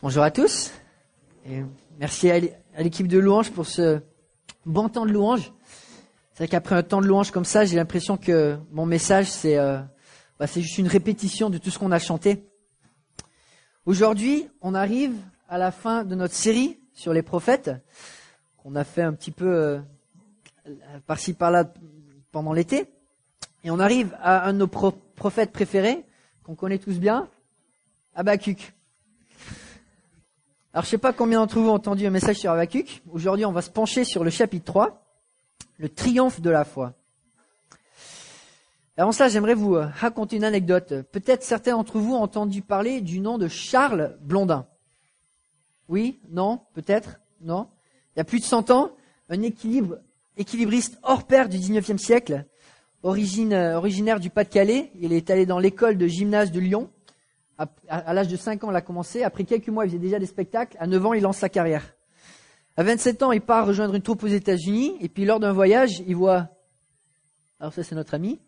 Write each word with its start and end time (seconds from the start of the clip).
Bonjour 0.00 0.22
à 0.22 0.30
tous. 0.30 0.70
Et 1.44 1.64
merci 1.98 2.30
à 2.30 2.38
l'équipe 2.78 3.08
de 3.08 3.18
louange 3.18 3.50
pour 3.50 3.66
ce 3.66 4.00
bon 4.64 4.88
temps 4.88 5.04
de 5.04 5.10
louange. 5.10 5.52
C'est 6.32 6.44
vrai 6.44 6.48
qu'après 6.48 6.76
un 6.76 6.84
temps 6.84 7.00
de 7.00 7.06
louange 7.08 7.32
comme 7.32 7.44
ça, 7.44 7.64
j'ai 7.64 7.74
l'impression 7.74 8.16
que 8.16 8.56
mon 8.70 8.86
message, 8.86 9.28
c'est 9.28 9.58
euh, 9.58 9.80
bah, 10.38 10.46
c'est 10.46 10.62
juste 10.62 10.78
une 10.78 10.86
répétition 10.86 11.50
de 11.50 11.58
tout 11.58 11.70
ce 11.70 11.80
qu'on 11.80 11.90
a 11.90 11.98
chanté. 11.98 12.44
Aujourd'hui, 13.86 14.48
on 14.60 14.72
arrive 14.72 15.16
à 15.48 15.58
la 15.58 15.72
fin 15.72 16.04
de 16.04 16.14
notre 16.14 16.34
série 16.34 16.78
sur 16.92 17.12
les 17.12 17.22
prophètes, 17.22 17.72
qu'on 18.58 18.76
a 18.76 18.84
fait 18.84 19.02
un 19.02 19.14
petit 19.14 19.32
peu 19.32 19.52
euh, 19.52 19.80
par-ci 21.08 21.34
par-là 21.34 21.74
pendant 22.30 22.52
l'été. 22.52 22.86
Et 23.64 23.72
on 23.72 23.80
arrive 23.80 24.16
à 24.22 24.46
un 24.46 24.52
de 24.52 24.58
nos 24.58 24.68
prophètes 24.68 25.50
préférés, 25.50 26.04
qu'on 26.44 26.54
connaît 26.54 26.78
tous 26.78 27.00
bien, 27.00 27.28
Habakkuk. 28.14 28.77
Alors 30.78 30.84
je 30.84 30.90
sais 30.90 30.98
pas 30.98 31.12
combien 31.12 31.40
d'entre 31.40 31.58
vous 31.58 31.70
ont 31.70 31.74
entendu 31.74 32.06
un 32.06 32.10
message 32.10 32.36
sur 32.36 32.52
Habakkuk. 32.52 33.02
Aujourd'hui, 33.10 33.44
on 33.44 33.50
va 33.50 33.62
se 33.62 33.70
pencher 33.70 34.04
sur 34.04 34.22
le 34.22 34.30
chapitre 34.30 34.64
3, 34.66 35.04
le 35.78 35.88
triomphe 35.88 36.40
de 36.40 36.50
la 36.50 36.64
foi. 36.64 36.94
Avant 38.96 39.10
cela, 39.10 39.28
j'aimerais 39.28 39.54
vous 39.54 39.74
euh, 39.74 39.88
raconter 39.92 40.36
une 40.36 40.44
anecdote. 40.44 41.02
Peut-être 41.10 41.42
certains 41.42 41.72
d'entre 41.72 41.98
vous 41.98 42.14
ont 42.14 42.22
entendu 42.22 42.62
parler 42.62 43.00
du 43.00 43.18
nom 43.18 43.38
de 43.38 43.48
Charles 43.48 44.16
Blondin. 44.20 44.68
Oui? 45.88 46.20
Non? 46.30 46.60
Peut-être? 46.74 47.18
Non? 47.40 47.66
Il 48.14 48.20
y 48.20 48.20
a 48.20 48.24
plus 48.24 48.38
de 48.38 48.44
100 48.44 48.70
ans, 48.70 48.92
un 49.30 49.42
équilibriste 49.42 51.00
hors 51.02 51.26
pair 51.26 51.48
du 51.48 51.58
19e 51.58 51.98
siècle, 51.98 52.46
euh, 53.04 53.74
originaire 53.74 54.20
du 54.20 54.30
Pas-de-Calais. 54.30 54.92
Il 54.94 55.12
est 55.12 55.28
allé 55.28 55.44
dans 55.44 55.58
l'école 55.58 55.98
de 55.98 56.06
gymnase 56.06 56.52
de 56.52 56.60
Lyon 56.60 56.88
à, 57.58 58.14
l'âge 58.14 58.28
de 58.28 58.36
5 58.36 58.64
ans, 58.64 58.70
il 58.70 58.76
a 58.76 58.80
commencé. 58.80 59.24
Après 59.24 59.44
quelques 59.44 59.68
mois, 59.68 59.84
il 59.84 59.88
faisait 59.88 59.98
déjà 59.98 60.18
des 60.18 60.26
spectacles. 60.26 60.76
À 60.78 60.86
9 60.86 61.06
ans, 61.06 61.12
il 61.12 61.22
lance 61.22 61.38
sa 61.38 61.48
carrière. 61.48 61.94
À 62.76 62.84
27 62.84 63.22
ans, 63.24 63.32
il 63.32 63.40
part 63.40 63.66
rejoindre 63.66 63.94
une 63.94 64.02
troupe 64.02 64.22
aux 64.22 64.28
États-Unis. 64.28 64.96
Et 65.00 65.08
puis, 65.08 65.24
lors 65.24 65.40
d'un 65.40 65.52
voyage, 65.52 66.00
il 66.06 66.14
voit, 66.14 66.48
alors 67.58 67.72
ça, 67.72 67.82
c'est 67.82 67.96
notre 67.96 68.14
ami. 68.14 68.38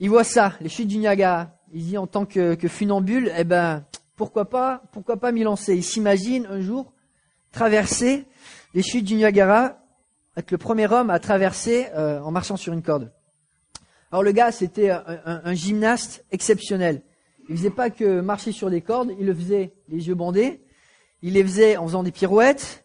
Il 0.00 0.10
voit 0.10 0.24
ça, 0.24 0.54
les 0.60 0.68
chutes 0.68 0.88
du 0.88 0.98
Niagara. 0.98 1.52
Il 1.72 1.84
dit, 1.84 1.98
en 1.98 2.08
tant 2.08 2.26
que, 2.26 2.56
funambule, 2.68 3.32
eh 3.36 3.44
ben, 3.44 3.84
pourquoi 4.16 4.50
pas, 4.50 4.82
pourquoi 4.92 5.18
pas 5.18 5.30
m'y 5.30 5.44
lancer? 5.44 5.76
Il 5.76 5.84
s'imagine 5.84 6.46
un 6.46 6.60
jour 6.60 6.92
traverser 7.52 8.26
les 8.74 8.82
chutes 8.82 9.04
du 9.04 9.14
Niagara, 9.14 9.78
être 10.36 10.50
le 10.50 10.58
premier 10.58 10.92
homme 10.92 11.10
à 11.10 11.18
traverser 11.20 11.86
euh, 11.94 12.20
en 12.20 12.30
marchant 12.30 12.56
sur 12.56 12.72
une 12.72 12.82
corde. 12.82 13.12
Alors 14.10 14.22
le 14.22 14.32
gars, 14.32 14.52
c'était 14.52 14.90
un 14.90 15.54
gymnaste 15.54 16.24
exceptionnel. 16.30 17.02
Il 17.48 17.56
faisait 17.56 17.70
pas 17.70 17.90
que 17.90 18.20
marcher 18.20 18.52
sur 18.52 18.70
des 18.70 18.80
cordes, 18.80 19.12
il 19.18 19.26
le 19.26 19.34
faisait 19.34 19.72
les 19.88 20.08
yeux 20.08 20.14
bandés, 20.14 20.60
il 21.22 21.34
les 21.34 21.42
faisait 21.42 21.76
en 21.76 21.86
faisant 21.86 22.02
des 22.02 22.10
pirouettes, 22.10 22.84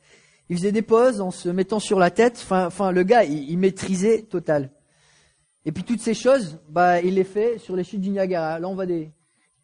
il 0.50 0.58
faisait 0.58 0.72
des 0.72 0.81
pauses 0.81 1.22
en 1.22 1.31
se 1.31 1.50
mettant 1.50 1.80
sur 1.80 1.98
la 1.98 2.12
tête. 2.12 2.40
Enfin, 2.44 2.67
enfin 2.67 2.92
le 2.92 3.04
gars, 3.04 3.23
il, 3.23 3.58
maîtrisait 3.58 4.23
total. 4.23 4.72
Et 5.66 5.72
puis 5.72 5.84
toutes 5.84 6.02
ces 6.02 6.14
choses, 6.14 6.59
bah, 6.70 7.02
il 7.02 7.16
les 7.16 7.23
fait 7.23 7.58
sur 7.58 7.76
les 7.76 7.84
chutes 7.84 8.02
du 8.02 8.09
Niagara. 8.09 8.59
Là, 8.59 8.67
on 8.67 8.76
voit 8.76 8.86
des 8.86 9.12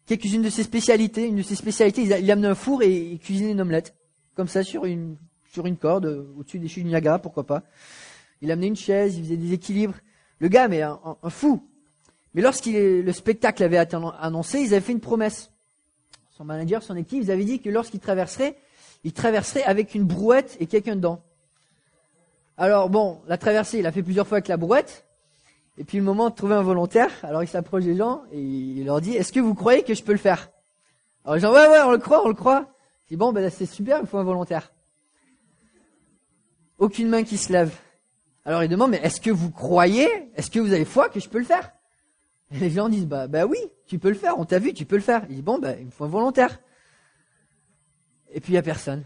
quelques-unes 0.06 0.42
de 0.42 0.50
ses 0.50 0.62
spécialités. 0.62 1.26
Une 1.26 1.36
de 1.36 1.42
ses 1.42 1.54
spécialités, 1.54 2.02
il, 2.02 2.30
amenait 2.30 2.48
un 2.48 2.54
four 2.54 2.82
et 2.82 2.92
il 2.92 3.18
cuisinait 3.18 3.52
une 3.52 3.60
omelette, 3.60 3.94
comme 4.34 4.48
ça 4.48 4.62
sur 4.62 4.84
une 4.84 5.16
sur 5.52 5.66
une 5.66 5.76
corde 5.76 6.26
au-dessus 6.38 6.58
des 6.58 6.68
chutes 6.68 6.84
du 6.84 6.90
Niagara, 6.90 7.18
pourquoi 7.18 7.44
pas. 7.44 7.62
Il 8.42 8.50
amenait 8.50 8.66
une 8.66 8.76
chaise, 8.76 9.16
il 9.16 9.24
faisait 9.24 9.36
des 9.36 9.52
équilibres. 9.54 9.96
Le 10.40 10.48
gars, 10.48 10.68
mais 10.68 10.82
un 10.82 11.30
fou. 11.30 11.67
Mais 12.38 12.44
lorsqu'il 12.44 13.02
le 13.02 13.12
spectacle 13.12 13.64
avait 13.64 13.82
été 13.82 13.96
annoncé, 14.20 14.60
ils 14.60 14.72
avaient 14.72 14.80
fait 14.80 14.92
une 14.92 15.00
promesse. 15.00 15.50
Son 16.30 16.44
manager, 16.44 16.84
son 16.84 16.94
équipe, 16.94 17.20
ils 17.20 17.32
avaient 17.32 17.44
dit 17.44 17.58
que 17.58 17.68
lorsqu'il 17.68 17.98
traverserait, 17.98 18.56
il 19.02 19.12
traverserait 19.12 19.64
avec 19.64 19.96
une 19.96 20.04
brouette 20.04 20.56
et 20.60 20.66
quelqu'un 20.66 20.94
dedans. 20.94 21.20
Alors 22.56 22.90
bon, 22.90 23.20
la 23.26 23.38
traversée, 23.38 23.80
il 23.80 23.86
a 23.88 23.90
fait 23.90 24.04
plusieurs 24.04 24.24
fois 24.24 24.36
avec 24.36 24.46
la 24.46 24.56
brouette. 24.56 25.04
Et 25.78 25.82
puis 25.82 25.98
le 25.98 26.04
moment 26.04 26.30
de 26.30 26.34
trouver 26.36 26.54
un 26.54 26.62
volontaire, 26.62 27.10
alors 27.24 27.42
il 27.42 27.48
s'approche 27.48 27.82
des 27.82 27.96
gens 27.96 28.22
et 28.30 28.40
il 28.40 28.84
leur 28.84 29.00
dit, 29.00 29.16
est-ce 29.16 29.32
que 29.32 29.40
vous 29.40 29.56
croyez 29.56 29.82
que 29.82 29.94
je 29.94 30.04
peux 30.04 30.12
le 30.12 30.18
faire? 30.18 30.48
Alors 31.24 31.34
les 31.34 31.40
gens, 31.40 31.52
ouais, 31.52 31.68
ouais, 31.68 31.80
on 31.86 31.90
le 31.90 31.98
croit, 31.98 32.24
on 32.24 32.28
le 32.28 32.34
croit. 32.34 32.68
Il 33.08 33.14
dit, 33.14 33.16
bon, 33.16 33.32
ben 33.32 33.50
c'est 33.50 33.66
super, 33.66 33.98
il 34.00 34.06
faut 34.06 34.18
un 34.18 34.22
volontaire. 34.22 34.72
Aucune 36.78 37.08
main 37.08 37.24
qui 37.24 37.36
se 37.36 37.52
lève. 37.52 37.74
Alors 38.44 38.62
il 38.62 38.68
demande, 38.68 38.92
mais 38.92 39.00
est-ce 39.02 39.20
que 39.20 39.32
vous 39.32 39.50
croyez, 39.50 40.08
est-ce 40.36 40.52
que 40.52 40.60
vous 40.60 40.72
avez 40.72 40.84
foi 40.84 41.08
que 41.08 41.18
je 41.18 41.28
peux 41.28 41.40
le 41.40 41.44
faire? 41.44 41.72
Les 42.50 42.70
gens 42.70 42.88
disent, 42.88 43.06
bah, 43.06 43.28
bah 43.28 43.46
oui, 43.46 43.58
tu 43.86 43.98
peux 43.98 44.08
le 44.08 44.14
faire, 44.14 44.38
on 44.38 44.44
t'a 44.44 44.58
vu, 44.58 44.72
tu 44.72 44.84
peux 44.84 44.96
le 44.96 45.02
faire. 45.02 45.24
Il 45.28 45.36
dit, 45.36 45.42
bon, 45.42 45.58
bah, 45.58 45.74
il 45.78 45.86
me 45.86 45.90
faut 45.90 46.04
un 46.04 46.08
volontaire. 46.08 46.60
Et 48.30 48.40
puis 48.40 48.52
il 48.52 48.54
n'y 48.54 48.58
a 48.58 48.62
personne. 48.62 49.04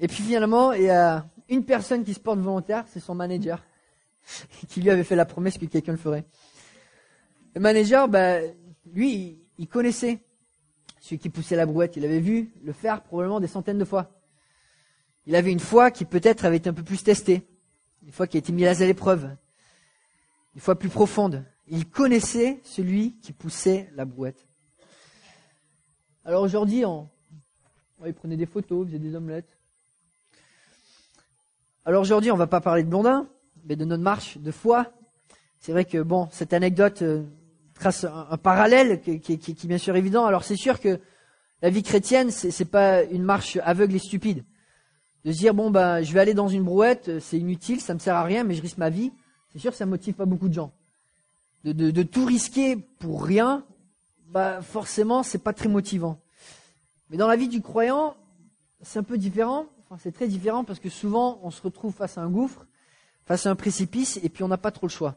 Et 0.00 0.08
puis 0.08 0.22
finalement, 0.22 0.72
il 0.72 0.84
y 0.84 0.90
a 0.90 1.26
une 1.48 1.64
personne 1.64 2.04
qui 2.04 2.14
se 2.14 2.20
porte 2.20 2.38
volontaire, 2.38 2.84
c'est 2.88 3.00
son 3.00 3.14
manager, 3.14 3.64
qui 4.68 4.80
lui 4.80 4.90
avait 4.90 5.04
fait 5.04 5.16
la 5.16 5.26
promesse 5.26 5.58
que 5.58 5.66
quelqu'un 5.66 5.92
le 5.92 5.98
ferait. 5.98 6.24
Le 7.54 7.60
manager, 7.60 8.08
bah, 8.08 8.38
lui, 8.92 9.38
il 9.58 9.68
connaissait 9.68 10.20
celui 11.00 11.18
qui 11.18 11.28
poussait 11.28 11.56
la 11.56 11.66
brouette. 11.66 11.96
Il 11.96 12.04
avait 12.04 12.20
vu 12.20 12.52
le 12.64 12.72
faire 12.72 13.02
probablement 13.02 13.40
des 13.40 13.46
centaines 13.46 13.78
de 13.78 13.84
fois. 13.84 14.10
Il 15.26 15.36
avait 15.36 15.52
une 15.52 15.60
foi 15.60 15.90
qui 15.90 16.04
peut-être 16.04 16.44
avait 16.44 16.56
été 16.56 16.68
un 16.68 16.72
peu 16.72 16.82
plus 16.82 17.02
testée, 17.04 17.46
une 18.02 18.12
foi 18.12 18.26
qui 18.26 18.36
a 18.36 18.40
été 18.40 18.52
mise 18.52 18.82
à 18.82 18.86
l'épreuve, 18.86 19.36
une 20.54 20.60
foi 20.60 20.76
plus 20.76 20.88
profonde. 20.88 21.44
Il 21.72 21.88
connaissait 21.88 22.60
celui 22.64 23.14
qui 23.20 23.32
poussait 23.32 23.88
la 23.94 24.04
brouette. 24.04 24.46
Alors 26.22 26.42
aujourd'hui, 26.42 26.84
on, 26.84 27.08
il 28.04 28.12
prenait 28.12 28.36
des 28.36 28.44
photos, 28.44 28.86
faisait 28.86 28.98
des 28.98 29.14
omelettes. 29.14 29.56
Alors 31.86 32.02
aujourd'hui, 32.02 32.30
on 32.30 32.36
va 32.36 32.46
pas 32.46 32.60
parler 32.60 32.82
de 32.82 32.90
Blondin, 32.90 33.26
mais 33.64 33.74
de 33.74 33.86
notre 33.86 34.02
marche 34.02 34.36
de 34.36 34.50
foi. 34.50 34.92
C'est 35.60 35.72
vrai 35.72 35.86
que 35.86 36.02
bon, 36.02 36.28
cette 36.30 36.52
anecdote 36.52 37.00
euh, 37.00 37.22
trace 37.72 38.04
un, 38.04 38.36
parallèle 38.36 39.00
qui, 39.00 39.32
est 39.32 39.64
bien 39.66 39.78
sûr 39.78 39.96
évident. 39.96 40.26
Alors 40.26 40.44
c'est 40.44 40.56
sûr 40.56 40.78
que 40.78 41.00
la 41.62 41.70
vie 41.70 41.82
chrétienne, 41.82 42.30
c'est, 42.30 42.50
c'est 42.50 42.66
pas 42.66 43.02
une 43.02 43.22
marche 43.22 43.56
aveugle 43.64 43.94
et 43.94 43.98
stupide. 43.98 44.44
De 45.24 45.32
se 45.32 45.38
dire 45.38 45.54
bon 45.54 45.70
ben, 45.70 46.02
je 46.02 46.12
vais 46.12 46.20
aller 46.20 46.34
dans 46.34 46.48
une 46.48 46.64
brouette, 46.64 47.18
c'est 47.20 47.38
inutile, 47.38 47.80
ça 47.80 47.94
me 47.94 47.98
sert 47.98 48.14
à 48.14 48.24
rien, 48.24 48.44
mais 48.44 48.52
je 48.52 48.60
risque 48.60 48.76
ma 48.76 48.90
vie. 48.90 49.10
C'est 49.48 49.58
sûr, 49.58 49.70
que 49.70 49.76
ça 49.78 49.86
motive 49.86 50.14
pas 50.14 50.26
beaucoup 50.26 50.50
de 50.50 50.54
gens 50.54 50.74
de, 51.64 52.02
tout 52.02 52.24
risquer 52.24 52.76
pour 52.76 53.24
rien, 53.24 53.64
bah 54.26 54.62
forcément 54.62 55.22
c'est 55.22 55.38
pas 55.38 55.52
très 55.52 55.68
motivant. 55.68 56.20
Mais 57.10 57.16
dans 57.16 57.28
la 57.28 57.36
vie 57.36 57.48
du 57.48 57.60
croyant, 57.60 58.16
c'est 58.80 58.98
un 58.98 59.04
peu 59.04 59.18
différent. 59.18 59.66
C'est 59.98 60.12
très 60.12 60.26
différent 60.26 60.64
parce 60.64 60.80
que 60.80 60.88
souvent 60.88 61.38
on 61.42 61.50
se 61.50 61.60
retrouve 61.60 61.92
face 61.92 62.16
à 62.16 62.22
un 62.22 62.30
gouffre, 62.30 62.66
face 63.26 63.46
à 63.46 63.50
un 63.50 63.54
précipice, 63.54 64.18
et 64.22 64.28
puis 64.30 64.42
on 64.42 64.48
n'a 64.48 64.56
pas 64.56 64.70
trop 64.70 64.86
le 64.86 64.92
choix. 64.92 65.16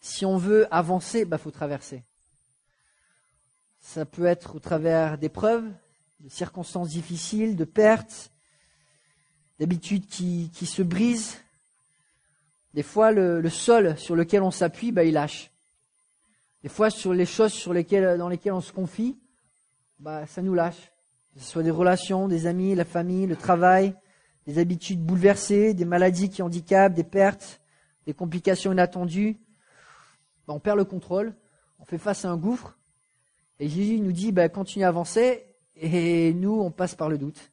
Si 0.00 0.24
on 0.24 0.38
veut 0.38 0.66
avancer, 0.74 1.26
bah 1.26 1.36
faut 1.36 1.50
traverser. 1.50 2.02
Ça 3.80 4.06
peut 4.06 4.24
être 4.24 4.56
au 4.56 4.58
travers 4.58 5.18
d'épreuves, 5.18 5.70
de 6.20 6.28
circonstances 6.30 6.88
difficiles, 6.88 7.54
de 7.54 7.64
pertes, 7.64 8.32
d'habitudes 9.58 10.06
qui, 10.06 10.50
qui 10.54 10.64
se 10.64 10.82
brisent, 10.82 11.36
des 12.74 12.82
fois, 12.82 13.10
le, 13.10 13.48
sol 13.48 13.96
sur 13.98 14.14
lequel 14.14 14.42
on 14.42 14.50
s'appuie, 14.50 14.92
bah, 14.92 15.04
il 15.04 15.14
lâche. 15.14 15.50
Des 16.62 16.68
fois, 16.68 16.90
sur 16.90 17.12
les 17.12 17.26
choses 17.26 17.52
sur 17.52 17.72
lesquelles, 17.72 18.18
dans 18.18 18.28
lesquelles 18.28 18.52
on 18.52 18.60
se 18.60 18.72
confie, 18.72 19.18
bah, 19.98 20.26
ça 20.26 20.42
nous 20.42 20.54
lâche. 20.54 20.92
Que 21.34 21.40
ce 21.40 21.46
soit 21.46 21.62
des 21.62 21.70
relations, 21.70 22.28
des 22.28 22.46
amis, 22.46 22.74
la 22.74 22.84
famille, 22.84 23.26
le 23.26 23.36
travail, 23.36 23.94
des 24.46 24.58
habitudes 24.58 25.00
bouleversées, 25.00 25.74
des 25.74 25.84
maladies 25.84 26.28
qui 26.28 26.42
handicapent, 26.42 26.94
des 26.94 27.04
pertes, 27.04 27.60
des 28.06 28.14
complications 28.14 28.72
inattendues. 28.72 29.38
Bah, 30.46 30.54
on 30.54 30.60
perd 30.60 30.78
le 30.78 30.84
contrôle, 30.84 31.34
on 31.78 31.84
fait 31.84 31.98
face 31.98 32.24
à 32.24 32.30
un 32.30 32.36
gouffre. 32.36 32.78
Et 33.58 33.68
Jésus 33.68 34.00
nous 34.00 34.12
dit, 34.12 34.32
bah, 34.32 34.48
continue 34.48 34.84
à 34.84 34.88
avancer. 34.88 35.44
Et 35.76 36.34
nous, 36.34 36.60
on 36.60 36.70
passe 36.70 36.94
par 36.94 37.08
le 37.08 37.18
doute. 37.18 37.52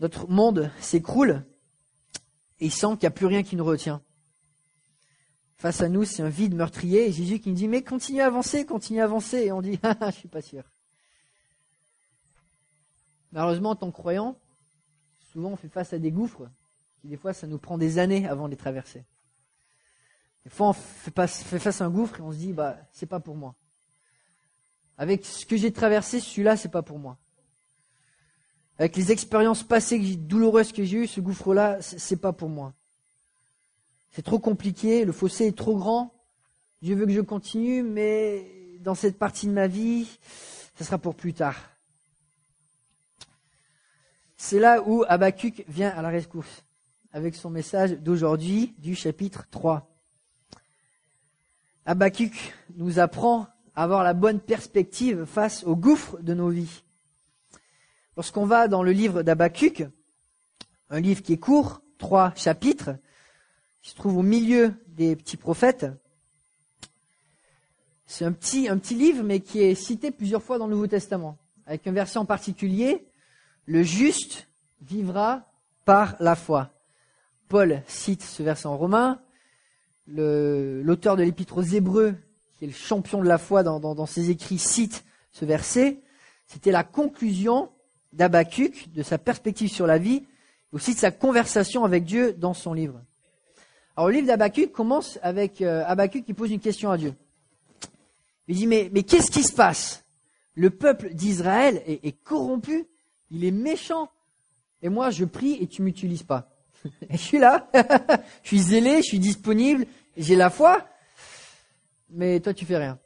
Notre 0.00 0.28
monde 0.28 0.70
s'écroule 0.78 1.44
et 2.60 2.66
il 2.66 2.72
sent 2.72 2.88
qu'il 2.92 3.00
n'y 3.02 3.06
a 3.06 3.10
plus 3.10 3.26
rien 3.26 3.42
qui 3.42 3.56
nous 3.56 3.64
retient. 3.64 4.02
Face 5.56 5.80
à 5.80 5.88
nous, 5.88 6.04
c'est 6.04 6.22
un 6.22 6.28
vide 6.28 6.54
meurtrier, 6.54 7.08
et 7.08 7.12
Jésus 7.12 7.40
qui 7.40 7.48
nous 7.48 7.54
dit, 7.54 7.68
mais 7.68 7.82
continue 7.82 8.20
à 8.20 8.26
avancer, 8.26 8.64
continue 8.64 9.00
à 9.00 9.04
avancer, 9.04 9.38
et 9.38 9.52
on 9.52 9.60
dit, 9.60 9.78
ah, 9.82 9.96
je 10.06 10.16
suis 10.16 10.28
pas 10.28 10.42
sûr. 10.42 10.62
Malheureusement, 13.32 13.70
en 13.70 13.76
tant 13.76 13.90
que 13.90 13.96
croyant, 13.96 14.38
souvent 15.32 15.50
on 15.50 15.56
fait 15.56 15.68
face 15.68 15.92
à 15.92 15.98
des 15.98 16.10
gouffres, 16.10 16.48
qui 17.00 17.08
des 17.08 17.16
fois 17.16 17.32
ça 17.32 17.46
nous 17.46 17.58
prend 17.58 17.76
des 17.76 17.98
années 17.98 18.26
avant 18.26 18.46
de 18.46 18.52
les 18.52 18.56
traverser. 18.56 19.04
Des 20.44 20.50
fois 20.50 20.68
on 20.68 20.72
fait, 20.72 21.12
face 21.14 21.80
à 21.80 21.84
un 21.84 21.90
gouffre 21.90 22.20
et 22.20 22.22
on 22.22 22.32
se 22.32 22.38
dit, 22.38 22.52
bah, 22.52 22.78
c'est 22.92 23.06
pas 23.06 23.20
pour 23.20 23.36
moi. 23.36 23.54
Avec 24.96 25.24
ce 25.24 25.44
que 25.44 25.56
j'ai 25.56 25.72
traversé, 25.72 26.20
celui-là, 26.20 26.56
c'est 26.56 26.70
pas 26.70 26.82
pour 26.82 26.98
moi 26.98 27.18
avec 28.78 28.96
les 28.96 29.10
expériences 29.10 29.64
passées 29.64 29.98
douloureuses 29.98 30.72
que 30.72 30.84
j'ai 30.84 30.98
eues, 30.98 31.06
ce 31.06 31.20
gouffre-là, 31.20 31.78
c'est 31.80 32.20
pas 32.20 32.32
pour 32.32 32.48
moi. 32.48 32.74
C'est 34.12 34.22
trop 34.22 34.38
compliqué, 34.38 35.04
le 35.04 35.12
fossé 35.12 35.46
est 35.46 35.56
trop 35.56 35.76
grand. 35.76 36.14
Dieu 36.80 36.94
veut 36.94 37.06
que 37.06 37.12
je 37.12 37.20
continue, 37.20 37.82
mais 37.82 38.78
dans 38.80 38.94
cette 38.94 39.18
partie 39.18 39.48
de 39.48 39.52
ma 39.52 39.66
vie, 39.66 40.08
ça 40.76 40.84
sera 40.84 40.98
pour 40.98 41.16
plus 41.16 41.34
tard. 41.34 41.56
c'est 44.36 44.60
là 44.60 44.80
où 44.86 45.04
Habakkuk 45.08 45.64
vient 45.66 45.90
à 45.90 46.00
la 46.00 46.08
rescousse 46.10 46.64
avec 47.12 47.34
son 47.34 47.50
message 47.50 47.92
d'aujourd'hui 47.98 48.74
du 48.78 48.94
chapitre 48.94 49.46
3. 49.50 49.90
Habakkuk 51.84 52.54
nous 52.76 53.00
apprend 53.00 53.48
à 53.74 53.82
avoir 53.82 54.04
la 54.04 54.14
bonne 54.14 54.38
perspective 54.38 55.24
face 55.24 55.64
au 55.64 55.74
gouffre 55.74 56.18
de 56.22 56.34
nos 56.34 56.50
vies. 56.50 56.84
Lorsqu'on 58.18 58.46
va 58.46 58.66
dans 58.66 58.82
le 58.82 58.90
livre 58.90 59.22
d'Habakkuk, 59.22 59.86
un 60.90 60.98
livre 60.98 61.22
qui 61.22 61.34
est 61.34 61.38
court, 61.38 61.82
trois 61.98 62.34
chapitres, 62.34 62.96
qui 63.80 63.90
se 63.90 63.94
trouve 63.94 64.16
au 64.16 64.22
milieu 64.22 64.74
des 64.88 65.14
petits 65.14 65.36
prophètes, 65.36 65.86
c'est 68.06 68.24
un 68.24 68.32
petit, 68.32 68.66
livre, 68.96 69.22
mais 69.22 69.38
qui 69.38 69.60
est 69.60 69.76
cité 69.76 70.10
plusieurs 70.10 70.42
fois 70.42 70.58
dans 70.58 70.66
le 70.66 70.74
Nouveau 70.74 70.88
Testament, 70.88 71.38
avec 71.64 71.86
un 71.86 71.92
verset 71.92 72.18
en 72.18 72.24
particulier, 72.24 73.06
le 73.66 73.84
juste 73.84 74.48
vivra 74.80 75.46
par 75.84 76.16
la 76.18 76.34
foi. 76.34 76.72
Paul 77.46 77.84
cite 77.86 78.24
ce 78.24 78.42
verset 78.42 78.66
en 78.66 78.76
romain, 78.76 79.22
l'auteur 80.08 81.14
de 81.14 81.22
l'épître 81.22 81.58
aux 81.58 81.62
Hébreux, 81.62 82.16
qui 82.56 82.64
est 82.64 82.68
le 82.68 82.74
champion 82.74 83.22
de 83.22 83.28
la 83.28 83.38
foi 83.38 83.62
dans, 83.62 84.06
ses 84.06 84.30
écrits, 84.30 84.58
cite 84.58 85.04
ce 85.30 85.44
verset. 85.44 86.02
C'était 86.46 86.72
la 86.72 86.82
conclusion 86.82 87.70
d'Abacuc, 88.12 88.92
de 88.92 89.02
sa 89.02 89.18
perspective 89.18 89.70
sur 89.70 89.86
la 89.86 89.98
vie, 89.98 90.24
aussi 90.72 90.94
de 90.94 90.98
sa 90.98 91.10
conversation 91.10 91.84
avec 91.84 92.04
Dieu 92.04 92.32
dans 92.32 92.54
son 92.54 92.72
livre. 92.72 93.00
Alors 93.96 94.08
le 94.08 94.14
livre 94.14 94.26
d'Abacuc 94.26 94.72
commence 94.72 95.18
avec 95.22 95.60
euh, 95.60 95.84
qui 96.06 96.34
pose 96.34 96.50
une 96.50 96.60
question 96.60 96.90
à 96.90 96.96
Dieu. 96.96 97.14
Il 98.46 98.56
dit, 98.56 98.66
mais, 98.66 98.90
mais 98.92 99.02
qu'est-ce 99.02 99.30
qui 99.30 99.42
se 99.42 99.52
passe? 99.52 100.04
Le 100.54 100.70
peuple 100.70 101.12
d'Israël 101.14 101.82
est, 101.86 102.22
corrompu, 102.22 102.86
il 103.30 103.44
est 103.44 103.50
méchant. 103.50 104.10
Et 104.82 104.88
moi, 104.88 105.10
je 105.10 105.24
prie 105.24 105.58
et 105.60 105.66
tu 105.66 105.82
m'utilises 105.82 106.22
pas. 106.22 106.50
je 107.10 107.16
suis 107.16 107.38
là, 107.38 107.68
je 108.42 108.48
suis 108.48 108.60
zélé, 108.60 108.96
je 108.98 109.08
suis 109.08 109.18
disponible, 109.18 109.86
j'ai 110.16 110.34
la 110.34 110.50
foi, 110.50 110.86
mais 112.10 112.40
toi, 112.40 112.54
tu 112.54 112.64
fais 112.64 112.78
rien. 112.78 112.98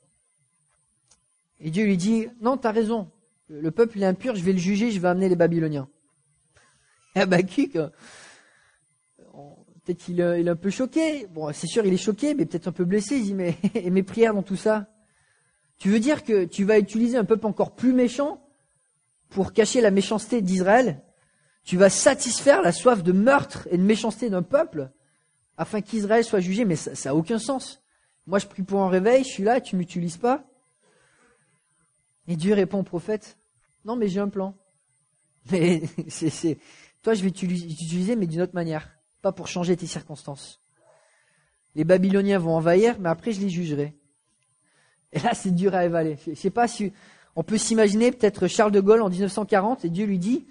Et 1.59 1.71
Dieu 1.71 1.85
lui 1.85 1.97
dit, 1.97 2.29
non, 2.41 2.57
tu 2.57 2.69
raison. 2.69 3.11
Le 3.53 3.71
peuple 3.71 4.03
est 4.03 4.07
impur, 4.07 4.35
je 4.35 4.43
vais 4.43 4.53
le 4.53 4.59
juger, 4.59 4.91
je 4.91 4.99
vais 4.99 5.09
amener 5.09 5.29
les 5.29 5.37
Babyloniens. 5.37 5.89
Habakkuk, 7.15 7.73
peut-être 9.85 9.99
qu'il 9.99 10.21
est 10.21 10.49
un 10.49 10.57
peu 10.57 10.71
choqué. 10.71 11.27
Bon, 11.29 11.53
c'est 11.53 11.67
sûr, 11.67 11.85
il 11.85 11.93
est 11.93 11.99
choqué, 11.99 12.35
mais 12.35 12.47
peut-être 12.47 12.69
un 12.69 12.73
peu 12.73 12.85
blessé. 12.85 13.17
Il 13.17 13.25
dit, 13.25 13.35
mais 13.35 13.57
et 13.75 13.91
mes 13.91 14.03
prières 14.03 14.35
dans 14.35 14.43
tout 14.43 14.57
ça 14.57 14.89
tu 15.83 15.89
veux 15.89 15.99
dire 15.99 16.23
que 16.23 16.45
tu 16.45 16.63
vas 16.63 16.79
utiliser 16.79 17.19
un 17.19 17.25
peuple 17.25 17.45
encore 17.45 17.75
plus 17.75 17.93
méchant 17.93 18.41
pour 19.31 19.53
cacher 19.53 19.81
la 19.81 19.91
méchanceté 19.91 20.41
d'Israël? 20.41 21.03
Tu 21.65 21.77
vas 21.77 21.91
satisfaire 21.91 22.63
la 22.63 22.71
soif 22.71 23.03
de 23.03 23.11
meurtre 23.11 23.67
et 23.69 23.79
de 23.79 23.83
méchanceté 23.83 24.31
d'un 24.31 24.45
peuple 24.45 24.93
afin 25.57 25.81
qu'Israël 25.81 26.23
soit 26.23 26.39
jugé? 26.39 26.65
Mais 26.65 26.77
ça 26.77 26.93
n'a 27.11 27.17
aucun 27.17 27.41
sens. 27.41 27.83
Moi, 28.29 28.39
je 28.39 28.47
prie 28.47 28.63
pour 28.63 28.81
un 28.81 28.89
réveil, 28.89 29.25
je 29.25 29.31
suis 29.31 29.43
là, 29.43 29.61
tu 29.61 29.75
m'utilises 29.75 30.19
pas. 30.19 30.45
Et 32.29 32.37
Dieu 32.37 32.55
répond 32.55 32.79
au 32.79 32.85
prophète, 32.85 33.37
non, 33.85 33.97
mais 33.97 34.09
j'ai 34.09 34.21
un 34.21 34.29
plan. 34.29 34.55
Mais 35.51 35.83
c'est, 36.09 36.59
toi, 37.03 37.15
je 37.15 37.23
vais 37.23 37.31
t'utiliser, 37.31 38.17
mais 38.17 38.27
d'une 38.27 38.43
autre 38.43 38.55
manière, 38.55 38.89
pas 39.21 39.33
pour 39.33 39.49
changer 39.49 39.77
tes 39.77 39.87
circonstances. 39.87 40.61
Les 41.75 41.85
Babyloniens 41.85 42.39
vont 42.39 42.55
envahir, 42.55 42.99
mais 43.01 43.09
après, 43.09 43.33
je 43.33 43.41
les 43.41 43.49
jugerai. 43.49 43.97
Et 45.13 45.19
là, 45.21 45.35
c'est 45.35 45.55
dur 45.55 45.75
à 45.75 45.79
avaler. 45.79 46.19
Je 46.27 46.35
sais 46.35 46.51
pas 46.51 46.69
si 46.69 46.93
on 47.37 47.43
peut 47.43 47.59
s'imaginer 47.59 48.13
peut-être 48.13 48.47
Charles 48.47 48.73
de 48.73 48.81
Gaulle 48.81 49.03
en 49.03 49.09
1940 49.09 49.85
et 49.85 49.91
Dieu 49.91 50.07
lui 50.07 50.19
dit 50.19 50.47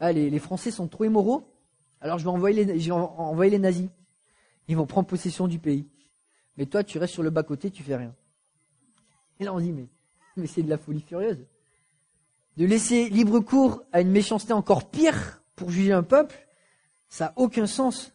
ah, 0.00 0.12
les, 0.12 0.38
Français 0.38 0.70
sont 0.70 0.88
trop 0.88 1.04
immoraux, 1.04 1.44
alors 2.00 2.18
je 2.18 2.24
vais 2.24 2.30
envoyer 2.30 2.64
les, 2.64 2.90
envoyer 2.92 3.50
les 3.50 3.58
nazis. 3.58 3.88
Ils 4.68 4.76
vont 4.76 4.86
prendre 4.86 5.08
possession 5.08 5.48
du 5.48 5.58
pays. 5.58 5.88
Mais 6.56 6.66
toi, 6.66 6.84
tu 6.84 6.98
restes 6.98 7.14
sur 7.14 7.22
le 7.22 7.30
bas-côté, 7.30 7.70
tu 7.70 7.82
fais 7.82 7.96
rien. 7.96 8.14
Et 9.38 9.44
là, 9.44 9.52
on 9.52 9.60
dit 9.60 9.72
mais 9.72 10.46
c'est 10.46 10.62
de 10.62 10.70
la 10.70 10.78
folie 10.78 11.00
furieuse. 11.00 11.44
De 12.56 12.66
laisser 12.66 13.08
libre 13.08 13.40
cours 13.40 13.84
à 13.92 14.00
une 14.00 14.10
méchanceté 14.10 14.52
encore 14.52 14.90
pire 14.90 15.42
pour 15.56 15.70
juger 15.70 15.92
un 15.92 16.02
peuple, 16.02 16.48
ça 17.08 17.26
n'a 17.26 17.32
aucun 17.36 17.66
sens. 17.66 18.12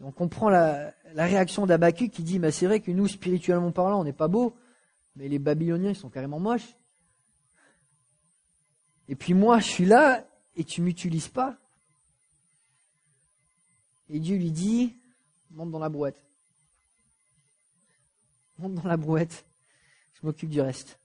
on 0.00 0.12
comprend 0.12 0.48
la, 0.48 0.94
réaction 1.14 1.66
d'Abacu 1.66 2.08
qui 2.08 2.22
dit, 2.22 2.40
c'est 2.50 2.66
vrai 2.66 2.80
que 2.80 2.90
nous, 2.90 3.06
spirituellement 3.06 3.72
parlant, 3.72 4.00
on 4.00 4.04
n'est 4.04 4.12
pas 4.12 4.28
beau, 4.28 4.56
mais 5.16 5.28
les 5.28 5.38
Babyloniens, 5.38 5.90
ils 5.90 5.96
sont 5.96 6.08
carrément 6.08 6.40
moches. 6.40 6.76
Et 9.08 9.14
puis 9.14 9.34
moi, 9.34 9.58
je 9.58 9.68
suis 9.68 9.84
là 9.84 10.26
et 10.56 10.64
tu 10.64 10.80
m'utilises 10.80 11.28
pas. 11.28 11.58
Et 14.08 14.20
Dieu 14.20 14.36
lui 14.36 14.50
dit, 14.50 14.96
monte 15.50 15.70
dans 15.70 15.78
la 15.78 15.88
brouette. 15.88 16.24
Monte 18.58 18.74
dans 18.74 18.88
la 18.88 18.96
brouette. 18.96 19.44
Je 20.14 20.26
m'occupe 20.26 20.50
du 20.50 20.60
reste. 20.60 20.98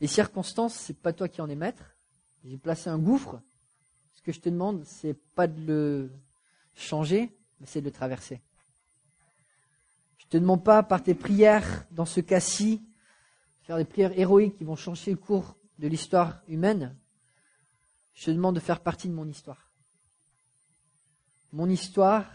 Les 0.00 0.06
circonstances, 0.06 0.74
c'est 0.74 0.98
pas 0.98 1.12
toi 1.12 1.28
qui 1.28 1.40
en 1.40 1.48
es 1.48 1.56
maître. 1.56 1.96
J'ai 2.44 2.56
placé 2.56 2.88
un 2.88 2.98
gouffre. 2.98 3.40
Ce 4.12 4.22
que 4.22 4.32
je 4.32 4.40
te 4.40 4.48
demande, 4.48 4.84
c'est 4.84 5.14
pas 5.34 5.46
de 5.46 5.60
le 5.60 6.10
changer, 6.74 7.36
mais 7.58 7.66
c'est 7.66 7.80
de 7.80 7.86
le 7.86 7.92
traverser 7.92 8.42
te 10.30 10.38
demande 10.38 10.62
pas 10.62 10.82
par 10.84 11.02
tes 11.02 11.14
prières 11.14 11.86
dans 11.90 12.06
ce 12.06 12.20
cas-ci, 12.20 12.82
faire 13.62 13.76
des 13.76 13.84
prières 13.84 14.16
héroïques 14.18 14.56
qui 14.56 14.64
vont 14.64 14.76
changer 14.76 15.10
le 15.10 15.16
cours 15.16 15.56
de 15.78 15.88
l'histoire 15.88 16.40
humaine. 16.46 16.96
Je 18.14 18.26
te 18.26 18.30
demande 18.30 18.54
de 18.54 18.60
faire 18.60 18.80
partie 18.80 19.08
de 19.08 19.12
mon 19.12 19.26
histoire. 19.26 19.70
Mon 21.52 21.68
histoire 21.68 22.26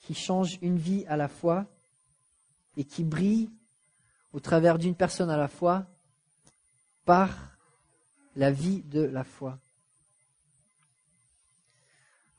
qui 0.00 0.14
change 0.14 0.58
une 0.60 0.76
vie 0.76 1.06
à 1.06 1.16
la 1.16 1.28
fois 1.28 1.66
et 2.76 2.84
qui 2.84 3.04
brille 3.04 3.48
au 4.32 4.40
travers 4.40 4.76
d'une 4.76 4.96
personne 4.96 5.30
à 5.30 5.36
la 5.36 5.48
fois 5.48 5.86
par 7.06 7.56
la 8.34 8.50
vie 8.50 8.82
de 8.82 9.00
la 9.00 9.24
foi. 9.24 9.58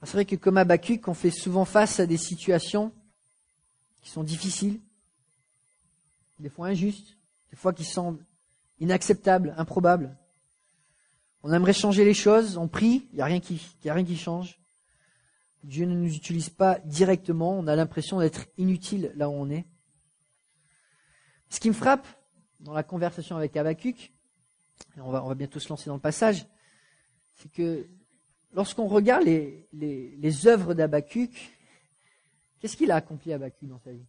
C'est 0.04 0.14
vrai 0.14 0.26
que 0.26 0.36
comme 0.36 0.58
Abacuc, 0.58 1.08
on 1.08 1.16
fait 1.16 1.32
souvent 1.32 1.66
face 1.66 2.00
à 2.00 2.06
des 2.06 2.18
situations 2.18 2.94
qui 4.04 4.12
sont 4.12 4.24
difficiles, 4.24 4.80
des 6.40 6.50
fois 6.50 6.68
injustes, 6.68 7.18
des 7.50 7.56
fois 7.56 7.74
qui 7.74 7.84
semblent 7.84 8.24
inacceptables, 8.80 9.56
improbables. 9.58 10.16
On 11.42 11.52
aimerait 11.52 11.74
changer 11.74 12.06
les 12.06 12.14
choses, 12.14 12.58
on 12.58 12.68
prie, 12.68 13.08
il 13.12 13.16
n'y 13.16 13.22
a, 13.22 13.26
rien 13.26 13.40
qui, 13.40 14.18
change. 14.18 14.60
Dieu 15.64 15.86
ne 15.86 15.96
nous 15.96 16.14
utilise 16.14 16.50
pas 16.50 16.80
directement, 16.80 17.58
on 17.58 17.68
a 17.68 17.76
l'impression 17.76 18.20
d'être 18.20 18.46
inutile 18.58 19.12
là 19.16 19.30
où 19.30 19.34
on 19.34 19.50
est. 19.50 19.66
Ce 21.50 21.60
qui 21.60 21.70
me 21.70 21.74
frappe 21.74 22.06
dans 22.60 22.74
la 22.74 22.84
conversation 22.84 23.36
avec 23.36 23.58
Habakkuk, 23.58 24.14
on 24.98 25.12
va, 25.12 25.36
bientôt 25.36 25.60
se 25.60 25.70
lancer 25.70 25.90
dans 25.90 25.96
le 25.96 26.02
passage, 26.02 26.46
c'est 27.36 27.52
que 27.52 27.88
lorsqu'on 28.54 28.88
regarde 28.88 29.26
les, 29.26 30.48
œuvres 30.48 30.74
d'Habakkuk, 30.74 31.58
Qu'est-ce 32.60 32.76
qu'il 32.76 32.92
a 32.92 32.96
accompli 32.96 33.34
Abacu 33.34 33.66
dans 33.68 33.80
sa 33.80 33.92
vie? 33.92 34.06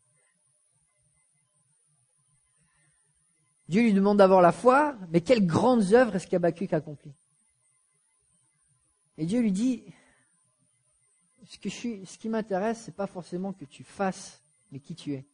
Dieu 3.69 3.83
lui 3.83 3.93
demande 3.93 4.19
d'avoir 4.19 4.41
la 4.41 4.53
foi, 4.53 4.97
mais 5.11 5.21
quelles 5.21 5.47
grandes 5.47 5.93
œuvres 5.93 6.17
est-ce 6.17 6.27
qu'Abacuc 6.27 6.73
a 6.73 6.79
accompli 6.79 7.13
Et 9.19 9.27
Dieu 9.27 9.41
lui 9.41 9.53
dit, 9.53 9.85
ce, 11.45 11.69
ce 11.69 12.19
qui 12.19 12.31
m'intéresse, 12.31 12.81
c'est 12.81 12.97
pas 12.97 13.07
forcément 13.07 13.53
que 13.53 13.67
tu 13.67 13.85
fasses, 13.85 14.43
mais 14.73 14.81
qui 14.81 14.95
tu 14.95 15.13
es. 15.13 15.27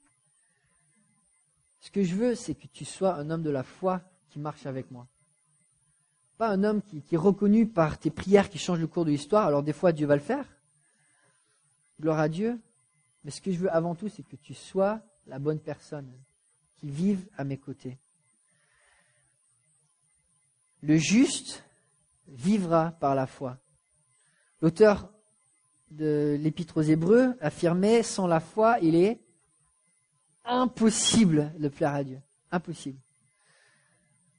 Ce 1.79 1.93
que 1.93 2.03
je 2.03 2.17
veux, 2.17 2.35
c'est 2.35 2.57
que 2.57 2.67
tu 2.67 2.85
sois 2.85 3.15
un 3.15 3.31
homme 3.31 3.43
de 3.43 3.51
la 3.51 3.63
foi 3.63 4.01
qui 4.31 4.41
marche 4.41 4.67
avec 4.67 4.91
moi. 4.91 5.07
Un 6.51 6.65
homme 6.65 6.83
qui, 6.83 7.03
qui 7.03 7.15
est 7.15 7.19
reconnu 7.19 7.67
par 7.67 7.99
tes 7.99 8.11
prières 8.11 8.49
qui 8.49 8.59
changent 8.59 8.81
le 8.81 8.87
cours 8.87 9.05
de 9.05 9.11
l'histoire. 9.11 9.47
Alors 9.47 9.63
des 9.63 9.73
fois, 9.73 9.93
Dieu 9.93 10.07
va 10.07 10.15
le 10.15 10.23
faire. 10.23 10.47
Gloire 12.01 12.19
à 12.19 12.29
Dieu. 12.29 12.61
Mais 13.25 13.31
ce 13.31 13.41
que 13.41 13.51
je 13.51 13.59
veux 13.59 13.75
avant 13.75 13.95
tout, 13.95 14.09
c'est 14.09 14.23
que 14.23 14.37
tu 14.37 14.55
sois 14.55 15.01
la 15.27 15.39
bonne 15.39 15.61
personne 15.61 16.13
qui 16.77 16.91
vive 16.91 17.27
à 17.37 17.45
mes 17.45 17.57
côtés. 17.57 17.99
Le 20.83 20.99
juste 20.99 21.65
vivra 22.29 22.91
par 22.93 23.15
la 23.15 23.27
foi. 23.27 23.59
L'auteur 24.61 25.11
de 25.91 26.37
l'Épître 26.41 26.79
aux 26.79 26.83
Hébreux 26.83 27.35
affirmait 27.41 28.03
sans 28.03 28.27
la 28.27 28.41
foi, 28.41 28.79
il 28.81 28.95
est 28.95 29.21
impossible 30.45 31.53
de 31.59 31.69
plaire 31.69 31.95
à 31.95 32.05
Dieu. 32.05 32.21
Impossible. 32.51 32.99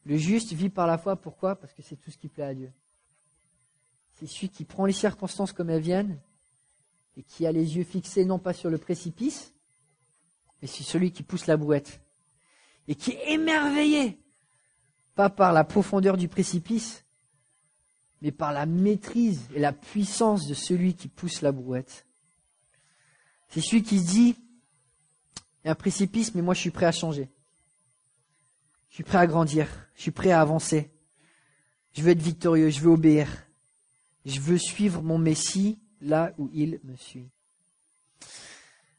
Le 0.05 0.17
juste 0.17 0.53
vit 0.53 0.69
par 0.69 0.87
la 0.87 0.97
foi, 0.97 1.15
pourquoi? 1.15 1.55
Parce 1.55 1.73
que 1.73 1.81
c'est 1.81 1.95
tout 1.95 2.11
ce 2.11 2.17
qui 2.17 2.29
plaît 2.29 2.43
à 2.43 2.53
Dieu. 2.53 2.71
C'est 4.13 4.27
celui 4.27 4.49
qui 4.49 4.63
prend 4.63 4.85
les 4.85 4.93
circonstances 4.93 5.51
comme 5.51 5.69
elles 5.69 5.81
viennent 5.81 6.19
et 7.17 7.23
qui 7.23 7.45
a 7.45 7.51
les 7.51 7.77
yeux 7.77 7.83
fixés 7.83 8.25
non 8.25 8.39
pas 8.39 8.53
sur 8.53 8.69
le 8.69 8.77
précipice, 8.77 9.53
mais 10.61 10.67
sur 10.67 10.85
celui 10.85 11.11
qui 11.11 11.23
pousse 11.23 11.47
la 11.47 11.57
brouette, 11.57 12.01
et 12.87 12.95
qui 12.95 13.11
est 13.11 13.33
émerveillé, 13.33 14.19
pas 15.15 15.29
par 15.29 15.53
la 15.53 15.63
profondeur 15.63 16.17
du 16.17 16.27
précipice, 16.27 17.05
mais 18.21 18.31
par 18.31 18.53
la 18.53 18.65
maîtrise 18.65 19.47
et 19.53 19.59
la 19.59 19.71
puissance 19.71 20.47
de 20.47 20.53
celui 20.53 20.93
qui 20.93 21.07
pousse 21.07 21.41
la 21.41 21.51
brouette. 21.51 22.05
C'est 23.49 23.61
celui 23.61 23.83
qui 23.83 23.99
se 23.99 24.07
dit, 24.07 24.35
il 25.63 25.67
y 25.67 25.69
a 25.69 25.71
un 25.71 25.75
précipice, 25.75 26.35
mais 26.35 26.41
moi 26.41 26.53
je 26.53 26.61
suis 26.61 26.71
prêt 26.71 26.85
à 26.85 26.91
changer. 26.91 27.29
Je 28.95 28.99
suis 28.99 29.03
prêt 29.03 29.17
à 29.17 29.27
grandir, 29.27 29.67
je 29.95 30.03
suis 30.03 30.11
prêt 30.11 30.31
à 30.31 30.39
avancer. 30.39 30.89
Je 31.91 32.01
veux 32.01 32.11
être 32.11 32.21
victorieux, 32.21 32.69
je 32.69 32.79
veux 32.79 32.91
obéir. 32.91 33.27
Je 34.23 34.39
veux 34.39 34.57
suivre 34.57 35.01
mon 35.01 35.17
Messie 35.17 35.79
là 35.99 36.31
où 36.37 36.49
il 36.53 36.79
me 36.85 36.95
suit. 36.95 37.29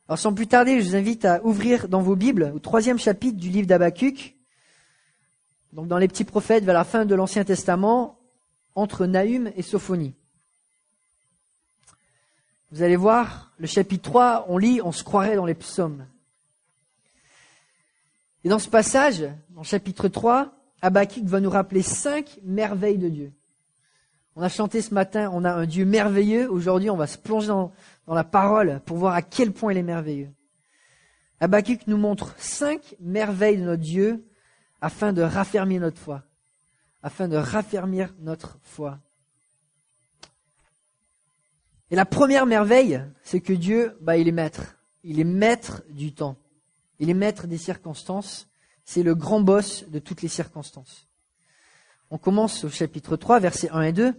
Alors 0.07 0.19
sans 0.19 0.35
plus 0.35 0.49
tarder, 0.49 0.83
je 0.83 0.89
vous 0.91 0.97
invite 0.97 1.25
à 1.25 1.43
ouvrir 1.47 1.89
dans 1.89 2.03
vos 2.03 2.15
Bibles 2.15 2.53
au 2.55 2.59
troisième 2.59 2.99
chapitre 2.99 3.39
du 3.39 3.49
livre 3.49 3.67
d'Abacuc. 3.67 4.37
Donc 5.73 5.89
dans 5.89 5.97
les 5.97 6.09
petits 6.09 6.25
prophètes 6.25 6.65
vers 6.65 6.75
la 6.75 6.85
fin 6.85 7.07
de 7.07 7.15
l'Ancien 7.15 7.45
Testament, 7.45 8.21
entre 8.75 9.07
Nahum 9.07 9.51
et 9.57 9.63
Sophonie. 9.63 10.15
Vous 12.71 12.83
allez 12.83 12.97
voir, 12.97 13.51
le 13.57 13.67
chapitre 13.67 14.11
3, 14.11 14.45
on 14.51 14.59
lit, 14.59 14.83
on 14.83 14.93
se 14.93 15.05
croirait 15.05 15.37
dans 15.37 15.47
les 15.47 15.55
psaumes. 15.55 16.07
Et 18.47 18.49
dans 18.49 18.61
ce 18.61 18.69
passage, 18.69 19.23
dans 19.51 19.63
le 19.63 19.67
chapitre 19.67 20.07
3, 20.07 20.55
Habakkuk 20.81 21.25
va 21.25 21.41
nous 21.41 21.51
rappeler 21.51 21.83
cinq 21.83 22.39
merveilles 22.45 22.97
de 22.97 23.09
Dieu. 23.09 23.33
On 24.37 24.43
a 24.43 24.49
chanté 24.49 24.83
ce 24.83 24.95
matin, 24.95 25.33
on 25.33 25.43
a 25.43 25.53
un 25.53 25.67
Dieu 25.67 25.85
merveilleux. 25.85 26.49
Aujourd'hui, 26.49 26.89
on 26.89 26.97
va 26.97 27.09
se 27.09 27.19
plonger 27.19 27.49
dans, 27.49 27.73
dans, 28.07 28.15
la 28.15 28.23
parole 28.23 28.81
pour 28.87 28.99
voir 28.99 29.15
à 29.15 29.23
quel 29.23 29.51
point 29.51 29.73
il 29.73 29.79
est 29.79 29.83
merveilleux. 29.83 30.31
Habakkuk 31.41 31.89
nous 31.89 31.97
montre 31.97 32.37
cinq 32.39 32.95
merveilles 33.01 33.57
de 33.57 33.65
notre 33.65 33.83
Dieu 33.83 34.25
afin 34.81 35.13
de 35.13 35.23
raffermir 35.23 35.81
notre 35.81 35.99
foi 35.99 36.23
afin 37.03 37.27
de 37.27 37.37
raffermir 37.37 38.15
notre 38.21 38.61
foi. 38.63 39.01
Et 41.91 41.97
la 41.97 42.05
première 42.05 42.47
merveille, 42.47 43.03
c'est 43.25 43.41
que 43.41 43.53
Dieu, 43.53 43.99
bah, 44.01 44.17
il 44.17 44.29
est 44.29 44.33
maître. 44.33 44.77
Il 45.03 45.19
est 45.19 45.25
maître 45.25 45.83
du 45.91 46.15
temps. 46.15 46.37
Il 46.99 47.11
est 47.11 47.15
maître 47.15 47.47
des 47.47 47.59
circonstances. 47.59 48.49
C'est 48.85 49.03
le 49.03 49.15
grand 49.15 49.41
boss 49.41 49.85
de 49.89 49.99
toutes 49.99 50.23
les 50.23 50.29
circonstances. 50.29 51.09
On 52.11 52.19
commence 52.19 52.65
au 52.65 52.71
chapitre 52.71 53.17
3, 53.17 53.41
versets 53.41 53.71
1 53.71 53.83
et 53.83 53.93
2. 53.93 54.15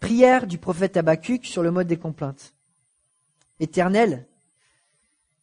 Prière 0.00 0.46
du 0.46 0.58
prophète 0.58 0.96
Habakkuk 0.96 1.46
sur 1.46 1.62
le 1.62 1.70
mode 1.70 1.86
des 1.86 1.96
complaintes. 1.96 2.54
Éternel, 3.60 4.26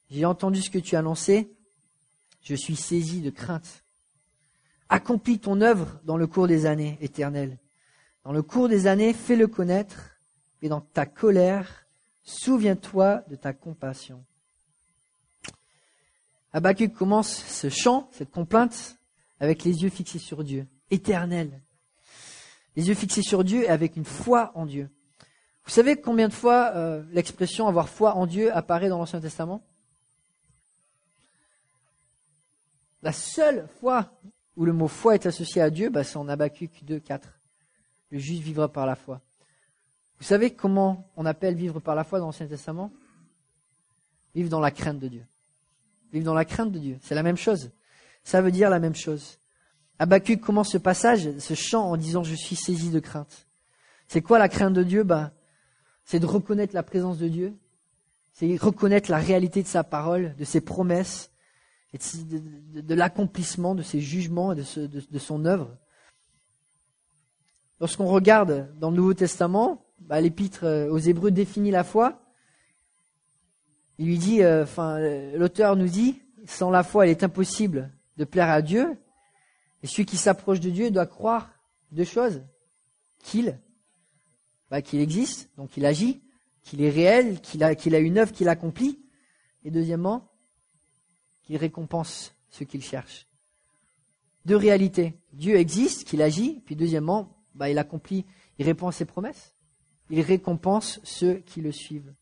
j'ai 0.10 0.25
entendu 0.25 0.62
ce 0.62 0.69
que 0.69 0.79
tu 0.79 0.96
as 0.96 1.00
annoncé. 1.00 1.51
Je 2.41 2.55
suis 2.55 2.75
saisi 2.75 3.22
de 3.22 3.29
crainte. 3.29 3.84
Accomplis 4.89 5.39
ton 5.39 5.62
œuvre 5.62 6.00
dans 6.03 6.17
le 6.17 6.27
cours 6.27 6.48
des 6.48 6.65
années, 6.65 6.98
éternelles. 7.01 7.58
Dans 8.24 8.31
le 8.31 8.41
cours 8.41 8.69
des 8.69 8.88
années, 8.88 9.13
fais-le 9.13 9.48
connaître, 9.48 10.17
et 10.62 10.69
dans 10.69 10.81
ta 10.81 11.05
colère, 11.05 11.88
souviens-toi 12.24 13.24
de 13.29 13.36
ta 13.36 13.53
compassion. 13.53 14.24
Habakkuk 16.53 16.94
commence 16.94 17.29
ce 17.29 17.70
chant, 17.70 18.10
cette 18.12 18.32
complainte, 18.32 18.98
avec 19.39 19.63
les 19.63 19.84
yeux 19.84 19.89
fixés 19.89 20.20
sur 20.20 20.44
Dieu, 20.44 20.68
éternel. 20.89 21.62
Les 22.75 22.88
yeux 22.88 22.96
fixés 22.96 23.22
sur 23.22 23.44
Dieu 23.44 23.63
et 23.63 23.70
avec 23.70 23.96
une 23.96 24.06
foi 24.06 24.51
en 24.56 24.65
Dieu. 24.65 24.89
Vous 25.65 25.72
savez 25.72 26.00
combien 26.01 26.27
de 26.27 26.34
fois 26.34 26.72
euh, 26.75 27.03
l'expression 27.12 27.68
avoir 27.68 27.89
foi 27.89 28.15
en 28.15 28.25
Dieu 28.25 28.56
apparaît 28.56 28.89
dans 28.89 28.98
l'Ancien 28.98 29.22
Testament? 29.22 29.63
La 33.01 33.13
seule 33.13 33.68
fois 33.79 34.12
où 34.56 34.65
le 34.65 34.74
mot 34.74 34.88
foi 34.88 35.15
est 35.15 35.25
associé 35.25 35.62
à 35.62 35.70
Dieu, 35.70 35.89
bah, 35.89 36.03
c'est 36.03 36.18
en 36.18 36.27
Habakkuk 36.27 36.84
2, 36.84 37.00
4. 37.00 37.39
Le 38.12 38.18
juste 38.18 38.41
vivra 38.41 38.68
par 38.68 38.86
la 38.86 38.96
foi. 38.96 39.22
Vous 40.18 40.25
savez 40.25 40.53
comment 40.53 41.10
on 41.15 41.25
appelle 41.25 41.56
vivre 41.56 41.79
par 41.79 41.96
la 41.96 42.03
foi 42.03 42.20
dans 42.20 42.25
l'Ancien 42.25 42.48
Testament? 42.48 42.91
Vivre 44.36 44.50
dans 44.50 44.60
la 44.60 44.72
crainte 44.72 45.00
de 45.00 45.08
Dieu. 45.08 45.25
Vivre 46.12 46.25
dans 46.25 46.34
la 46.34 46.46
crainte 46.46 46.72
de 46.72 46.80
Dieu. 46.80 46.98
C'est 47.01 47.16
la 47.16 47.24
même 47.24 47.38
chose. 47.38 47.72
Ça 48.24 48.42
veut 48.42 48.51
dire 48.51 48.70
la 48.70 48.80
même 48.80 48.96
chose. 48.96 49.39
Habakkuk 50.00 50.39
commence 50.39 50.72
ce 50.72 50.78
passage, 50.78 51.38
ce 51.39 51.54
chant 51.54 51.84
en 51.84 51.98
disant 51.98 52.24
je 52.24 52.36
suis 52.36 52.56
saisi 52.56 52.89
de 52.89 53.00
crainte. 53.00 53.48
C'est 54.08 54.22
quoi 54.22 54.39
la 54.39 54.50
crainte 54.50 54.74
de 54.74 54.84
Dieu? 54.84 55.04
Bah, 55.04 55.32
C'est 56.06 56.20
de 56.20 56.25
reconnaître 56.25 56.74
la 56.74 56.84
présence 56.84 57.18
de 57.18 57.28
Dieu. 57.28 57.54
C'est 58.32 58.56
reconnaître 58.56 59.12
la 59.12 59.18
réalité 59.18 59.62
de 59.62 59.68
sa 59.68 59.84
parole, 59.84 60.36
de 60.38 60.46
ses 60.46 60.62
promesses, 60.62 61.32
de, 61.94 62.94
l'accomplissement 62.94 63.75
de 63.75 63.82
ses 63.82 64.00
jugements 64.00 64.54
et 64.54 64.56
de, 64.56 65.20
son 65.20 65.46
œuvre. 65.46 65.75
Lorsqu'on 67.80 68.06
regarde 68.06 68.70
dans 68.80 68.92
le 68.92 68.98
Nouveau 68.98 69.13
Testament, 69.13 69.86
bah, 70.00 70.22
l'épître 70.22 70.66
euh, 70.66 70.89
aux 70.89 70.98
Hébreux 70.98 71.32
définit 71.32 71.72
la 71.72 71.84
foi. 71.84 72.22
Il 74.00 74.06
lui 74.06 74.18
dit, 74.18 74.41
euh, 74.41 74.63
enfin, 74.63 74.98
l'auteur 75.36 75.75
nous 75.75 75.89
dit, 75.89 76.22
sans 76.46 76.70
la 76.70 76.84
foi, 76.84 77.06
il 77.06 77.10
est 77.10 77.22
impossible 77.22 77.91
de 78.15 78.24
plaire 78.24 78.50
à 78.50 78.62
Dieu. 78.62 78.98
Et 79.84 79.88
celui 79.88 80.06
qui 80.06 80.15
s'approche 80.15 80.62
de 80.62 80.70
Dieu 80.70 80.89
doit 80.89 81.06
croire 81.06 81.51
deux 81.91 82.06
choses 82.06 82.41
qu'il, 83.22 83.60
bah, 84.72 84.82
qu'il 84.82 85.01
existe, 85.01 85.50
donc 85.58 85.72
qu'il 85.72 85.86
agit, 85.86 86.22
qu'il 86.63 86.82
est 86.82 86.89
réel, 86.89 87.41
qu'il 87.41 87.62
a, 87.62 87.75
qu'il 87.75 87.94
a 87.94 88.00
une 88.00 88.18
œuvre 88.18 88.32
qu'il 88.32 88.48
accomplit, 88.48 89.00
et 89.65 89.70
deuxièmement, 89.70 90.32
il 91.50 91.58
récompense 91.58 92.34
ce 92.50 92.63
qu'il 92.63 92.82
cherche. 92.82 93.27
Deux 94.46 94.56
réalités. 94.56 95.20
Dieu 95.34 95.58
existe, 95.58 96.08
qu'il 96.08 96.22
agit, 96.22 96.62
puis 96.65 96.77
deuxièmement, 96.77 97.38
bah, 97.53 97.70
il 97.70 97.77
accomplit, 97.77 98.25
il 98.60 98.65
répond 98.65 98.88
à 98.88 98.94
ses 98.94 99.03
promesses. 99.03 99.53
Il 100.10 100.22
récompense 100.22 101.01
ceux 101.03 101.36
qui 101.39 101.60
le 101.60 101.74
suivent. 101.74 102.13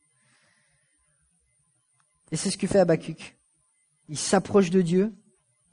Et 2.32 2.36
c'est 2.36 2.52
ce 2.52 2.58
que 2.58 2.68
fait 2.68 2.80
Habakkuk. 2.80 3.38
Il 4.10 4.18
s'approche 4.18 4.70
de 4.70 4.82
Dieu, 4.82 5.14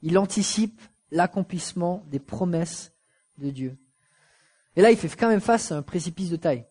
il 0.01 0.17
anticipe 0.17 0.81
l'accomplissement 1.11 2.03
des 2.07 2.19
promesses 2.19 2.93
de 3.37 3.49
Dieu. 3.49 3.77
Et 4.75 4.81
là, 4.81 4.91
il 4.91 4.97
fait 4.97 5.09
quand 5.09 5.29
même 5.29 5.41
face 5.41 5.71
à 5.71 5.77
un 5.77 5.81
précipice 5.81 6.29
de 6.29 6.35
taille. 6.35 6.65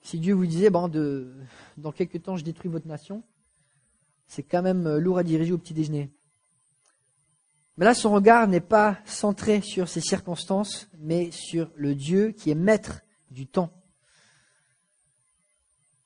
Si 0.00 0.18
Dieu 0.18 0.32
vous 0.32 0.46
disait, 0.46 0.70
bon, 0.70 0.88
de, 0.88 1.34
dans 1.76 1.92
quelques 1.92 2.22
temps, 2.22 2.36
je 2.36 2.44
détruis 2.44 2.70
votre 2.70 2.86
nation, 2.86 3.22
c'est 4.26 4.42
quand 4.42 4.62
même 4.62 4.86
euh, 4.86 4.98
lourd 4.98 5.18
à 5.18 5.22
diriger 5.22 5.52
au 5.52 5.58
petit 5.58 5.74
déjeuner. 5.74 6.10
Mais 7.76 7.84
là, 7.84 7.94
son 7.94 8.10
regard 8.10 8.48
n'est 8.48 8.60
pas 8.60 8.98
centré 9.04 9.60
sur 9.60 9.88
ses 9.88 10.00
circonstances, 10.00 10.88
mais 10.98 11.30
sur 11.30 11.70
le 11.76 11.94
Dieu 11.94 12.32
qui 12.32 12.50
est 12.50 12.54
maître 12.54 13.02
du 13.30 13.46
temps. 13.46 13.70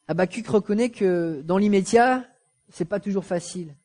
Habakkuk 0.08 0.46
reconnaît 0.46 0.90
que 0.90 1.42
dans 1.42 1.58
l'immédiat, 1.58 2.24
c'est 2.68 2.84
pas 2.84 3.00
toujours 3.00 3.24
facile, 3.24 3.76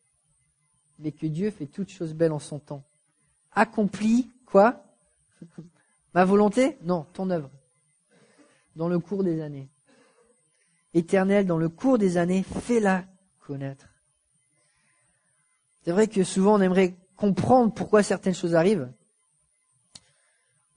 mais 0.98 1.12
que 1.12 1.26
Dieu 1.26 1.50
fait 1.50 1.66
toutes 1.66 1.90
choses 1.90 2.14
belles 2.14 2.32
en 2.32 2.38
son 2.38 2.58
temps. 2.58 2.84
Accomplit 3.52 4.30
quoi? 4.46 4.84
Ma 6.14 6.24
volonté? 6.24 6.78
Non, 6.82 7.06
ton 7.12 7.30
œuvre. 7.30 7.50
Dans 8.76 8.88
le 8.88 8.98
cours 8.98 9.24
des 9.24 9.40
années. 9.40 9.68
Éternel, 10.94 11.46
dans 11.46 11.58
le 11.58 11.68
cours 11.68 11.98
des 11.98 12.16
années, 12.16 12.42
fais-la 12.42 13.04
connaître. 13.40 13.88
C'est 15.82 15.92
vrai 15.92 16.08
que 16.08 16.24
souvent 16.24 16.56
on 16.56 16.60
aimerait 16.60 16.96
comprendre 17.16 17.72
pourquoi 17.72 18.02
certaines 18.02 18.34
choses 18.34 18.54
arrivent. 18.54 18.92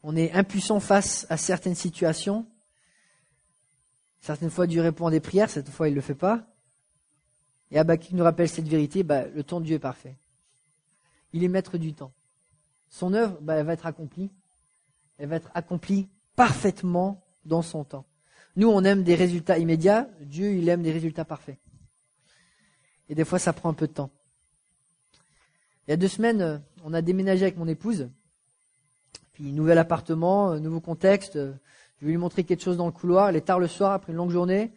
On 0.04 0.16
est 0.16 0.32
impuissant 0.32 0.80
face 0.80 1.28
à 1.30 1.38
certaines 1.38 1.76
situations. 1.76 2.48
Certaines 4.22 4.52
fois, 4.52 4.68
Dieu 4.68 4.82
répond 4.82 5.08
à 5.08 5.12
des 5.12 5.20
prières, 5.20 5.50
certaines 5.50 5.74
fois, 5.74 5.88
il 5.88 5.92
ne 5.92 5.96
le 5.96 6.02
fait 6.02 6.16
pas. 6.16 6.48
Et 7.72 7.80
Habakkuk 7.80 8.12
nous 8.12 8.24
rappelle 8.24 8.48
cette 8.48 8.68
vérité, 8.68 9.04
bah, 9.04 9.26
le 9.28 9.44
temps 9.44 9.60
de 9.60 9.66
Dieu 9.66 9.76
est 9.76 9.80
parfait. 9.80 10.16
Il 11.34 11.44
est 11.44 11.48
maître 11.48 11.78
du 11.78 11.94
temps. 11.94 12.14
Son 12.88 13.14
œuvre, 13.14 13.40
bah, 13.42 13.56
elle 13.56 13.66
va 13.66 13.74
être 13.74 13.88
accomplie. 13.88 14.30
Elle 15.18 15.30
va 15.30 15.38
être 15.38 15.50
accomplie 15.56 16.08
parfaitement 16.36 17.24
dans 17.46 17.62
son 17.64 17.84
temps. 17.84 18.06
Nous, 18.56 18.68
on 18.68 18.84
aime 18.84 19.04
des 19.04 19.16
résultats 19.16 19.58
immédiats. 19.58 20.08
Dieu, 20.20 20.54
il 20.54 20.70
aime 20.70 20.84
des 20.84 20.92
résultats 20.92 21.26
parfaits. 21.26 21.58
Et 23.10 23.16
des 23.16 23.26
fois, 23.26 23.40
ça 23.40 23.54
prend 23.54 23.70
un 23.70 23.74
peu 23.74 23.88
de 23.88 23.94
temps. 23.94 24.12
Il 25.88 25.92
y 25.92 25.94
a 25.94 25.98
deux 25.98 26.08
semaines, 26.08 26.62
on 26.84 26.94
a 26.94 27.02
déménagé 27.02 27.44
avec 27.44 27.58
mon 27.58 27.68
épouse. 27.68 28.10
Puis 29.34 29.52
nouvel 29.52 29.78
appartement, 29.78 30.60
nouveau 30.60 30.80
contexte. 30.80 31.40
Je 32.02 32.08
vais 32.08 32.14
lui 32.14 32.18
montrer 32.18 32.44
quelque 32.44 32.64
chose 32.64 32.78
dans 32.78 32.88
le 32.88 32.92
couloir. 32.92 33.30
Il 33.30 33.38
est 33.38 33.42
tard 33.42 33.60
le 33.60 33.68
soir 33.68 33.94
après 33.94 34.12
une 34.12 34.18
longue 34.18 34.32
journée. 34.32 34.74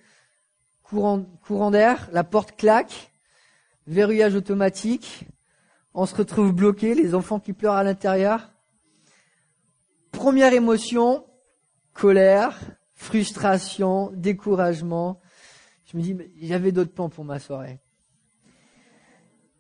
Courant, 0.82 1.24
courant 1.42 1.70
d'air, 1.70 2.08
la 2.12 2.22
porte 2.22 2.54
claque, 2.56 3.12
verrouillage 3.86 4.34
automatique. 4.34 5.24
On 5.94 6.04
se 6.04 6.14
retrouve 6.14 6.52
bloqué, 6.52 6.94
les 6.94 7.14
enfants 7.14 7.40
qui 7.40 7.54
pleurent 7.54 7.74
à 7.74 7.82
l'intérieur. 7.82 8.52
Première 10.12 10.52
émotion, 10.52 11.24
colère, 11.94 12.60
frustration, 12.92 14.12
découragement. 14.14 15.20
Je 15.86 15.96
me 15.96 16.02
dis, 16.02 16.16
j'avais 16.42 16.72
d'autres 16.72 16.92
plans 16.92 17.08
pour 17.08 17.24
ma 17.24 17.38
soirée 17.38 17.80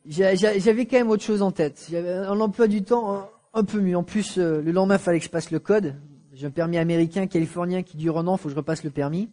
j'avais 0.06 0.86
quand 0.86 0.98
même 0.98 1.10
autre 1.10 1.22
chose 1.22 1.42
en 1.42 1.50
tête. 1.50 1.86
J'avais 1.90 2.12
un 2.12 2.38
emploi 2.40 2.66
du 2.66 2.82
temps 2.82 3.28
un, 3.52 3.64
peu 3.64 3.80
mieux. 3.80 3.96
En 3.96 4.02
plus, 4.02 4.38
euh, 4.38 4.60
le 4.60 4.72
lendemain, 4.72 4.96
il 4.96 5.00
fallait 5.00 5.18
que 5.18 5.24
je 5.24 5.30
passe 5.30 5.50
le 5.50 5.58
code. 5.58 5.96
J'ai 6.34 6.46
un 6.46 6.50
permis 6.50 6.78
américain, 6.78 7.26
californien 7.26 7.82
qui 7.82 7.96
dure 7.96 8.18
un 8.18 8.26
an, 8.26 8.36
faut 8.36 8.48
que 8.48 8.50
je 8.50 8.56
repasse 8.56 8.82
le 8.82 8.90
permis. 8.90 9.30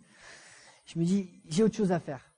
Je 0.85 0.99
me 0.99 1.03
dis, 1.03 1.29
j'ai 1.49 1.63
autre 1.63 1.75
chose 1.75 1.91
à 1.91 1.99
faire. 1.99 2.31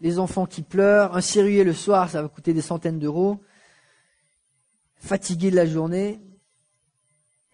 Les 0.00 0.18
enfants 0.18 0.46
qui 0.46 0.62
pleurent, 0.62 1.16
un 1.16 1.20
serrurier 1.20 1.64
le 1.64 1.72
soir, 1.72 2.10
ça 2.10 2.20
va 2.20 2.28
coûter 2.28 2.52
des 2.52 2.60
centaines 2.60 2.98
d'euros. 2.98 3.40
Fatigué 4.96 5.50
de 5.50 5.56
la 5.56 5.66
journée. 5.66 6.20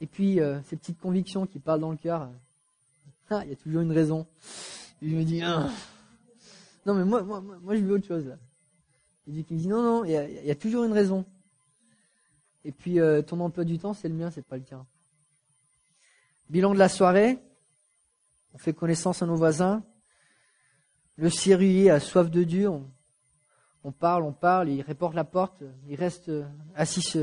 Et 0.01 0.07
puis, 0.07 0.41
euh, 0.41 0.61
ces 0.65 0.77
petites 0.77 0.99
convictions 0.99 1.47
qui 1.47 1.61
parlent 1.61 1.81
dans 1.81 1.91
le 1.91 1.97
cœur. 1.97 2.29
Ah, 3.29 3.43
il 3.45 3.51
y 3.51 3.53
a 3.53 3.57
toujours 3.57 3.83
une 3.83 3.93
raison. 3.93 4.27
Et 5.03 5.09
je 5.09 5.15
me 5.15 5.23
dis, 5.23 5.43
ah. 5.43 5.69
non 6.85 6.95
mais 6.95 7.05
moi, 7.05 7.23
moi, 7.23 7.41
moi, 7.41 7.77
je 7.77 7.83
veux 7.83 7.95
autre 7.95 8.07
chose 8.07 8.27
là. 8.27 8.37
Et 9.29 9.33
me 9.33 9.43
dit, 9.43 9.69
non, 9.69 9.83
non, 9.83 10.05
il 10.05 10.11
y 10.11 10.51
a, 10.51 10.55
toujours 10.57 10.83
une 10.83 10.93
raison. 10.93 11.25
Et 12.65 12.73
puis, 12.73 12.99
euh, 12.99 13.23
ton 13.23 13.39
emploi 13.39 13.65
du 13.65 13.79
temps, 13.79 13.95
c'est 13.95 14.09
le 14.09 14.15
mien, 14.15 14.31
c'est 14.33 14.45
pas 14.45 14.57
le 14.57 14.65
tien. 14.65 14.85
Bilan 16.51 16.75
de 16.75 16.81
la 16.81 16.89
soirée. 16.89 17.39
On 18.55 18.59
fait 18.59 18.73
connaissance 18.73 19.23
à 19.23 19.27
nos 19.27 19.37
voisins. 19.37 19.85
Le 21.15 21.31
serrurier 21.31 21.91
a 21.91 22.01
soif 22.01 22.29
de 22.29 22.43
Dieu. 22.43 22.69
On, 23.85 23.93
parle, 23.93 24.25
on 24.25 24.33
parle, 24.33 24.69
il 24.69 24.83
reporte 24.83 25.15
la 25.15 25.23
porte. 25.23 25.63
Il 25.87 25.95
reste 25.95 26.29
euh, 26.29 26.45
assis 26.75 27.17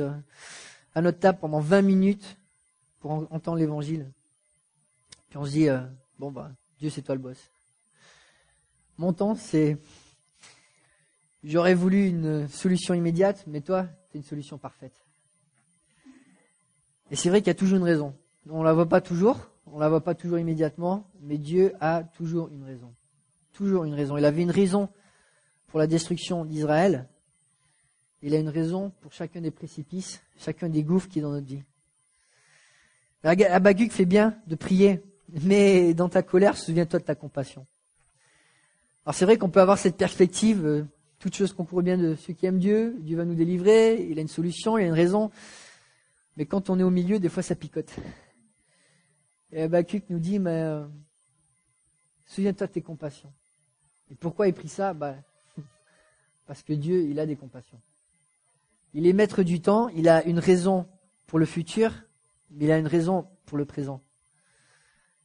à 0.95 1.01
notre 1.01 1.19
table 1.19 1.39
pendant 1.39 1.59
20 1.59 1.81
minutes 1.81 2.39
pour 2.99 3.11
entendre 3.11 3.57
l'évangile. 3.57 4.09
Puis 5.27 5.37
on 5.37 5.43
se 5.43 5.51
dit, 5.51 5.67
euh, 5.67 5.81
bon, 6.17 6.31
bah, 6.31 6.53
Dieu, 6.79 6.89
c'est 6.89 7.01
toi 7.01 7.15
le 7.15 7.21
boss. 7.21 7.51
Mon 8.97 9.11
temps, 9.11 9.35
c'est. 9.35 9.77
J'aurais 11.43 11.73
voulu 11.75 12.07
une 12.07 12.47
solution 12.47 12.93
immédiate, 12.93 13.43
mais 13.45 13.59
toi, 13.59 13.87
c'est 14.09 14.19
une 14.19 14.23
solution 14.23 14.57
parfaite. 14.57 15.05
Et 17.11 17.17
c'est 17.17 17.27
vrai 17.27 17.41
qu'il 17.41 17.47
y 17.47 17.51
a 17.51 17.55
toujours 17.55 17.77
une 17.77 17.83
raison. 17.83 18.15
On 18.49 18.63
la 18.63 18.73
voit 18.73 18.87
pas 18.87 19.01
toujours, 19.01 19.49
on 19.65 19.79
la 19.79 19.89
voit 19.89 20.01
pas 20.01 20.15
toujours 20.15 20.39
immédiatement, 20.39 21.09
mais 21.21 21.37
Dieu 21.37 21.73
a 21.79 22.03
toujours 22.03 22.49
une 22.49 22.63
raison. 22.63 22.93
Toujours 23.53 23.83
une 23.83 23.93
raison. 23.93 24.17
Il 24.17 24.25
avait 24.25 24.43
une 24.43 24.51
raison 24.51 24.89
pour 25.67 25.79
la 25.79 25.87
destruction 25.87 26.45
d'Israël. 26.45 27.07
Il 28.21 28.33
a 28.33 28.39
une 28.39 28.49
raison 28.49 28.91
pour 29.01 29.11
chacun 29.13 29.41
des 29.41 29.51
précipices, 29.51 30.21
chacun 30.37 30.69
des 30.69 30.83
gouffres 30.83 31.07
qui 31.07 31.19
est 31.19 31.21
dans 31.21 31.31
notre 31.31 31.47
vie. 31.47 31.63
Abaguc 33.23 33.91
fait 33.91 34.05
bien 34.05 34.37
de 34.47 34.55
prier, 34.55 35.01
mais 35.43 35.93
dans 35.93 36.09
ta 36.09 36.23
colère, 36.23 36.55
souviens-toi 36.55 36.99
de 36.99 37.05
ta 37.05 37.15
compassion. 37.15 37.67
Alors 39.05 39.15
c'est 39.15 39.25
vrai 39.25 39.37
qu'on 39.37 39.49
peut 39.49 39.61
avoir 39.61 39.77
cette 39.77 39.97
perspective, 39.97 40.65
euh, 40.65 40.83
toute 41.19 41.35
chose 41.35 41.53
qu'on 41.53 41.65
pourrait 41.65 41.83
bien 41.83 41.97
de 41.97 42.15
ceux 42.15 42.33
qui 42.33 42.45
aiment 42.45 42.59
Dieu, 42.59 42.95
Dieu 42.99 43.17
va 43.17 43.25
nous 43.25 43.35
délivrer, 43.35 44.05
il 44.09 44.19
a 44.19 44.21
une 44.21 44.27
solution, 44.27 44.77
il 44.77 44.83
a 44.83 44.87
une 44.87 44.93
raison. 44.93 45.31
Mais 46.35 46.45
quand 46.45 46.69
on 46.69 46.79
est 46.79 46.83
au 46.83 46.89
milieu, 46.89 47.19
des 47.19 47.29
fois 47.29 47.43
ça 47.43 47.55
picote. 47.55 47.93
Et 49.51 49.61
Abacuc 49.61 50.09
nous 50.09 50.19
dit, 50.19 50.39
mais 50.39 50.61
euh, 50.63 50.85
souviens-toi 52.25 52.67
de 52.67 52.71
tes 52.73 52.81
compassions. 52.81 53.33
Et 54.11 54.15
pourquoi 54.15 54.47
il 54.47 54.53
prie 54.53 54.67
ça? 54.67 54.93
Bah, 54.93 55.15
Parce 56.45 56.63
que 56.63 56.73
Dieu, 56.73 57.03
il 57.03 57.19
a 57.19 57.25
des 57.25 57.35
compassions. 57.35 57.81
Il 58.93 59.05
est 59.07 59.13
maître 59.13 59.43
du 59.43 59.61
temps, 59.61 59.89
il 59.89 60.09
a 60.09 60.23
une 60.25 60.39
raison 60.39 60.87
pour 61.27 61.39
le 61.39 61.45
futur, 61.45 61.93
mais 62.49 62.65
il 62.65 62.71
a 62.71 62.77
une 62.77 62.87
raison 62.87 63.27
pour 63.45 63.57
le 63.57 63.65
présent. 63.65 64.01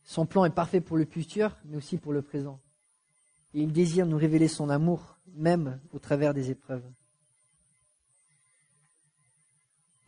Son 0.05 0.27
plan 0.27 0.45
est 0.45 0.51
parfait 0.51 0.81
pour 0.81 0.97
le 0.97 1.05
futur, 1.05 1.57
mais 1.65 1.77
aussi 1.77 1.97
pour 1.97 2.13
le 2.13 2.23
présent. 2.23 2.61
Et 3.55 3.63
il 3.63 3.73
désire 3.73 4.07
nous 4.07 4.17
révéler 4.17 4.49
son 4.49 4.69
amour, 4.69 5.19
même 5.35 5.81
au 5.93 5.99
travers 5.99 6.35
des 6.35 6.51
épreuves. 6.51 6.85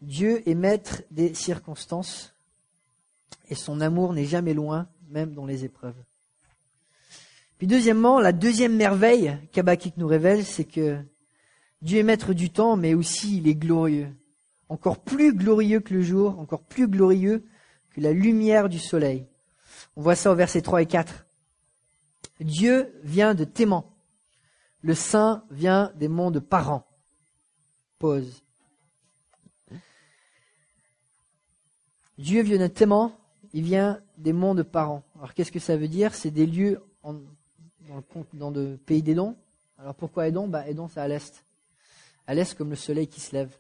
Dieu 0.00 0.46
est 0.48 0.54
maître 0.54 1.02
des 1.10 1.32
circonstances 1.34 2.33
et 3.48 3.54
son 3.54 3.80
amour 3.80 4.12
n'est 4.12 4.24
jamais 4.24 4.54
loin, 4.54 4.88
même 5.08 5.34
dans 5.34 5.46
les 5.46 5.64
épreuves. 5.64 6.02
Puis 7.58 7.66
deuxièmement, 7.66 8.20
la 8.20 8.32
deuxième 8.32 8.76
merveille 8.76 9.38
qu'Abakik 9.52 9.96
nous 9.96 10.06
révèle, 10.06 10.44
c'est 10.44 10.64
que 10.64 10.98
Dieu 11.82 11.98
est 11.98 12.04
maître 12.04 12.34
du 12.34 12.50
temps, 12.50 12.76
mais 12.76 12.94
aussi 12.94 13.38
il 13.38 13.48
est 13.48 13.54
glorieux. 13.54 14.08
Encore 14.68 15.02
plus 15.02 15.34
glorieux 15.34 15.80
que 15.80 15.94
le 15.94 16.02
jour, 16.02 16.38
encore 16.38 16.64
plus 16.64 16.88
glorieux 16.88 17.44
que 17.90 18.00
la 18.00 18.12
lumière 18.12 18.68
du 18.68 18.78
soleil. 18.78 19.26
On 19.96 20.02
voit 20.02 20.16
ça 20.16 20.32
au 20.32 20.34
verset 20.34 20.62
3 20.62 20.82
et 20.82 20.86
4. 20.86 21.26
Dieu 22.40 22.92
vient 23.02 23.34
de 23.34 23.44
Téman. 23.44 23.84
Le 24.80 24.94
Saint 24.94 25.44
vient 25.50 25.92
des 25.96 26.08
monts 26.08 26.30
de 26.30 26.40
Paran. 26.40 26.86
Pause. 27.98 28.42
Dieu 32.18 32.42
vient 32.42 32.58
de 32.58 32.66
Téman, 32.66 33.12
il 33.54 33.62
vient 33.62 34.00
des 34.18 34.32
monts 34.32 34.56
de 34.56 34.62
Paran. 34.62 35.04
Alors 35.16 35.32
qu'est-ce 35.32 35.52
que 35.52 35.60
ça 35.60 35.76
veut 35.76 35.86
dire? 35.86 36.12
C'est 36.12 36.32
des 36.32 36.44
lieux 36.44 36.82
dans, 37.04 38.50
le, 38.50 38.76
pays 38.76 39.00
d'Édon. 39.00 39.36
Alors 39.78 39.94
pourquoi 39.94 40.26
Édon? 40.26 40.48
Bah, 40.48 40.68
Édon, 40.68 40.88
c'est 40.88 41.00
à 41.00 41.06
l'est. 41.06 41.44
À 42.26 42.34
l'est 42.34 42.52
comme 42.58 42.70
le 42.70 42.76
soleil 42.76 43.06
qui 43.06 43.20
se 43.20 43.32
lève. 43.32 43.56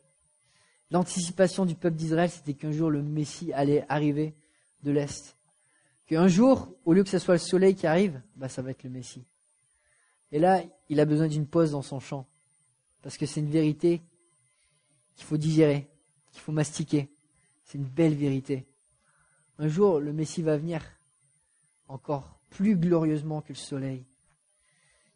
L'anticipation 0.90 1.64
du 1.64 1.76
peuple 1.76 1.96
d'Israël, 1.96 2.28
c'était 2.28 2.54
qu'un 2.54 2.72
jour 2.72 2.90
le 2.90 3.02
Messie 3.02 3.52
allait 3.52 3.86
arriver 3.88 4.34
de 4.82 4.90
l'est. 4.90 5.36
Qu'un 6.06 6.26
jour, 6.26 6.74
au 6.84 6.92
lieu 6.92 7.04
que 7.04 7.08
ce 7.08 7.20
soit 7.20 7.34
le 7.34 7.38
soleil 7.38 7.76
qui 7.76 7.86
arrive, 7.86 8.20
bah, 8.34 8.48
ça 8.48 8.62
va 8.62 8.72
être 8.72 8.82
le 8.82 8.90
Messie. 8.90 9.24
Et 10.32 10.40
là, 10.40 10.60
il 10.88 10.98
a 10.98 11.04
besoin 11.04 11.28
d'une 11.28 11.46
pause 11.46 11.70
dans 11.70 11.82
son 11.82 12.00
chant. 12.00 12.26
Parce 13.00 13.16
que 13.16 13.26
c'est 13.26 13.38
une 13.38 13.50
vérité 13.50 14.02
qu'il 15.14 15.24
faut 15.24 15.36
digérer, 15.36 15.88
qu'il 16.32 16.40
faut 16.40 16.50
mastiquer. 16.50 17.08
C'est 17.62 17.78
une 17.78 17.84
belle 17.84 18.14
vérité. 18.14 18.66
Un 19.58 19.68
jour, 19.68 20.00
le 20.00 20.12
Messie 20.12 20.42
va 20.42 20.56
venir 20.56 20.82
encore 21.86 22.40
plus 22.50 22.76
glorieusement 22.76 23.40
que 23.40 23.52
le 23.52 23.58
soleil. 23.58 24.06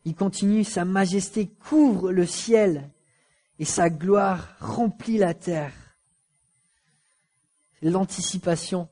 Il 0.04 0.14
continue, 0.14 0.64
sa 0.64 0.84
majesté 0.84 1.48
couvre 1.48 2.12
le 2.12 2.26
ciel 2.26 2.90
et 3.58 3.64
sa 3.64 3.90
gloire 3.90 4.56
remplit 4.60 5.18
la 5.18 5.34
terre. 5.34 5.74
C'est 7.80 7.90
l'anticipation 7.90 8.88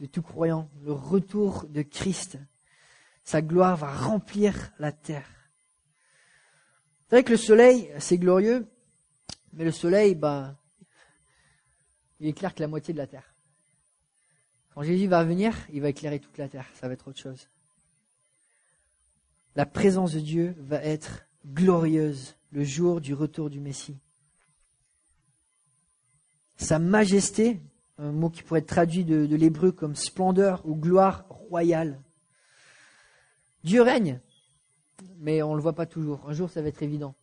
de 0.00 0.06
tout 0.06 0.22
croyant, 0.22 0.68
le 0.82 0.92
retour 0.92 1.66
de 1.68 1.82
Christ. 1.82 2.38
Sa 3.22 3.40
gloire 3.40 3.76
va 3.76 3.94
remplir 3.94 4.72
la 4.80 4.90
terre. 4.90 5.28
C'est 7.08 7.16
vrai 7.16 7.24
que 7.24 7.32
le 7.32 7.36
soleil, 7.36 7.92
c'est 7.98 8.18
glorieux, 8.18 8.66
mais 9.52 9.64
le 9.64 9.70
soleil, 9.70 10.14
bah, 10.14 10.58
il 12.18 12.26
éclaire 12.28 12.54
que 12.54 12.62
la 12.62 12.68
moitié 12.68 12.92
de 12.92 12.98
la 12.98 13.06
terre. 13.06 13.31
Quand 14.74 14.82
Jésus 14.82 15.06
va 15.06 15.22
venir, 15.24 15.54
il 15.72 15.82
va 15.82 15.90
éclairer 15.90 16.18
toute 16.18 16.38
la 16.38 16.48
terre. 16.48 16.66
Ça 16.74 16.88
va 16.88 16.94
être 16.94 17.08
autre 17.08 17.20
chose. 17.20 17.48
La 19.54 19.66
présence 19.66 20.14
de 20.14 20.20
Dieu 20.20 20.54
va 20.58 20.82
être 20.82 21.26
glorieuse 21.46 22.36
le 22.52 22.64
jour 22.64 23.00
du 23.00 23.12
retour 23.12 23.50
du 23.50 23.60
Messie. 23.60 23.98
Sa 26.56 26.78
majesté, 26.78 27.60
un 27.98 28.12
mot 28.12 28.30
qui 28.30 28.42
pourrait 28.42 28.60
être 28.60 28.66
traduit 28.66 29.04
de, 29.04 29.36
l'hébreu 29.36 29.72
comme 29.72 29.94
splendeur 29.94 30.62
ou 30.64 30.74
gloire 30.74 31.26
royale. 31.28 32.00
Dieu 33.64 33.82
règne, 33.82 34.20
mais 35.18 35.42
on 35.42 35.50
ne 35.50 35.56
le 35.56 35.62
voit 35.62 35.74
pas 35.74 35.86
toujours. 35.86 36.28
Un 36.28 36.32
jour, 36.32 36.48
ça 36.48 36.62
va 36.62 36.68
être 36.68 36.82
évident. 36.82 37.14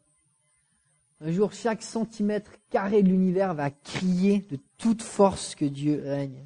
Un 1.21 1.31
jour, 1.31 1.51
chaque 1.51 1.81
centimètre 1.81 2.51
carré 2.69 3.01
de 3.01 3.09
l'univers 3.09 3.53
va 3.53 3.71
crier 3.71 4.45
de 4.49 4.59
toute 4.77 5.01
force 5.01 5.55
que 5.55 5.65
Dieu 5.65 6.01
règne. 6.05 6.45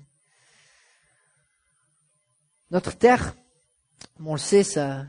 Notre 2.73 2.97
Terre, 2.97 3.35
on 4.19 4.33
le 4.33 4.39
sait, 4.39 4.63
ça 4.63 5.05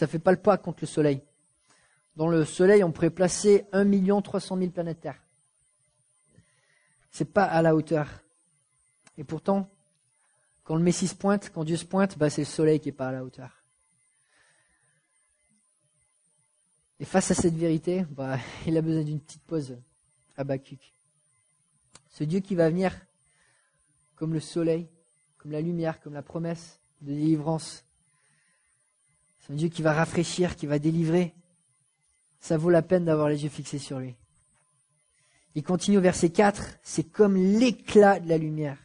ne 0.00 0.06
fait 0.06 0.20
pas 0.20 0.30
le 0.30 0.40
pas 0.40 0.56
contre 0.56 0.78
le 0.82 0.86
Soleil. 0.86 1.20
Dans 2.14 2.28
le 2.28 2.44
Soleil, 2.44 2.84
on 2.84 2.92
pourrait 2.92 3.10
placer 3.10 3.66
1 3.72 4.22
300 4.22 4.56
000 4.56 4.70
planètes 4.70 5.00
Terre. 5.00 5.20
C'est 7.10 7.24
pas 7.24 7.42
à 7.42 7.60
la 7.60 7.74
hauteur. 7.74 8.08
Et 9.16 9.24
pourtant, 9.24 9.68
quand 10.62 10.76
le 10.76 10.82
Messie 10.84 11.08
se 11.08 11.16
pointe, 11.16 11.50
quand 11.52 11.64
Dieu 11.64 11.76
se 11.76 11.84
pointe, 11.84 12.16
bah, 12.16 12.30
c'est 12.30 12.42
le 12.42 12.46
Soleil 12.46 12.78
qui 12.78 12.90
est 12.90 12.92
pas 12.92 13.08
à 13.08 13.12
la 13.12 13.24
hauteur. 13.24 13.64
Et 17.00 17.04
face 17.04 17.32
à 17.32 17.34
cette 17.34 17.56
vérité, 17.56 18.04
bah, 18.10 18.38
il 18.68 18.76
a 18.76 18.80
besoin 18.80 19.02
d'une 19.02 19.20
petite 19.20 19.42
pause 19.42 19.76
à 20.36 20.44
Bakuk. 20.44 20.94
Ce 22.10 22.22
Dieu 22.22 22.38
qui 22.38 22.54
va 22.54 22.70
venir 22.70 22.94
comme 24.14 24.34
le 24.34 24.40
soleil, 24.40 24.88
comme 25.36 25.50
la 25.50 25.60
lumière, 25.60 26.00
comme 26.00 26.14
la 26.14 26.22
promesse 26.22 26.78
de 27.00 27.12
délivrance. 27.12 27.84
C'est 29.40 29.52
un 29.52 29.56
Dieu 29.56 29.68
qui 29.68 29.82
va 29.82 29.92
rafraîchir, 29.92 30.56
qui 30.56 30.66
va 30.66 30.78
délivrer. 30.78 31.34
Ça 32.40 32.56
vaut 32.56 32.70
la 32.70 32.82
peine 32.82 33.04
d'avoir 33.04 33.28
les 33.28 33.44
yeux 33.44 33.48
fixés 33.48 33.78
sur 33.78 33.98
lui. 33.98 34.16
Il 35.54 35.62
continue 35.62 35.98
au 35.98 36.02
verset 36.02 36.30
4, 36.30 36.78
c'est 36.82 37.04
comme 37.10 37.36
l'éclat 37.36 38.20
de 38.20 38.28
la 38.28 38.38
lumière. 38.38 38.78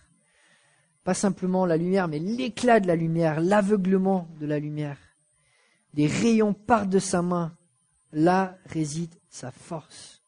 Pas 1.03 1.13
simplement 1.13 1.65
la 1.65 1.77
lumière, 1.77 2.07
mais 2.07 2.19
l'éclat 2.19 2.79
de 2.79 2.87
la 2.87 2.95
lumière, 2.95 3.41
l'aveuglement 3.41 4.29
de 4.39 4.45
la 4.45 4.59
lumière. 4.59 4.97
Des 5.93 6.07
rayons 6.07 6.53
partent 6.53 6.89
de 6.89 6.99
sa 6.99 7.21
main 7.21 7.55
Là 8.13 8.59
réside 8.65 9.15
sa 9.27 9.51
force. 9.51 10.21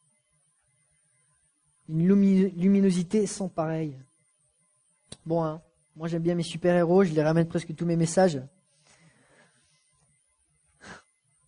Une 1.88 2.04
luminosité 2.04 3.26
sans 3.28 3.48
pareille. 3.48 3.96
Bon, 5.24 5.44
hein, 5.44 5.62
Moi, 5.96 6.08
j'aime 6.08 6.22
bien 6.22 6.34
mes 6.34 6.42
super-héros, 6.42 7.04
je 7.04 7.14
les 7.14 7.22
ramène 7.22 7.48
presque 7.48 7.74
tous 7.74 7.86
mes 7.86 7.96
messages. 7.96 8.42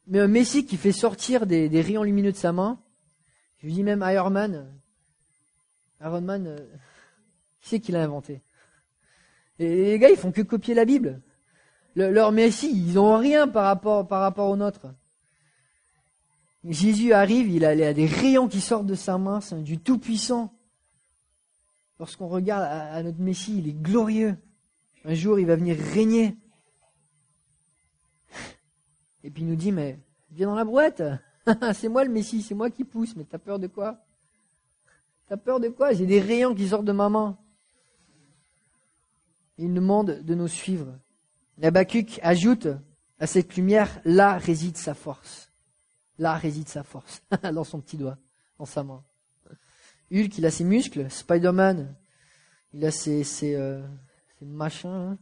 Mais 0.07 0.21
un 0.21 0.27
Messie 0.27 0.65
qui 0.65 0.79
fait 0.79 0.93
sortir 0.93 1.47
des, 1.47 1.69
rayons 1.83 2.03
lumineux 2.03 2.33
de 2.33 2.37
sa 2.37 2.51
main, 2.51 2.81
je 3.59 3.67
lui 3.67 3.75
dis 3.75 3.83
même 3.83 4.03
Iron 4.07 4.31
Man, 4.31 4.75
Iron 6.01 6.23
Man, 6.23 6.47
euh, 6.47 6.57
qui 7.61 7.69
c'est 7.69 7.81
qui 7.81 7.93
l'a 7.93 8.03
inventé? 8.03 8.41
Et 9.59 9.69
les 9.69 9.99
gars, 9.99 10.09
ils 10.09 10.17
font 10.17 10.33
que 10.33 10.41
copier 10.41 10.73
la 10.73 10.87
Bible. 10.87 11.21
leur 11.95 12.33
Messie, 12.33 12.71
ils 12.73 12.95
n'ont 12.95 13.19
rien 13.19 13.49
par 13.49 13.65
rapport, 13.65 14.07
par 14.07 14.23
rapport 14.23 14.49
au 14.49 14.57
nôtre. 14.57 14.87
Jésus 16.65 17.13
arrive, 17.13 17.51
il 17.51 17.67
a, 17.67 17.75
il 17.75 17.83
a 17.83 17.93
des 17.93 18.07
rayons 18.07 18.49
qui 18.49 18.63
sortent 18.63 18.87
de 18.87 18.95
sa 18.95 19.19
main, 19.19 19.43
c'est 19.43 19.63
du 19.63 19.79
Tout-Puissant. 19.79 20.58
Lorsqu'on 21.99 22.29
regarde 22.29 22.65
à, 22.65 23.03
notre 23.03 23.21
Messie, 23.21 23.59
il 23.59 23.69
est 23.69 23.73
glorieux. 23.73 24.37
Un 25.05 25.15
jour, 25.15 25.39
il 25.39 25.47
va 25.47 25.57
venir 25.57 25.77
régner. 25.77 26.37
Et 29.25 29.31
puis 29.31 29.43
il 29.43 29.49
nous 29.49 29.57
dit, 29.57 29.73
mais 29.73 29.99
viens 30.31 30.49
dans 30.49 30.55
la 30.55 30.65
brouette. 30.65 31.03
c'est 31.75 31.89
moi 31.89 32.05
le 32.05 32.11
Messie, 32.11 32.43
c'est 32.43 32.55
moi 32.55 32.71
qui 32.71 32.85
pousse. 32.85 33.17
Mais 33.17 33.25
t'as 33.25 33.39
peur 33.39 33.59
de 33.59 33.67
quoi? 33.67 34.05
T'as 35.27 35.37
peur 35.37 35.61
de 35.61 35.69
quoi? 35.69 35.93
J'ai 35.93 36.07
des 36.07 36.21
rayons 36.21 36.55
qui 36.55 36.69
sortent 36.69 36.85
de 36.85 36.93
ma 36.93 37.09
main. 37.09 37.37
Il 39.59 39.69
nous 39.69 39.75
demande 39.75 40.21
de 40.23 40.35
nous 40.35 40.49
suivre. 40.49 40.99
Habakkuk 41.61 42.21
ajoute 42.23 42.69
à 43.19 43.27
cette 43.27 43.57
lumière, 43.57 44.01
là 44.05 44.39
réside 44.39 44.77
sa 44.77 44.95
force. 44.95 45.51
Là 46.19 46.35
réside 46.35 46.69
sa 46.69 46.85
force. 46.85 47.23
dans 47.43 47.65
son 47.65 47.81
petit 47.81 47.97
doigt, 47.97 48.19
dans 48.59 48.65
sa 48.65 48.85
main. 48.85 49.03
Hulk, 50.11 50.39
il 50.39 50.47
a 50.47 50.51
ses 50.51 50.65
muscles. 50.65 51.11
Spider-Man, 51.11 51.95
il 52.73 52.85
a 52.85 52.91
ses, 52.91 53.25
ses, 53.25 53.55
euh, 53.55 53.83
machins. 54.41 54.89
Hein. 54.89 55.19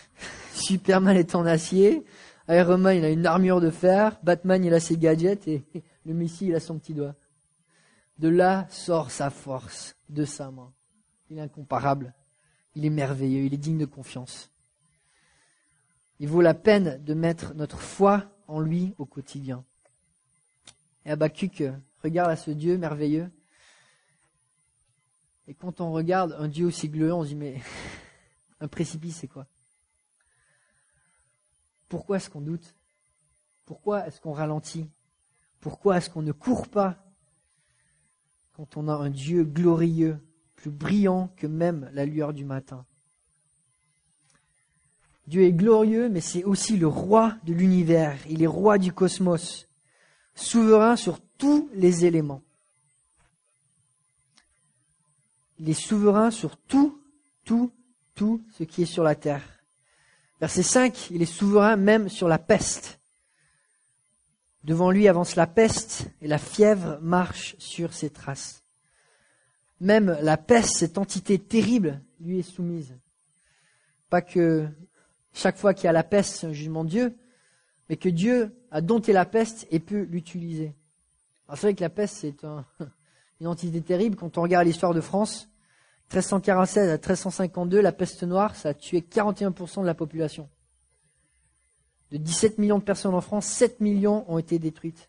Superman 0.54 1.16
est 1.16 1.34
en 1.34 1.44
acier. 1.44 2.04
Iron 2.48 2.78
Man, 2.78 2.96
il 2.96 3.04
a 3.04 3.10
une 3.10 3.26
armure 3.26 3.60
de 3.60 3.70
fer. 3.70 4.18
Batman, 4.22 4.64
il 4.64 4.74
a 4.74 4.80
ses 4.80 4.96
gadgets. 4.96 5.46
Et 5.48 5.64
le 6.04 6.14
Messie, 6.14 6.46
il 6.46 6.54
a 6.54 6.60
son 6.60 6.78
petit 6.78 6.94
doigt. 6.94 7.14
De 8.18 8.28
là 8.28 8.66
sort 8.70 9.10
sa 9.10 9.30
force, 9.30 9.96
de 10.08 10.24
sa 10.24 10.50
main. 10.50 10.72
Il 11.30 11.38
est 11.38 11.42
incomparable. 11.42 12.14
Il 12.74 12.84
est 12.84 12.90
merveilleux. 12.90 13.44
Il 13.44 13.54
est 13.54 13.58
digne 13.58 13.78
de 13.78 13.86
confiance. 13.86 14.50
Il 16.18 16.28
vaut 16.28 16.40
la 16.40 16.54
peine 16.54 17.02
de 17.02 17.14
mettre 17.14 17.54
notre 17.54 17.80
foi 17.80 18.30
en 18.46 18.60
lui 18.60 18.94
au 18.98 19.06
quotidien. 19.06 19.64
Et 21.04 21.10
Abacuc 21.10 21.64
regarde 22.02 22.30
à 22.30 22.36
ce 22.36 22.50
Dieu 22.50 22.78
merveilleux 22.78 23.30
et 25.46 25.54
quand 25.54 25.80
on 25.80 25.92
regarde 25.92 26.36
un 26.38 26.48
Dieu 26.48 26.66
aussi 26.66 26.88
glorieux, 26.88 27.14
on 27.14 27.22
se 27.24 27.28
dit, 27.28 27.36
mais 27.36 27.60
un 28.60 28.68
précipice, 28.68 29.16
c'est 29.16 29.28
quoi? 29.28 29.46
Pourquoi 31.88 32.16
est-ce 32.16 32.30
qu'on 32.30 32.40
doute? 32.40 32.74
Pourquoi 33.64 34.06
est-ce 34.06 34.20
qu'on 34.20 34.32
ralentit? 34.32 34.88
Pourquoi 35.60 35.98
est-ce 35.98 36.10
qu'on 36.10 36.22
ne 36.22 36.32
court 36.32 36.68
pas? 36.68 36.96
Quand 38.54 38.76
on 38.76 38.88
a 38.88 38.94
un 38.94 39.10
Dieu 39.10 39.44
glorieux, 39.44 40.18
plus 40.56 40.70
brillant 40.70 41.32
que 41.36 41.46
même 41.46 41.90
la 41.92 42.06
lueur 42.06 42.32
du 42.32 42.44
matin. 42.44 42.86
Dieu 45.26 45.42
est 45.42 45.52
glorieux, 45.52 46.08
mais 46.08 46.20
c'est 46.20 46.44
aussi 46.44 46.76
le 46.76 46.86
roi 46.86 47.36
de 47.44 47.52
l'univers. 47.52 48.18
Il 48.28 48.42
est 48.42 48.48
roi 48.48 48.78
du 48.78 48.92
cosmos, 48.92 49.68
souverain 50.34 50.96
sur 50.96 51.20
tous 51.38 51.68
les 51.74 52.04
éléments. 52.04 52.42
Il 55.62 55.70
est 55.70 55.74
souverain 55.74 56.32
sur 56.32 56.56
tout, 56.56 57.00
tout, 57.44 57.70
tout 58.16 58.42
ce 58.50 58.64
qui 58.64 58.82
est 58.82 58.86
sur 58.86 59.04
la 59.04 59.14
terre. 59.14 59.44
Verset 60.40 60.64
5, 60.64 61.10
il 61.12 61.22
est 61.22 61.24
souverain 61.24 61.76
même 61.76 62.08
sur 62.08 62.26
la 62.26 62.40
peste. 62.40 62.98
Devant 64.64 64.90
lui 64.90 65.06
avance 65.06 65.36
la 65.36 65.46
peste 65.46 66.10
et 66.20 66.26
la 66.26 66.38
fièvre 66.38 66.98
marche 67.00 67.54
sur 67.60 67.94
ses 67.94 68.10
traces. 68.10 68.64
Même 69.78 70.18
la 70.20 70.36
peste, 70.36 70.78
cette 70.78 70.98
entité 70.98 71.38
terrible, 71.38 72.02
lui 72.18 72.40
est 72.40 72.42
soumise. 72.42 72.96
Pas 74.10 74.20
que 74.20 74.66
chaque 75.32 75.58
fois 75.58 75.74
qu'il 75.74 75.84
y 75.84 75.88
a 75.88 75.92
la 75.92 76.02
peste, 76.02 76.40
c'est 76.40 76.48
un 76.48 76.52
jugement 76.52 76.82
de 76.82 76.90
Dieu, 76.90 77.16
mais 77.88 77.96
que 77.96 78.08
Dieu 78.08 78.52
a 78.72 78.80
dompté 78.80 79.12
la 79.12 79.26
peste 79.26 79.68
et 79.70 79.78
peut 79.78 80.08
l'utiliser. 80.10 80.74
c'est 81.50 81.60
vrai 81.60 81.74
que 81.74 81.82
la 81.82 81.88
peste, 81.88 82.16
c'est 82.16 82.34
une 83.40 83.46
entité 83.46 83.80
terrible. 83.80 84.16
Quand 84.16 84.38
on 84.38 84.42
regarde 84.42 84.66
l'histoire 84.66 84.92
de 84.92 85.00
France, 85.00 85.50
1346 86.12 86.78
à 86.80 86.86
1352, 86.92 87.80
la 87.80 87.90
peste 87.90 88.22
noire, 88.22 88.54
ça 88.54 88.70
a 88.70 88.74
tué 88.74 89.00
41% 89.00 89.80
de 89.80 89.86
la 89.86 89.94
population. 89.94 90.46
De 92.10 92.18
17 92.18 92.58
millions 92.58 92.78
de 92.78 92.84
personnes 92.84 93.14
en 93.14 93.22
France, 93.22 93.46
7 93.46 93.80
millions 93.80 94.30
ont 94.30 94.36
été 94.36 94.58
détruites. 94.58 95.08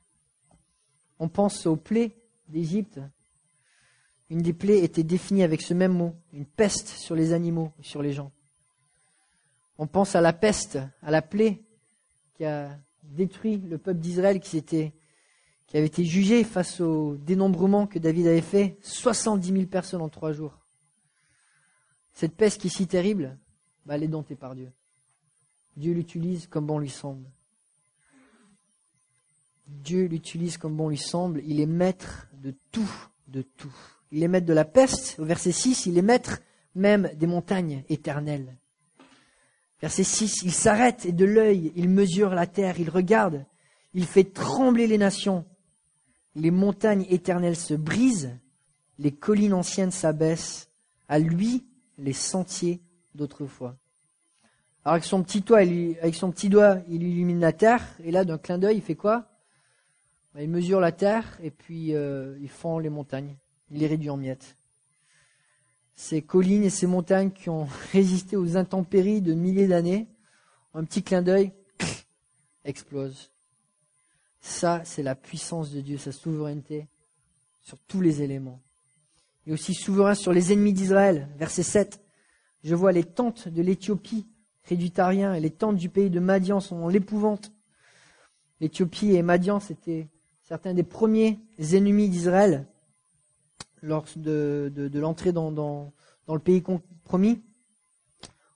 On 1.20 1.28
pense 1.28 1.66
aux 1.66 1.76
plaies 1.76 2.16
d'Égypte. 2.48 3.02
Une 4.30 4.42
des 4.42 4.54
plaies 4.54 4.80
était 4.80 5.04
définie 5.04 5.44
avec 5.44 5.62
ce 5.62 5.74
même 5.74 5.92
mot, 5.92 6.16
une 6.32 6.46
peste 6.46 6.88
sur 6.88 7.16
les 7.16 7.34
animaux 7.34 7.74
et 7.82 7.84
sur 7.84 8.02
les 8.02 8.14
gens. 8.14 8.32
On 9.78 9.88
pense 9.88 10.16
à 10.16 10.22
la 10.22 10.32
peste, 10.32 10.80
à 11.02 11.12
la 11.12 11.22
plaie 11.22 11.62
qui 12.36 12.46
a 12.46 12.70
détruit 13.04 13.58
le 13.58 13.78
peuple 13.78 14.00
d'Israël 14.00 14.40
qui, 14.40 14.64
qui 14.64 14.94
avait 15.74 15.88
été 15.88 16.06
jugé 16.06 16.46
face 16.46 16.80
au 16.80 17.18
dénombrement 17.18 17.88
que 17.88 18.00
David 18.00 18.28
avait 18.28 18.40
fait, 18.42 18.78
70 18.82 19.52
000 19.52 19.66
personnes 19.66 20.02
en 20.02 20.08
trois 20.08 20.32
jours. 20.32 20.63
Cette 22.14 22.36
peste 22.36 22.62
qui 22.62 22.68
est 22.68 22.70
si 22.70 22.88
terrible, 22.88 23.38
bah, 23.86 23.96
elle 23.96 24.04
est 24.04 24.08
domptée 24.08 24.36
par 24.36 24.56
Dieu. 24.56 24.72
Dieu 25.76 25.94
l'utilise 25.94 26.48
comme 26.48 26.68
bon 26.68 26.80
lui 26.80 26.90
semble. 26.90 27.30
Dieu 29.68 30.06
l'utilise 30.06 30.58
comme 30.58 30.76
bon 30.76 30.90
lui 30.90 30.98
semble. 30.98 31.42
Il 31.46 31.60
est 31.60 31.66
maître 31.66 32.28
de 32.34 32.54
tout, 32.72 32.92
de 33.28 33.42
tout. 33.42 33.74
Il 34.12 34.22
est 34.22 34.28
maître 34.28 34.46
de 34.46 34.54
la 34.54 34.66
peste. 34.66 35.20
Au 35.20 35.26
verset 35.26 35.52
6, 35.52 35.88
il 35.88 35.98
est 35.98 36.04
maître 36.04 36.40
même 36.76 37.10
des 37.16 37.28
montagnes 37.28 37.84
éternelles. 37.90 38.58
Verset 39.82 40.04
6, 40.04 40.44
il 40.44 40.54
s'arrête 40.54 41.06
et 41.06 41.12
de 41.12 41.26
l'œil, 41.26 41.74
il 41.76 41.90
mesure 41.90 42.30
la 42.30 42.48
terre, 42.48 42.80
il 42.80 42.90
regarde, 42.90 43.46
il 43.94 44.06
fait 44.06 44.24
trembler 44.24 44.88
les 44.88 44.98
nations. 44.98 45.46
Les 46.36 46.52
montagnes 46.52 47.06
éternelles 47.10 47.58
se 47.58 47.74
brisent, 47.74 48.38
les 48.98 49.12
collines 49.12 49.54
anciennes 49.54 49.92
s'abaissent. 49.92 50.70
À 51.10 51.20
lui 51.20 51.66
les 51.98 52.14
sentiers 52.14 52.82
d'autrefois. 53.16 53.78
Alors 54.86 54.96
avec 54.96 55.06
son 55.06 55.24
petit 55.24 55.42
doigt, 55.42 55.64
il, 55.64 55.98
illumine 56.90 57.40
la 57.40 57.54
terre, 57.54 57.86
et 58.04 58.12
là, 58.12 58.26
d'un 58.26 58.38
clin 58.38 58.58
d'œil, 58.58 58.78
il 58.78 58.82
fait 58.82 58.96
quoi? 58.96 59.30
Ben, 60.34 60.42
Il 60.42 60.50
mesure 60.50 60.80
la 60.80 60.92
terre, 60.92 61.40
et 61.42 61.52
puis 61.52 61.96
euh, 61.96 62.38
il 62.42 62.50
fend 62.50 62.80
les 62.80 62.90
montagnes. 62.90 63.38
Il 63.72 63.80
les 63.80 63.88
réduit 63.88 64.10
en 64.10 64.18
miettes. 64.18 64.58
Ces 65.96 66.22
collines 66.22 66.64
et 66.64 66.70
ces 66.70 66.88
montagnes 66.88 67.32
qui 67.32 67.50
ont 67.50 67.68
résisté 67.94 68.36
aux 68.36 68.58
intempéries 68.58 69.22
de 69.22 69.34
milliers 69.34 69.68
d'années, 69.68 70.08
un 70.74 70.84
petit 70.84 71.04
clin 71.04 71.22
d'œil, 71.22 71.54
explose. 72.66 73.32
Ça, 74.42 74.82
c'est 74.84 75.04
la 75.04 75.16
puissance 75.16 75.72
de 75.72 75.80
Dieu, 75.80 75.98
sa 75.98 76.12
souveraineté 76.12 76.88
sur 77.62 77.80
tous 77.80 78.02
les 78.02 78.22
éléments 78.22 78.62
et 79.46 79.54
aussi 79.54 79.74
souverain 79.74 80.16
sur 80.16 80.34
les 80.34 80.54
ennemis 80.54 80.74
d'Israël. 80.74 81.30
Verset 81.38 81.64
7. 81.64 82.02
Je 82.64 82.76
vois 82.76 82.92
les 82.92 83.04
tentes 83.04 83.48
de 83.48 83.62
l'Éthiopie 83.62 84.28
réduites 84.64 85.00
à 85.00 85.08
rien 85.08 85.34
et 85.34 85.40
les 85.40 85.52
tentes 85.52 85.76
du 85.76 85.90
pays 85.90 86.10
de 86.10 86.20
Madian 86.20 86.60
sont 86.60 86.80
dans 86.80 86.88
l'épouvante. 86.88 87.52
L'Éthiopie 88.62 89.14
et 89.14 89.22
Madian, 89.22 89.60
c'était 89.60 90.08
certains 90.44 90.74
des 90.74 90.84
premiers 90.84 91.40
ennemis 91.74 92.10
d'Israël 92.10 92.66
lors 93.82 94.06
de, 94.16 94.72
l'entrée 94.94 95.34
dans, 95.34 95.92
le 96.30 96.40
pays 96.40 96.64
promis. 97.04 97.44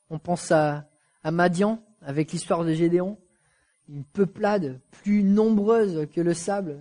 On 0.09 0.19
pense 0.19 0.51
à, 0.51 0.89
à 1.23 1.31
Madian 1.31 1.83
avec 2.01 2.31
l'histoire 2.31 2.63
de 2.63 2.71
Gédéon, 2.71 3.17
une 3.89 4.05
peuplade 4.05 4.79
plus 4.91 5.23
nombreuse 5.23 6.07
que 6.13 6.21
le 6.21 6.33
sable, 6.33 6.79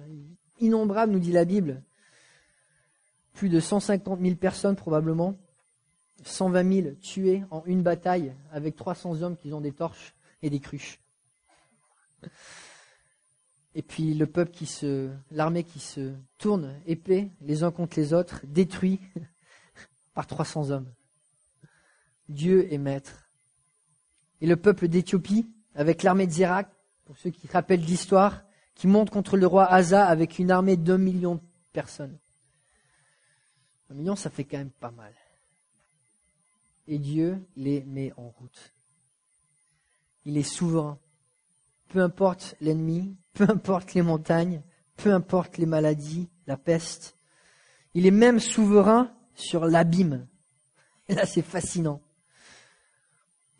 innombrable, 0.60 1.12
nous 1.12 1.18
dit 1.18 1.32
la 1.32 1.44
Bible, 1.44 1.82
plus 3.36 3.50
de 3.50 3.60
150 3.60 4.18
000 4.20 4.34
personnes 4.36 4.76
probablement, 4.76 5.36
120 6.24 6.72
000 6.82 6.94
tués 6.96 7.44
en 7.50 7.62
une 7.66 7.82
bataille 7.82 8.34
avec 8.50 8.76
300 8.76 9.22
hommes 9.22 9.36
qui 9.36 9.52
ont 9.52 9.60
des 9.60 9.72
torches 9.72 10.14
et 10.42 10.48
des 10.48 10.58
cruches. 10.58 10.98
Et 13.74 13.82
puis 13.82 14.14
le 14.14 14.26
peuple 14.26 14.52
qui 14.52 14.64
se, 14.64 15.10
l'armée 15.30 15.64
qui 15.64 15.80
se 15.80 16.14
tourne 16.38 16.74
épée 16.86 17.30
les 17.42 17.62
uns 17.62 17.70
contre 17.70 18.00
les 18.00 18.14
autres, 18.14 18.40
détruit 18.46 19.00
par 20.14 20.26
300 20.26 20.70
hommes. 20.70 20.90
Dieu 22.30 22.72
est 22.72 22.78
maître. 22.78 23.28
Et 24.40 24.46
le 24.46 24.56
peuple 24.56 24.88
d'Éthiopie, 24.88 25.46
avec 25.74 26.02
l'armée 26.02 26.26
de 26.26 26.64
pour 27.04 27.18
ceux 27.18 27.30
qui 27.30 27.46
rappellent 27.48 27.84
l'histoire, 27.84 28.44
qui 28.74 28.86
monte 28.86 29.10
contre 29.10 29.36
le 29.36 29.46
roi 29.46 29.66
Asa 29.66 30.06
avec 30.06 30.38
une 30.38 30.50
armée 30.50 30.78
d'un 30.78 30.98
million 30.98 31.34
de 31.34 31.40
personnes. 31.74 32.18
Un 33.90 33.94
million, 33.94 34.16
ça 34.16 34.30
fait 34.30 34.44
quand 34.44 34.58
même 34.58 34.70
pas 34.70 34.90
mal. 34.90 35.14
et 36.88 36.98
Dieu 36.98 37.44
les 37.56 37.82
met 37.84 38.12
en 38.16 38.28
route. 38.28 38.74
Il 40.24 40.36
est 40.36 40.42
souverain. 40.42 40.98
Peu 41.88 42.00
importe 42.00 42.56
l'ennemi, 42.60 43.16
peu 43.32 43.44
importe 43.48 43.94
les 43.94 44.02
montagnes, 44.02 44.62
peu 44.96 45.12
importe 45.12 45.58
les 45.58 45.66
maladies, 45.66 46.28
la 46.46 46.56
peste. 46.56 47.16
Il 47.94 48.06
est 48.06 48.12
même 48.12 48.40
souverain 48.40 49.14
sur 49.34 49.66
l'abîme. 49.66 50.26
Et 51.08 51.14
là, 51.14 51.26
c'est 51.26 51.42
fascinant. 51.42 52.00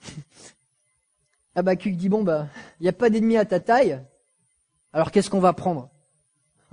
Habakkuk 1.55 1.97
dit, 1.97 2.09
bon, 2.09 2.23
bah, 2.23 2.49
il 2.81 2.85
n'y 2.85 2.89
a 2.89 2.93
pas 2.93 3.11
d'ennemi 3.11 3.37
à 3.37 3.45
ta 3.45 3.61
taille, 3.61 4.03
alors 4.93 5.11
qu'est-ce 5.11 5.31
qu'on 5.31 5.41
va 5.41 5.53
prendre? 5.53 5.91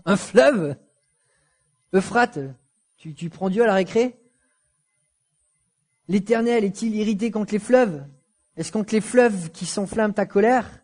Un 0.05 0.15
fleuve? 0.17 0.75
Euphrate, 1.93 2.39
tu, 3.11 3.29
prends 3.29 3.49
Dieu 3.49 3.63
à 3.63 3.67
la 3.67 3.73
récré? 3.73 4.17
L'Éternel 6.07 6.63
est-il 6.63 6.95
irrité 6.95 7.31
contre 7.31 7.53
les 7.53 7.59
fleuves? 7.59 8.05
Est-ce 8.55 8.71
contre 8.71 8.93
les 8.93 9.01
fleuves 9.01 9.49
qui 9.51 9.65
s'enflamment 9.65 10.13
ta 10.13 10.25
colère? 10.25 10.83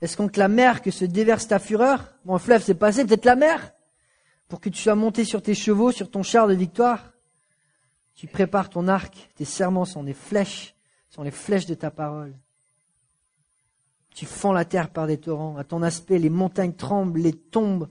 Est-ce 0.00 0.16
contre 0.16 0.38
la 0.38 0.48
mer 0.48 0.82
que 0.82 0.90
se 0.90 1.04
déverse 1.04 1.48
ta 1.48 1.58
fureur? 1.58 2.14
Bon, 2.24 2.38
fleuve 2.38 2.62
c'est 2.62 2.74
passé, 2.74 3.04
peut-être 3.04 3.24
la 3.24 3.36
mer! 3.36 3.72
Pour 4.46 4.60
que 4.60 4.68
tu 4.68 4.80
sois 4.80 4.94
monté 4.94 5.24
sur 5.24 5.42
tes 5.42 5.54
chevaux, 5.54 5.90
sur 5.90 6.10
ton 6.10 6.22
char 6.22 6.48
de 6.48 6.54
victoire. 6.54 7.12
Tu 8.14 8.26
prépares 8.26 8.70
ton 8.70 8.88
arc, 8.88 9.30
tes 9.34 9.44
serments 9.44 9.84
sont 9.84 10.04
des 10.04 10.14
flèches, 10.14 10.74
sont 11.08 11.22
les 11.22 11.30
flèches 11.30 11.66
de 11.66 11.74
ta 11.74 11.90
parole. 11.90 12.36
Tu 14.14 14.26
fends 14.26 14.52
la 14.52 14.64
terre 14.64 14.90
par 14.90 15.06
des 15.06 15.18
torrents. 15.18 15.56
À 15.56 15.64
ton 15.64 15.82
aspect, 15.82 16.18
les 16.18 16.30
montagnes 16.30 16.72
tremblent, 16.72 17.20
les 17.20 17.32
tombes, 17.32 17.88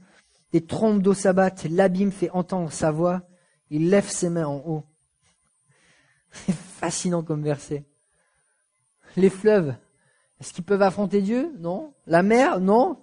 les 0.51 0.65
trompes 0.65 1.01
d'eau 1.01 1.13
s'abattent, 1.13 1.65
l'abîme 1.69 2.11
fait 2.11 2.29
entendre 2.31 2.71
sa 2.71 2.91
voix. 2.91 3.26
Il 3.69 3.89
lève 3.89 4.09
ses 4.09 4.29
mains 4.29 4.47
en 4.47 4.57
haut. 4.65 4.83
C'est 6.31 6.55
fascinant 6.55 7.23
comme 7.23 7.43
verset. 7.43 7.85
Les 9.15 9.29
fleuves, 9.29 9.75
est-ce 10.39 10.53
qu'ils 10.53 10.63
peuvent 10.63 10.81
affronter 10.81 11.21
Dieu? 11.21 11.53
Non. 11.59 11.93
La 12.05 12.23
mer? 12.23 12.59
Non. 12.59 12.99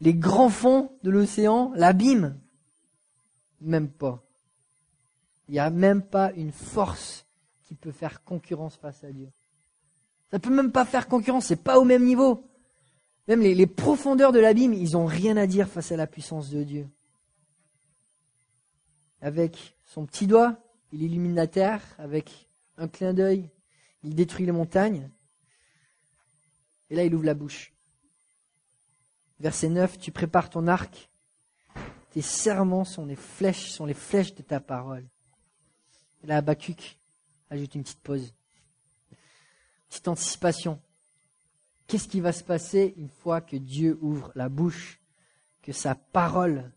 Les 0.00 0.14
grands 0.14 0.50
fonds 0.50 0.92
de 1.02 1.10
l'océan, 1.10 1.72
l'abîme? 1.74 2.38
Même 3.60 3.88
pas. 3.88 4.22
Il 5.48 5.52
n'y 5.52 5.58
a 5.58 5.70
même 5.70 6.02
pas 6.02 6.32
une 6.32 6.52
force 6.52 7.26
qui 7.62 7.74
peut 7.74 7.92
faire 7.92 8.22
concurrence 8.22 8.76
face 8.76 9.02
à 9.04 9.10
Dieu. 9.10 9.30
Ça 10.30 10.38
peut 10.38 10.54
même 10.54 10.72
pas 10.72 10.84
faire 10.84 11.08
concurrence, 11.08 11.46
c'est 11.46 11.62
pas 11.62 11.78
au 11.78 11.84
même 11.84 12.04
niveau. 12.04 12.44
Même 13.28 13.40
les, 13.40 13.54
les 13.54 13.66
profondeurs 13.66 14.32
de 14.32 14.38
l'abîme, 14.38 14.74
ils 14.74 14.92
n'ont 14.92 15.06
rien 15.06 15.36
à 15.36 15.46
dire 15.46 15.68
face 15.68 15.92
à 15.92 15.96
la 15.96 16.06
puissance 16.06 16.50
de 16.50 16.62
Dieu. 16.62 16.88
Avec 19.20 19.76
son 19.84 20.06
petit 20.06 20.26
doigt, 20.26 20.58
il 20.92 21.02
illumine 21.02 21.34
la 21.34 21.46
terre 21.46 21.82
avec 21.98 22.48
un 22.76 22.88
clin 22.88 23.14
d'œil, 23.14 23.50
il 24.02 24.14
détruit 24.14 24.46
les 24.46 24.52
montagnes. 24.52 25.10
Et 26.90 26.96
là, 26.96 27.04
il 27.04 27.14
ouvre 27.14 27.24
la 27.24 27.34
bouche. 27.34 27.72
Verset 29.40 29.68
9, 29.68 29.98
tu 29.98 30.12
prépares 30.12 30.50
ton 30.50 30.66
arc, 30.66 31.10
tes 32.10 32.22
serments 32.22 32.84
sont 32.84 33.04
les 33.04 33.16
flèches, 33.16 33.70
sont 33.70 33.84
les 33.84 33.94
flèches 33.94 34.34
de 34.34 34.42
ta 34.42 34.60
parole. 34.60 35.06
Et 36.22 36.26
là, 36.26 36.38
Habakkuk 36.38 36.98
ajoute 37.50 37.74
une 37.74 37.82
petite 37.82 38.00
pause, 38.00 38.34
petite 39.88 40.08
anticipation. 40.08 40.80
Qu'est-ce 41.86 42.08
qui 42.08 42.20
va 42.20 42.32
se 42.32 42.42
passer 42.42 42.94
une 42.96 43.10
fois 43.10 43.40
que 43.40 43.56
Dieu 43.56 43.98
ouvre 44.00 44.32
la 44.34 44.48
bouche, 44.48 45.00
que 45.62 45.72
sa 45.72 45.94
parole 45.94 46.72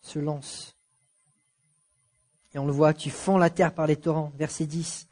se 0.00 0.18
lance 0.18 0.76
et 2.54 2.58
on 2.58 2.66
le 2.66 2.72
voit, 2.72 2.94
tu 2.94 3.10
fends 3.10 3.38
la 3.38 3.50
terre 3.50 3.72
par 3.72 3.86
les 3.86 3.96
torrents. 3.96 4.32
Verset 4.36 4.66
10. 4.66 5.06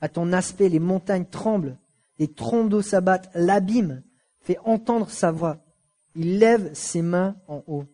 À 0.00 0.08
ton 0.08 0.32
aspect, 0.32 0.68
les 0.68 0.78
montagnes 0.78 1.26
tremblent, 1.26 1.78
les 2.18 2.28
trompes 2.28 2.68
d'eau 2.68 2.82
s'abattent, 2.82 3.30
l'abîme 3.34 4.02
fait 4.40 4.58
entendre 4.64 5.10
sa 5.10 5.32
voix. 5.32 5.58
Il 6.14 6.38
lève 6.38 6.72
ses 6.74 7.02
mains 7.02 7.36
en 7.48 7.64
haut. 7.66 7.86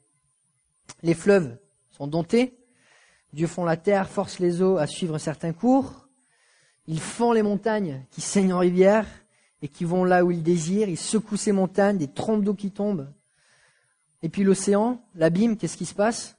Les 1.02 1.14
fleuves 1.14 1.56
sont 1.90 2.06
domptés. 2.06 2.58
Dieu 3.32 3.46
fond 3.46 3.64
la 3.64 3.76
terre, 3.76 4.08
force 4.08 4.38
les 4.38 4.60
eaux 4.60 4.76
à 4.76 4.86
suivre 4.86 5.14
un 5.14 5.20
certain 5.20 5.52
cours. 5.52 6.08
Il 6.86 7.00
fend 7.00 7.32
les 7.32 7.42
montagnes 7.42 8.04
qui 8.10 8.20
saignent 8.20 8.52
en 8.52 8.58
rivière 8.58 9.06
et 9.62 9.68
qui 9.68 9.84
vont 9.84 10.04
là 10.04 10.24
où 10.24 10.30
il 10.30 10.42
désire. 10.42 10.88
Il 10.88 10.98
secoue 10.98 11.36
ces 11.36 11.52
montagnes, 11.52 11.96
des 11.96 12.08
trompes 12.08 12.42
d'eau 12.42 12.54
qui 12.54 12.72
tombent. 12.72 13.10
Et 14.22 14.28
puis 14.28 14.42
l'océan, 14.42 15.00
l'abîme, 15.14 15.56
qu'est-ce 15.56 15.76
qui 15.76 15.86
se 15.86 15.94
passe? 15.94 16.36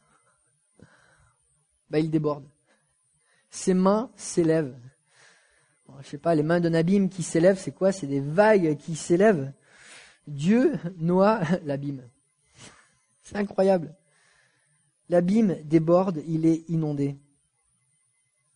Bah, 1.92 2.00
il 2.00 2.10
déborde. 2.10 2.46
Ses 3.50 3.74
mains 3.74 4.10
s'élèvent. 4.16 4.78
Je 6.02 6.08
sais 6.08 6.18
pas, 6.18 6.34
les 6.36 6.42
mains 6.42 6.62
d'un 6.62 6.74
abîme 6.74 7.10
qui 7.10 7.22
s'élèvent, 7.22 7.60
c'est 7.60 7.74
quoi? 7.74 7.92
C'est 7.92 8.08
des 8.08 8.22
vagues 8.22 8.78
qui 8.78 8.96
s'élèvent. 8.96 9.52
Dieu 10.26 10.74
noie 10.98 11.42
l'abîme. 11.66 12.08
C'est 13.22 13.36
incroyable. 13.36 13.94
L'abîme 15.10 15.58
déborde, 15.66 16.24
il 16.28 16.46
est 16.46 16.64
inondé. 16.70 17.18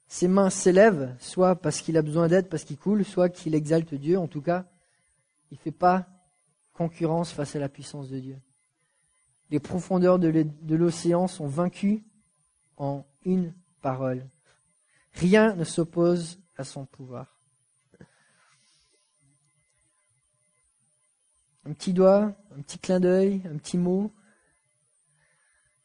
Ses 0.08 0.30
mains 0.30 0.50
s'élèvent, 0.50 1.14
soit 1.20 1.58
parce 1.58 1.82
qu'il 1.82 1.98
a 1.98 2.02
besoin 2.02 2.30
d'aide, 2.30 2.48
parce 2.48 2.64
qu'il 2.64 2.78
coule, 2.78 3.04
soit 3.04 3.28
qu'il 3.28 3.54
exalte 3.54 3.94
Dieu. 3.94 4.18
En 4.18 4.28
tout 4.28 4.42
cas, 4.42 4.66
il 5.52 5.56
ne 5.56 5.60
fait 5.60 5.72
pas 5.72 6.08
concurrence 6.74 7.34
face 7.34 7.56
à 7.58 7.60
la 7.60 7.68
puissance 7.68 8.08
de 8.10 8.20
Dieu. 8.20 8.38
Les 9.50 9.60
profondeurs 9.60 10.20
de 10.20 10.76
l'océan 10.76 11.28
sont 11.28 11.48
vaincues 11.48 12.06
en 12.78 13.06
une 13.24 13.54
parole. 13.82 14.28
Rien 15.14 15.56
ne 15.56 15.64
s'oppose 15.64 16.40
à 16.58 16.64
son 16.64 16.86
pouvoir. 16.86 17.40
Un 21.66 21.74
petit 21.74 21.94
doigt, 21.94 22.36
un 22.56 22.62
petit 22.62 22.78
clin 22.78 23.00
d'œil, 23.00 23.42
un 23.46 23.58
petit 23.58 23.78
mot. 23.78 24.14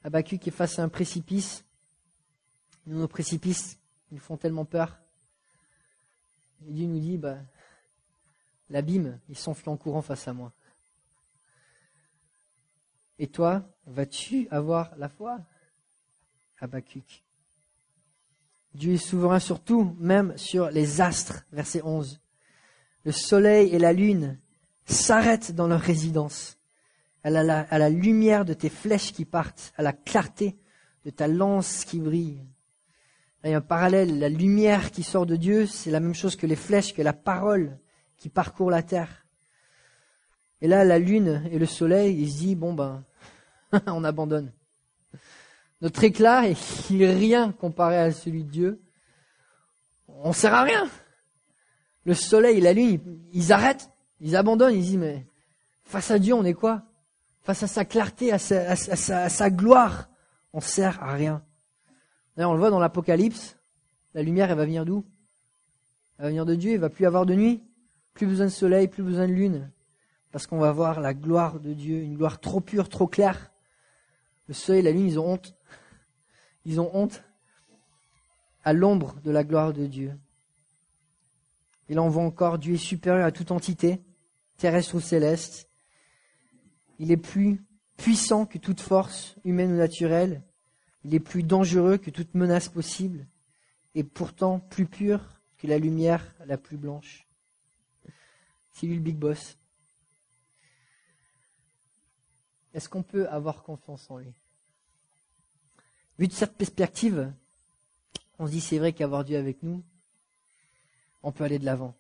qui 0.03 0.49
est 0.49 0.51
face 0.51 0.79
à 0.79 0.83
un 0.83 0.89
précipice. 0.89 1.65
Nos 2.87 3.09
précipices 3.09 3.81
ils 4.11 4.15
nous 4.15 4.21
font 4.21 4.37
tellement 4.37 4.65
peur. 4.65 4.99
Et 6.67 6.73
Dieu 6.73 6.87
nous 6.87 6.99
dit, 6.99 7.17
bah, 7.17 7.39
l'abîme, 8.69 9.21
il 9.29 9.37
s'enfuit 9.37 9.69
en 9.69 9.77
courant 9.77 10.03
face 10.03 10.27
à 10.27 10.33
moi. 10.33 10.53
Et 13.19 13.29
toi, 13.29 13.69
vas-tu 13.87 14.49
avoir 14.51 14.97
la 14.97 15.09
foi? 15.09 15.41
Habakkuk. 16.61 17.25
Dieu 18.75 18.95
est 18.95 18.99
souverain 18.99 19.41
sur 19.41 19.61
tout, 19.61 19.97
même 19.99 20.37
sur 20.37 20.71
les 20.71 21.01
astres. 21.01 21.45
Verset 21.53 21.83
11. 21.83 22.21
Le 23.05 23.13
soleil 23.13 23.71
et 23.71 23.79
la 23.79 23.93
lune 23.93 24.39
s'arrêtent 24.85 25.53
dans 25.53 25.67
leur 25.67 25.81
résidence. 25.81 26.59
À 27.23 27.31
la, 27.31 27.61
à 27.61 27.79
la 27.79 27.91
lumière 27.91 28.45
de 28.45 28.55
tes 28.55 28.71
flèches 28.71 29.13
qui 29.13 29.25
partent, 29.25 29.73
à 29.77 29.83
la 29.83 29.93
clarté 29.93 30.57
de 31.05 31.11
ta 31.11 31.29
lance 31.29 31.85
qui 31.85 31.99
brille. 31.99 32.47
il 33.45 33.51
y 33.51 33.55
a 33.55 33.59
un 33.59 33.63
parallèle. 33.63 34.19
La 34.19 34.29
lumière 34.29 34.91
qui 34.91 35.03
sort 35.03 35.27
de 35.27 35.37
Dieu, 35.37 35.67
c'est 35.67 35.91
la 35.91 36.01
même 36.01 36.15
chose 36.15 36.37
que 36.37 36.47
les 36.47 36.57
flèches, 36.57 36.95
que 36.95 37.03
la 37.03 37.13
parole 37.13 37.79
qui 38.17 38.29
parcourt 38.29 38.71
la 38.71 38.83
terre. 38.83 39.27
Et 40.61 40.69
là, 40.69 40.85
la 40.85 40.99
lune 40.99 41.43
et 41.51 41.59
le 41.59 41.67
soleil, 41.67 42.21
ils 42.21 42.31
se 42.31 42.39
disent, 42.39 42.57
bon 42.57 42.75
ben, 42.75 43.05
on 43.87 44.05
abandonne. 44.05 44.53
Notre 45.81 46.05
éclat 46.05 46.49
est 46.49 46.57
rien 46.91 47.53
comparé 47.53 47.97
à 47.97 48.13
celui 48.13 48.45
de 48.45 48.51
Dieu. 48.51 48.83
On 50.09 50.33
sert 50.33 50.55
à 50.55 50.63
rien. 50.63 50.89
Le 52.05 52.15
soleil 52.15 52.61
la 52.61 52.73
lune, 52.73 53.21
ils 53.33 53.53
arrêtent, 53.53 53.91
ils 54.21 54.37
abandonnent, 54.37 54.75
ils 54.75 54.83
disent, 54.83 54.97
mais 54.97 55.27
face 55.83 56.11
à 56.11 56.19
Dieu, 56.19 56.35
on 56.35 56.45
est 56.45 56.55
quoi? 56.55 56.83
Face 57.43 57.63
à 57.63 57.67
sa 57.67 57.85
clarté, 57.85 58.33
à 58.33 58.39
sa, 58.39 59.51
gloire, 59.51 60.11
on 60.53 60.61
sert 60.61 61.03
à 61.03 61.13
rien. 61.13 61.43
D'ailleurs, 62.37 62.51
on 62.51 62.55
le 62.55 62.61
voit 62.61 62.71
dans 62.71 62.79
l'Apocalypse, 62.79 63.57
la 64.15 64.23
lumière, 64.23 64.51
elle 64.51 64.59
va 64.59 64.65
venir 64.65 64.85
d'où? 64.85 65.05
Elle 66.19 66.25
va 66.25 66.29
venir 66.29 66.47
de 66.47 66.55
Dieu, 66.55 66.73
il 66.73 66.79
va 66.79 66.91
plus 66.91 67.07
avoir 67.07 67.25
de 67.25 67.35
nuit, 67.35 67.63
plus 68.13 68.27
besoin 68.27 68.47
de 68.47 68.51
soleil, 68.51 68.89
plus 68.89 69.03
besoin 69.03 69.27
de 69.27 69.33
lune, 69.33 69.71
parce 70.33 70.47
qu'on 70.47 70.59
va 70.59 70.73
voir 70.73 71.01
la 71.01 71.15
gloire 71.15 71.61
de 71.61 71.73
Dieu, 71.73 72.01
une 72.03 72.17
gloire 72.17 72.41
trop 72.41 72.61
pure, 72.61 72.89
trop 72.89 73.07
claire. 73.07 73.50
Le 74.51 74.55
soleil 74.55 74.81
et 74.81 74.83
la 74.83 74.91
lune, 74.91 75.07
ils 75.07 75.21
ont 75.21 75.35
honte. 75.35 75.55
Ils 76.65 76.81
ont 76.81 76.91
honte 76.93 77.23
à 78.65 78.73
l'ombre 78.73 79.15
de 79.21 79.31
la 79.31 79.45
gloire 79.45 79.73
de 79.73 79.87
Dieu. 79.87 80.19
Il 81.89 82.01
en 82.01 82.09
voit 82.09 82.25
encore, 82.25 82.59
Dieu 82.59 82.75
est 82.75 82.77
supérieur 82.77 83.25
à 83.25 83.31
toute 83.31 83.53
entité, 83.53 84.03
terrestre 84.57 84.97
ou 84.97 85.01
céleste. 85.01 85.71
Il 86.99 87.13
est 87.13 87.17
plus 87.17 87.65
puissant 87.97 88.45
que 88.45 88.59
toute 88.59 88.81
force 88.81 89.37
humaine 89.45 89.71
ou 89.71 89.77
naturelle. 89.77 90.43
Il 91.05 91.15
est 91.15 91.21
plus 91.21 91.45
dangereux 91.45 91.97
que 91.97 92.11
toute 92.11 92.35
menace 92.35 92.69
possible. 92.69 93.29
Et 93.95 94.03
pourtant 94.03 94.59
plus 94.59 94.87
pur 94.87 95.41
que 95.59 95.69
la 95.69 95.79
lumière 95.79 96.35
la 96.45 96.59
plus 96.59 96.77
blanche. 96.77 97.29
C'est 98.73 98.89
lui 98.89 98.97
le 98.97 99.01
big 99.01 99.17
boss. 99.17 99.57
Est-ce 102.75 102.89
qu'on 102.89 103.05
peut 103.05 103.29
avoir 103.29 103.63
confiance 103.63 104.11
en 104.11 104.19
lui? 104.19 104.35
Vu 106.21 106.29
de 106.29 106.35
cette 106.35 106.59
perspective, 106.59 107.33
on 108.39 108.47
se 108.47 108.53
dit 108.53 108.61
c'est 108.61 108.79
vrai 108.79 108.93
qu'avoir 108.93 109.25
Dieu 109.25 109.39
avec 109.39 109.63
nous, 109.63 109.83
on 111.23 111.33
peut 111.33 111.45
aller 111.45 111.59
de 111.59 111.65
l'avant. 111.65 111.97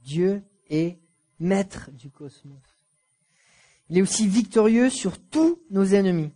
Dieu 0.00 0.42
est 0.68 0.98
maître 1.38 1.92
du 1.92 2.10
cosmos. 2.10 2.58
Il 3.88 3.98
est 3.98 4.02
aussi 4.02 4.26
victorieux 4.26 4.90
sur 4.90 5.20
tous 5.20 5.62
nos 5.70 5.84
ennemis. 5.84 6.32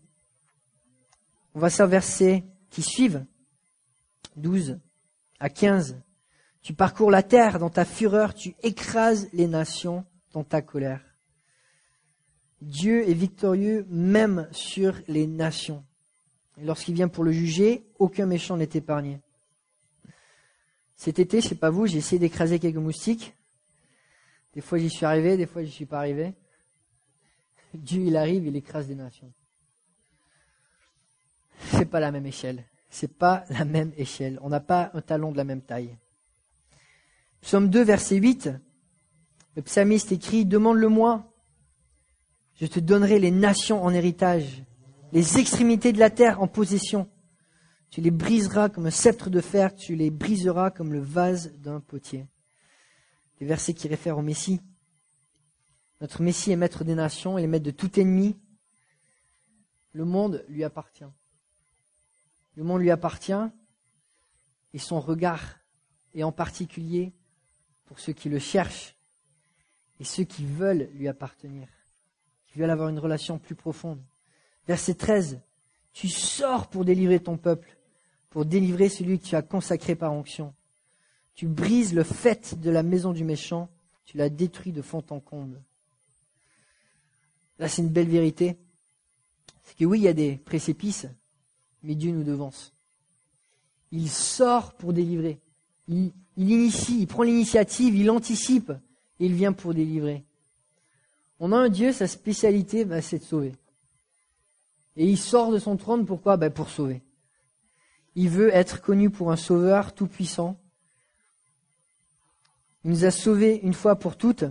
On 1.55 1.59
va 1.59 1.71
ça 1.71 1.89
verset 1.89 2.45
qui 2.71 2.83
suivent. 2.83 3.27
12 4.37 4.79
à 5.41 5.49
15. 5.49 6.01
Tu 6.63 6.73
parcours 6.73 7.11
la 7.11 7.25
terre 7.25 7.59
dans 7.59 7.71
ta 7.71 7.85
fureur, 7.85 8.33
tu 8.33 8.55
écrases 8.63 9.29
les 9.33 9.49
nations 9.49 10.07
dans 10.31 10.45
ta 10.45 10.63
colère. 10.63 11.03
Dieu 12.61 13.09
est 13.09 13.15
victorieux 13.15 13.87
même 13.89 14.49
sur 14.53 14.95
les 15.09 15.27
nations. 15.27 15.85
Lorsqu'il 16.63 16.95
vient 16.95 17.09
pour 17.09 17.25
le 17.25 17.33
juger, 17.33 17.85
aucun 17.99 18.27
méchant 18.27 18.57
n'est 18.57 18.69
épargné. 18.75 19.21
Cet 20.97 21.19
été, 21.19 21.41
je 21.41 21.49
sais 21.49 21.55
pas 21.55 21.71
vous, 21.71 21.87
j'ai 21.87 21.99
essayé 21.99 22.19
d'écraser 22.19 22.59
quelques 22.59 22.77
moustiques. 22.77 23.35
Des 24.55 24.61
fois 24.61 24.79
j'y 24.79 24.89
suis 24.89 25.05
arrivé, 25.05 25.37
des 25.37 25.47
fois 25.47 25.65
j'y 25.65 25.73
suis 25.73 25.87
pas 25.87 25.99
arrivé. 25.99 26.33
Dieu 27.75 28.03
il 28.03 28.17
arrive, 28.17 28.47
il 28.47 28.55
écrase 28.57 28.87
des 28.87 28.95
nations. 28.95 29.33
C'est 31.59 31.87
pas 31.87 32.01
la 32.01 32.13
même 32.13 32.27
échelle. 32.27 32.65
C'est 32.89 33.19
pas 33.19 33.45
la 33.51 33.65
même 33.65 33.93
échelle. 33.97 34.39
On 34.43 34.49
n'a 34.49 34.61
pas 34.61 34.91
un 34.95 35.01
talon 35.01 35.33
de 35.33 35.37
la 35.37 35.45
même 35.45 35.63
taille. 35.63 35.97
Psaume 37.41 37.69
2, 37.69 37.83
verset 37.83 38.17
8. 38.17 38.51
Le 39.57 39.63
psalmiste 39.63 40.13
écrit, 40.13 40.47
demande-le-moi. 40.47 41.31
Je 42.55 42.67
te 42.67 42.79
donnerai 42.79 43.19
les 43.19 43.33
nations 43.33 43.83
en 43.83 43.93
héritage, 43.93 44.63
les 45.15 45.39
extrémités 45.39 45.93
de 45.93 46.01
la 46.01 46.11
terre 46.11 46.43
en 46.43 46.49
possession. 46.49 47.09
Tu 47.89 48.01
les 48.01 48.11
briseras 48.11 48.69
comme 48.69 48.87
un 48.87 48.91
sceptre 48.91 49.31
de 49.31 49.41
fer, 49.41 49.73
tu 49.77 49.95
les 49.95 50.11
briseras 50.11 50.73
comme 50.73 50.93
le 50.93 50.99
vase 50.99 51.53
d'un 51.53 51.79
potier. 51.81 52.27
Des 53.39 53.47
versets 53.47 53.75
qui 53.75 53.87
réfèrent 53.87 54.19
au 54.19 54.23
Messie. 54.23 54.61
Notre 56.01 56.21
Messie 56.21 56.51
est 56.51 56.57
maître 56.57 56.83
des 56.83 56.97
nations, 56.97 57.39
il 57.39 57.45
est 57.45 57.47
maître 57.47 57.65
de 57.65 57.71
tout 57.71 57.99
ennemi. 58.01 58.37
Le 59.93 60.05
monde 60.05 60.45
lui 60.49 60.65
appartient. 60.65 61.05
Le 62.57 62.65
monde 62.65 62.81
lui 62.81 62.91
appartient 62.91 63.33
et 64.73 64.79
son 64.79 64.99
regard 64.99 65.61
est 66.13 66.25
en 66.25 66.33
particulier 66.33 67.13
pour 67.85 68.01
ceux 68.01 68.13
qui 68.13 68.29
le 68.29 68.41
cherchent 68.41 68.97
et 70.01 70.05
ceux 70.05 70.25
qui 70.25 70.45
veulent 70.45 70.91
lui 70.93 71.07
appartenir, 71.07 71.69
qui 72.49 72.59
veulent 72.59 72.71
avoir 72.71 72.89
une 72.89 72.99
relation 72.99 73.39
plus 73.39 73.55
profonde. 73.55 74.03
Verset 74.67 74.95
13, 74.95 75.41
tu 75.93 76.09
sors 76.09 76.69
pour 76.69 76.85
délivrer 76.85 77.21
ton 77.21 77.37
peuple, 77.37 77.77
pour 78.31 78.45
délivrer 78.45 78.89
celui 78.89 79.19
que 79.19 79.25
tu 79.25 79.37
as 79.37 79.43
consacré 79.43 79.95
par 79.95 80.13
onction. 80.13 80.55
Tu 81.35 81.47
brises 81.47 81.95
le 81.95 82.05
fait 82.05 82.59
de 82.61 82.71
la 82.71 82.83
maison 82.83 83.13
du 83.13 83.25
méchant, 83.25 83.69
tu 84.05 84.17
la 84.17 84.29
détruis 84.29 84.73
de 84.73 84.83
fond 84.83 85.05
en 85.11 85.21
comble. 85.21 85.63
Là, 87.59 87.69
c'est 87.69 87.83
une 87.83 87.89
belle 87.89 88.09
vérité. 88.09 88.57
C'est 89.63 89.77
que 89.77 89.85
oui, 89.85 90.01
il 90.01 90.05
y 90.05 90.09
a 90.09 90.13
des 90.13 90.37
précipices, 90.37 91.07
mais 91.83 91.95
Dieu 91.95 92.13
nous 92.13 92.25
devance. 92.25 92.75
Il 93.93 94.11
sort 94.11 94.75
pour 94.75 94.93
délivrer. 94.93 95.41
Il, 95.89 96.13
initie, 96.37 97.03
il 97.03 97.07
prend 97.07 97.23
l'initiative, 97.23 97.95
il 97.95 98.11
anticipe 98.11 98.73
et 99.21 99.27
il 99.27 99.35
vient 99.35 99.53
pour 99.53 99.75
délivrer. 99.75 100.25
On 101.39 101.53
a 101.53 101.57
un 101.57 101.69
Dieu, 101.69 101.93
sa 101.93 102.07
spécialité, 102.07 102.85
bah, 102.85 103.03
c'est 103.03 103.19
de 103.19 103.25
sauver. 103.25 103.53
Et 104.97 105.07
il 105.07 105.19
sort 105.19 105.51
de 105.51 105.59
son 105.59 105.77
trône, 105.77 106.07
pourquoi 106.07 106.37
bah, 106.37 106.51
Pour 106.51 106.69
sauver. 106.69 107.03
Il 108.15 108.29
veut 108.29 108.55
être 108.55 108.81
connu 108.81 109.11
pour 109.11 109.33
un 109.33 109.37
sauveur 109.37 109.95
tout-puissant. 109.95 110.57
Il 112.85 112.91
nous 112.91 113.05
a 113.05 113.11
sauvés 113.11 113.61
une 113.63 113.75
fois 113.75 113.97
pour 113.97 114.17
toutes 114.17 114.45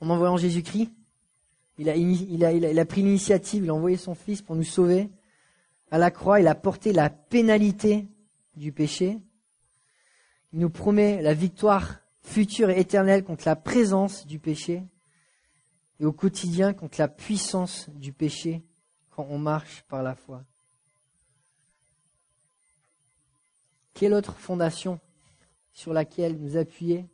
en 0.00 0.08
envoyant 0.08 0.36
Jésus-Christ. 0.36 0.90
Il 1.78 1.88
a, 1.88 1.96
il, 1.96 2.44
a, 2.44 2.52
il 2.52 2.78
a 2.78 2.84
pris 2.84 3.02
l'initiative, 3.02 3.64
il 3.64 3.70
a 3.70 3.74
envoyé 3.74 3.96
son 3.96 4.14
Fils 4.14 4.42
pour 4.42 4.54
nous 4.54 4.64
sauver 4.64 5.10
à 5.90 5.98
la 5.98 6.10
croix, 6.10 6.40
il 6.40 6.46
a 6.46 6.54
porté 6.54 6.92
la 6.92 7.10
pénalité 7.10 8.06
du 8.54 8.72
péché. 8.72 9.18
Il 10.52 10.60
nous 10.60 10.70
promet 10.70 11.20
la 11.22 11.34
victoire 11.34 12.00
future 12.22 12.70
et 12.70 12.78
éternelle 12.78 13.24
contre 13.24 13.44
la 13.46 13.56
présence 13.56 14.26
du 14.26 14.38
péché 14.38 14.84
et 15.98 16.04
au 16.04 16.12
quotidien 16.12 16.72
contre 16.72 17.00
la 17.00 17.08
puissance 17.08 17.88
du 17.90 18.12
péché 18.12 18.62
quand 19.10 19.26
on 19.28 19.38
marche 19.38 19.82
par 19.82 20.02
la 20.02 20.14
foi. 20.14 20.44
Quelle 23.94 24.14
autre 24.14 24.34
fondation 24.34 25.00
sur 25.72 25.92
laquelle 25.92 26.38
nous 26.38 26.56
appuyer, 26.56 27.06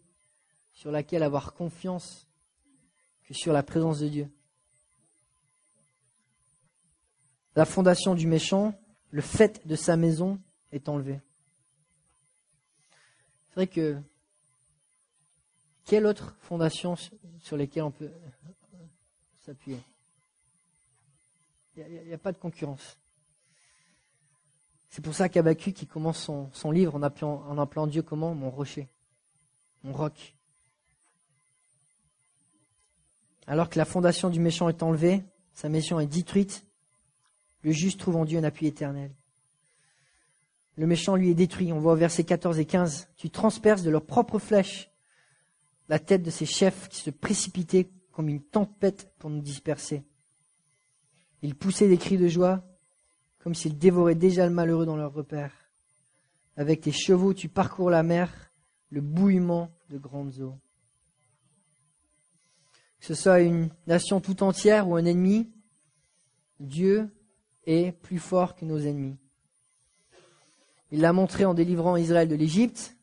sur 0.72 0.90
laquelle 0.90 1.22
avoir 1.22 1.52
confiance 1.54 2.28
que 3.24 3.34
sur 3.34 3.52
la 3.52 3.62
présence 3.62 3.98
de 3.98 4.08
Dieu? 4.08 4.30
La 7.56 7.64
fondation 7.64 8.14
du 8.14 8.26
méchant, 8.26 8.78
le 9.10 9.22
fait 9.22 9.66
de 9.66 9.74
sa 9.74 9.96
maison 9.96 10.38
est 10.72 10.88
enlevé. 10.88 11.20
C'est 13.48 13.54
vrai 13.54 13.66
que 13.66 13.98
quelle 15.84 16.04
autre 16.04 16.36
fondation 16.40 16.96
sur 17.38 17.56
lesquelles 17.56 17.84
on 17.84 17.90
peut 17.90 18.10
s'appuyer? 19.40 19.78
Il 21.76 22.02
n'y 22.06 22.14
a, 22.14 22.18
pas 22.18 22.32
de 22.32 22.38
concurrence. 22.38 22.98
C'est 24.88 25.02
pour 25.02 25.14
ça 25.14 25.28
qu'Abacu 25.28 25.72
qui 25.72 25.86
commence 25.86 26.30
son, 26.52 26.70
livre 26.70 26.94
en 26.94 27.02
appelant, 27.02 27.44
en 27.48 27.58
appelant 27.58 27.86
Dieu 27.86 28.02
comment? 28.02 28.34
Mon 28.34 28.50
rocher, 28.50 28.88
mon 29.82 29.92
roc. 29.92 30.34
Alors 33.46 33.68
que 33.68 33.78
la 33.78 33.84
fondation 33.84 34.30
du 34.30 34.40
méchant 34.40 34.68
est 34.68 34.82
enlevée, 34.82 35.22
sa 35.52 35.68
maison 35.68 36.00
est 36.00 36.06
détruite, 36.06 36.66
le 37.62 37.72
juste 37.72 38.00
trouve 38.00 38.16
en 38.16 38.24
Dieu 38.24 38.38
un 38.38 38.44
appui 38.44 38.66
éternel. 38.66 39.14
Le 40.76 40.86
méchant, 40.86 41.16
lui, 41.16 41.30
est 41.30 41.34
détruit. 41.34 41.72
On 41.72 41.78
voit 41.78 41.94
au 41.94 41.96
verset 41.96 42.24
14 42.24 42.58
et 42.58 42.66
15. 42.66 43.08
Tu 43.16 43.30
transperces 43.30 43.82
de 43.82 43.90
leurs 43.90 44.04
propres 44.04 44.38
flèches 44.38 44.90
la 45.88 45.98
tête 45.98 46.22
de 46.22 46.30
ces 46.30 46.46
chefs 46.46 46.88
qui 46.88 47.00
se 47.00 47.10
précipitaient 47.10 47.88
comme 48.12 48.28
une 48.28 48.42
tempête 48.42 49.12
pour 49.18 49.30
nous 49.30 49.40
disperser. 49.40 50.04
Ils 51.42 51.54
poussaient 51.54 51.88
des 51.88 51.98
cris 51.98 52.18
de 52.18 52.28
joie 52.28 52.64
comme 53.46 53.54
s'ils 53.54 53.78
dévoraient 53.78 54.16
déjà 54.16 54.44
le 54.44 54.52
malheureux 54.52 54.86
dans 54.86 54.96
leur 54.96 55.12
repère. 55.12 55.52
Avec 56.56 56.80
tes 56.80 56.90
chevaux, 56.90 57.32
tu 57.32 57.48
parcours 57.48 57.90
la 57.90 58.02
mer, 58.02 58.50
le 58.90 59.00
bouillement 59.00 59.70
de 59.88 59.98
grandes 59.98 60.40
eaux. 60.40 60.58
Que 62.98 63.06
ce 63.06 63.14
soit 63.14 63.40
une 63.40 63.68
nation 63.86 64.20
tout 64.20 64.42
entière 64.42 64.88
ou 64.88 64.96
un 64.96 65.04
ennemi, 65.04 65.48
Dieu 66.58 67.08
est 67.66 67.92
plus 67.92 68.18
fort 68.18 68.56
que 68.56 68.64
nos 68.64 68.80
ennemis. 68.80 69.16
Il 70.90 71.00
l'a 71.00 71.12
montré 71.12 71.44
en 71.44 71.54
délivrant 71.54 71.96
Israël 71.96 72.28
de 72.28 72.34
l'Égypte. 72.34 72.96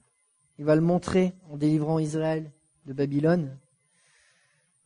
Il 0.57 0.65
va 0.65 0.75
le 0.75 0.81
montrer 0.81 1.33
en 1.49 1.55
délivrant 1.55 1.99
Israël 1.99 2.51
de 2.85 2.91
Babylone. 2.91 3.57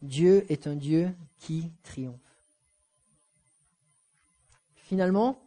Dieu 0.03 0.45
est 0.51 0.67
un 0.67 0.75
Dieu 0.75 1.15
qui 1.37 1.71
triomphe. 1.81 2.26
Finalement, 4.87 5.37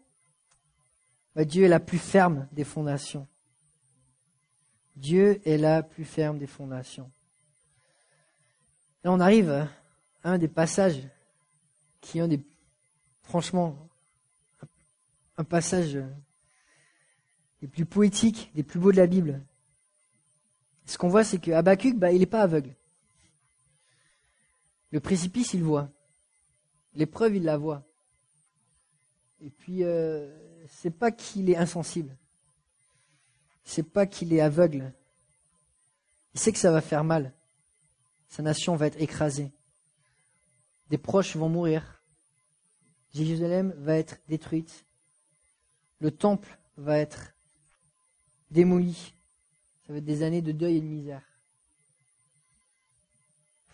bah, 1.34 1.46
Dieu 1.46 1.64
est 1.64 1.68
la 1.68 1.80
plus 1.80 1.96
ferme 1.98 2.46
des 2.52 2.64
fondations. 2.64 3.26
Dieu 4.96 5.40
est 5.48 5.56
la 5.56 5.82
plus 5.82 6.04
ferme 6.04 6.36
des 6.36 6.46
fondations. 6.46 7.10
Là, 9.02 9.12
on 9.12 9.18
arrive 9.18 9.48
à 9.48 9.68
un 10.24 10.36
des 10.36 10.46
passages 10.46 11.08
qui 12.02 12.18
est 12.18 12.20
un 12.20 12.28
des, 12.28 12.44
franchement, 13.22 13.88
un 15.38 15.44
passage 15.44 15.98
des 17.62 17.66
plus 17.66 17.86
poétiques, 17.86 18.50
des 18.54 18.62
plus 18.62 18.78
beaux 18.78 18.92
de 18.92 18.98
la 18.98 19.06
Bible. 19.06 19.40
Ce 20.84 20.98
qu'on 20.98 21.08
voit, 21.08 21.24
c'est 21.24 21.38
que 21.38 21.62
bah, 21.62 22.12
il 22.12 22.18
n'est 22.18 22.26
pas 22.26 22.42
aveugle. 22.42 22.76
Le 24.90 25.00
précipice, 25.00 25.54
il 25.54 25.62
voit. 25.62 25.88
L'épreuve, 26.92 27.36
il 27.36 27.44
la 27.44 27.56
voit. 27.56 27.89
Et 29.40 29.50
puis, 29.50 29.84
euh, 29.84 30.30
c'est 30.68 30.90
pas 30.90 31.10
qu'il 31.10 31.50
est 31.50 31.56
insensible. 31.56 32.16
C'est 33.64 33.82
pas 33.82 34.06
qu'il 34.06 34.32
est 34.32 34.40
aveugle. 34.40 34.92
Il 36.34 36.40
sait 36.40 36.52
que 36.52 36.58
ça 36.58 36.72
va 36.72 36.80
faire 36.80 37.04
mal. 37.04 37.32
Sa 38.28 38.42
nation 38.42 38.76
va 38.76 38.86
être 38.86 39.00
écrasée. 39.00 39.52
Des 40.88 40.98
proches 40.98 41.36
vont 41.36 41.48
mourir. 41.48 42.02
Jérusalem 43.12 43.74
va 43.78 43.96
être 43.96 44.20
détruite 44.28 44.84
le 46.00 46.10
temple 46.10 46.58
va 46.76 46.98
être 46.98 47.34
démoli. 48.50 49.14
Ça 49.86 49.92
va 49.92 49.98
être 49.98 50.04
des 50.04 50.22
années 50.22 50.42
de 50.42 50.52
deuil 50.52 50.78
et 50.78 50.80
de 50.80 50.86
misère. 50.86 51.22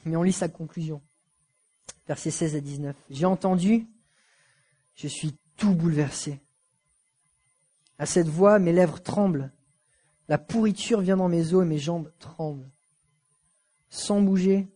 Mais 0.05 0.17
on 0.17 0.23
lit 0.23 0.33
sa 0.33 0.49
conclusion. 0.49 1.01
Versets 2.07 2.31
16 2.31 2.57
à 2.57 2.61
19. 2.61 2.97
J'ai 3.11 3.27
entendu, 3.27 3.87
je 4.95 5.09
suis 5.09 5.37
tout 5.57 5.75
bouleversé. 5.75 6.41
À 7.99 8.07
cette 8.07 8.29
voix, 8.29 8.59
mes 8.59 8.73
lèvres 8.73 9.01
tremblent. 9.03 9.53
La 10.29 10.39
pourriture 10.39 11.01
vient 11.01 11.17
dans 11.17 11.29
mes 11.29 11.55
os 11.55 11.65
et 11.65 11.69
mes 11.69 11.79
jambes 11.79 12.13
tremblent. 12.19 12.71
Sans 13.89 14.21
bouger, 14.21 14.69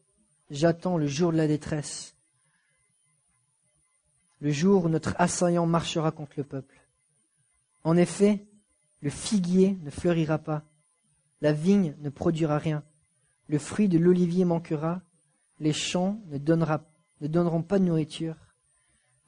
j'attends 0.50 0.96
le 0.96 1.06
jour 1.06 1.32
de 1.32 1.36
la 1.36 1.46
détresse. 1.46 2.16
Le 4.40 4.50
jour 4.50 4.84
où 4.84 4.88
notre 4.88 5.14
assaillant 5.18 5.66
marchera 5.66 6.12
contre 6.12 6.34
le 6.38 6.44
peuple. 6.44 6.80
En 7.84 7.96
effet, 7.96 8.46
le 9.00 9.10
figuier 9.10 9.78
ne 9.82 9.90
fleurira 9.90 10.38
pas, 10.38 10.64
la 11.40 11.52
vigne 11.52 11.96
ne 12.00 12.10
produira 12.10 12.58
rien, 12.58 12.82
le 13.48 13.58
fruit 13.58 13.88
de 13.88 13.98
l'olivier 13.98 14.44
manquera, 14.44 15.02
les 15.58 15.72
champs 15.72 16.22
ne, 16.26 16.38
ne 16.38 17.26
donneront 17.26 17.62
pas 17.62 17.78
de 17.78 17.84
nourriture, 17.84 18.36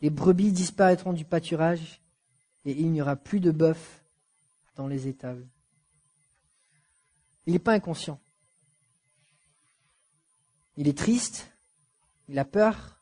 les 0.03 0.11
brebis 0.11 0.51
disparaîtront 0.53 1.13
du 1.13 1.25
pâturage, 1.25 2.03
et 2.65 2.73
il 2.73 2.91
n'y 2.91 3.01
aura 3.01 3.17
plus 3.17 3.41
de 3.41 3.53
bœuf 3.53 4.05
dans 4.75 4.89
les 4.89 5.07
étables. 5.07 5.47
Il 7.47 7.53
n'est 7.53 7.61
pas 7.61 7.73
inconscient. 7.73 8.21
Il 10.77 10.89
est 10.89 10.99
triste, 10.99 11.53
il 12.29 12.39
a 12.39 12.45
peur, 12.45 13.01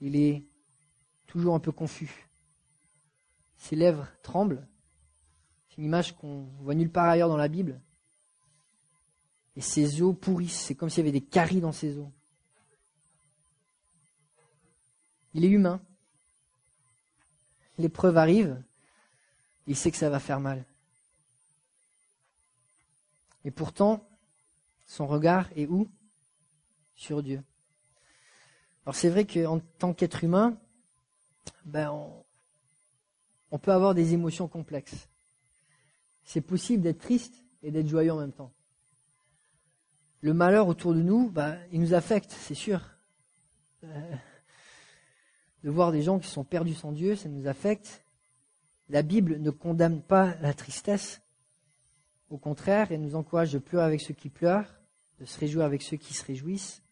il 0.00 0.16
est 0.16 0.46
toujours 1.26 1.54
un 1.54 1.60
peu 1.60 1.72
confus. 1.72 2.28
Ses 3.56 3.76
lèvres 3.76 4.08
tremblent, 4.22 4.66
c'est 5.68 5.78
une 5.78 5.84
image 5.84 6.14
qu'on 6.16 6.42
voit 6.60 6.74
nulle 6.74 6.90
part 6.90 7.08
ailleurs 7.08 7.28
dans 7.28 7.36
la 7.36 7.48
Bible. 7.48 7.80
Et 9.56 9.60
ses 9.60 10.02
os 10.02 10.14
pourrissent. 10.20 10.60
C'est 10.60 10.74
comme 10.74 10.90
s'il 10.90 11.04
y 11.04 11.08
avait 11.08 11.18
des 11.18 11.24
caries 11.24 11.60
dans 11.60 11.72
ses 11.72 11.96
os. 11.98 12.08
Il 15.34 15.44
est 15.44 15.48
humain. 15.48 15.80
L'épreuve 17.78 18.16
arrive. 18.16 18.62
Il 19.66 19.76
sait 19.76 19.90
que 19.90 19.96
ça 19.96 20.10
va 20.10 20.20
faire 20.20 20.40
mal. 20.40 20.64
Et 23.44 23.50
pourtant, 23.50 24.08
son 24.86 25.06
regard 25.06 25.48
est 25.56 25.66
où? 25.66 25.90
Sur 26.96 27.22
Dieu. 27.22 27.42
Alors 28.86 28.94
c'est 28.94 29.10
vrai 29.10 29.26
qu'en 29.26 29.58
tant 29.58 29.92
qu'être 29.92 30.22
humain, 30.24 30.56
ben 31.64 31.90
on, 33.50 33.58
peut 33.58 33.72
avoir 33.72 33.94
des 33.94 34.14
émotions 34.14 34.48
complexes 34.48 35.08
c'est 36.24 36.40
possible 36.40 36.82
d'être 36.82 37.00
triste 37.00 37.44
et 37.62 37.70
d'être 37.70 37.88
joyeux 37.88 38.12
en 38.12 38.18
même 38.18 38.32
temps. 38.32 38.52
Le 40.20 40.32
malheur 40.32 40.68
autour 40.68 40.94
de 40.94 41.02
nous, 41.02 41.30
bah, 41.30 41.56
il 41.70 41.80
nous 41.80 41.94
affecte, 41.94 42.32
c'est 42.32 42.54
sûr. 42.54 42.80
Euh, 43.84 44.16
de 45.64 45.70
voir 45.70 45.92
des 45.92 46.02
gens 46.02 46.18
qui 46.18 46.28
sont 46.28 46.44
perdus 46.44 46.74
sans 46.74 46.92
Dieu, 46.92 47.16
ça 47.16 47.30
nous 47.30 47.46
affecte. 47.46 48.04
La 48.90 49.00
Bible 49.00 49.38
ne 49.40 49.50
condamne 49.50 50.02
pas 50.02 50.34
la 50.42 50.52
tristesse. 50.52 51.22
Au 52.28 52.36
contraire, 52.36 52.92
elle 52.92 53.00
nous 53.00 53.14
encourage 53.14 53.50
de 53.50 53.58
pleurer 53.58 53.86
avec 53.86 54.02
ceux 54.02 54.12
qui 54.12 54.28
pleurent, 54.28 54.70
de 55.20 55.24
se 55.24 55.40
réjouir 55.40 55.64
avec 55.64 55.80
ceux 55.80 55.96
qui 55.96 56.12
se 56.12 56.22
réjouissent. 56.22 56.82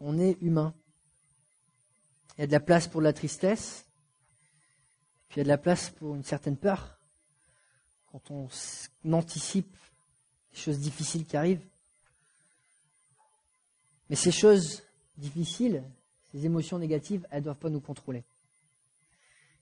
On 0.00 0.18
est 0.18 0.36
humain. 0.40 0.74
Il 2.36 2.40
y 2.40 2.44
a 2.44 2.46
de 2.48 2.52
la 2.52 2.60
place 2.60 2.88
pour 2.88 3.00
la 3.00 3.12
tristesse, 3.12 3.86
puis 5.28 5.36
il 5.36 5.38
y 5.38 5.42
a 5.42 5.44
de 5.44 5.48
la 5.48 5.58
place 5.58 5.90
pour 5.90 6.16
une 6.16 6.24
certaine 6.24 6.56
peur 6.56 6.98
quand 8.06 8.32
on 8.32 8.48
anticipe 9.12 9.76
les 10.50 10.58
choses 10.58 10.80
difficiles 10.80 11.24
qui 11.24 11.36
arrivent. 11.36 11.66
Mais 14.10 14.16
ces 14.16 14.32
choses 14.32 14.82
difficiles, 15.16 15.84
ces 16.32 16.46
émotions 16.46 16.78
négatives, 16.78 17.26
elles 17.30 17.40
ne 17.40 17.44
doivent 17.44 17.58
pas 17.58 17.70
nous 17.70 17.80
contrôler. 17.80 18.24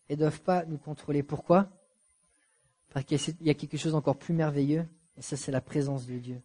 Elles 0.09 0.17
ne 0.17 0.21
doivent 0.21 0.43
pas 0.43 0.65
nous 0.65 0.79
contrôler. 0.79 1.23
Pourquoi? 1.23 1.69
Parce 2.91 3.05
qu'il 3.05 3.19
y 3.41 3.51
a 3.51 3.55
quelque 3.55 3.77
chose 3.77 3.93
d'encore 3.93 4.19
plus 4.19 4.35
merveilleux, 4.35 4.87
et 5.17 5.23
ça 5.23 5.37
c'est 5.37 5.53
la 5.53 5.61
présence 5.61 6.07
de 6.07 6.19
Dieu. 6.19 6.43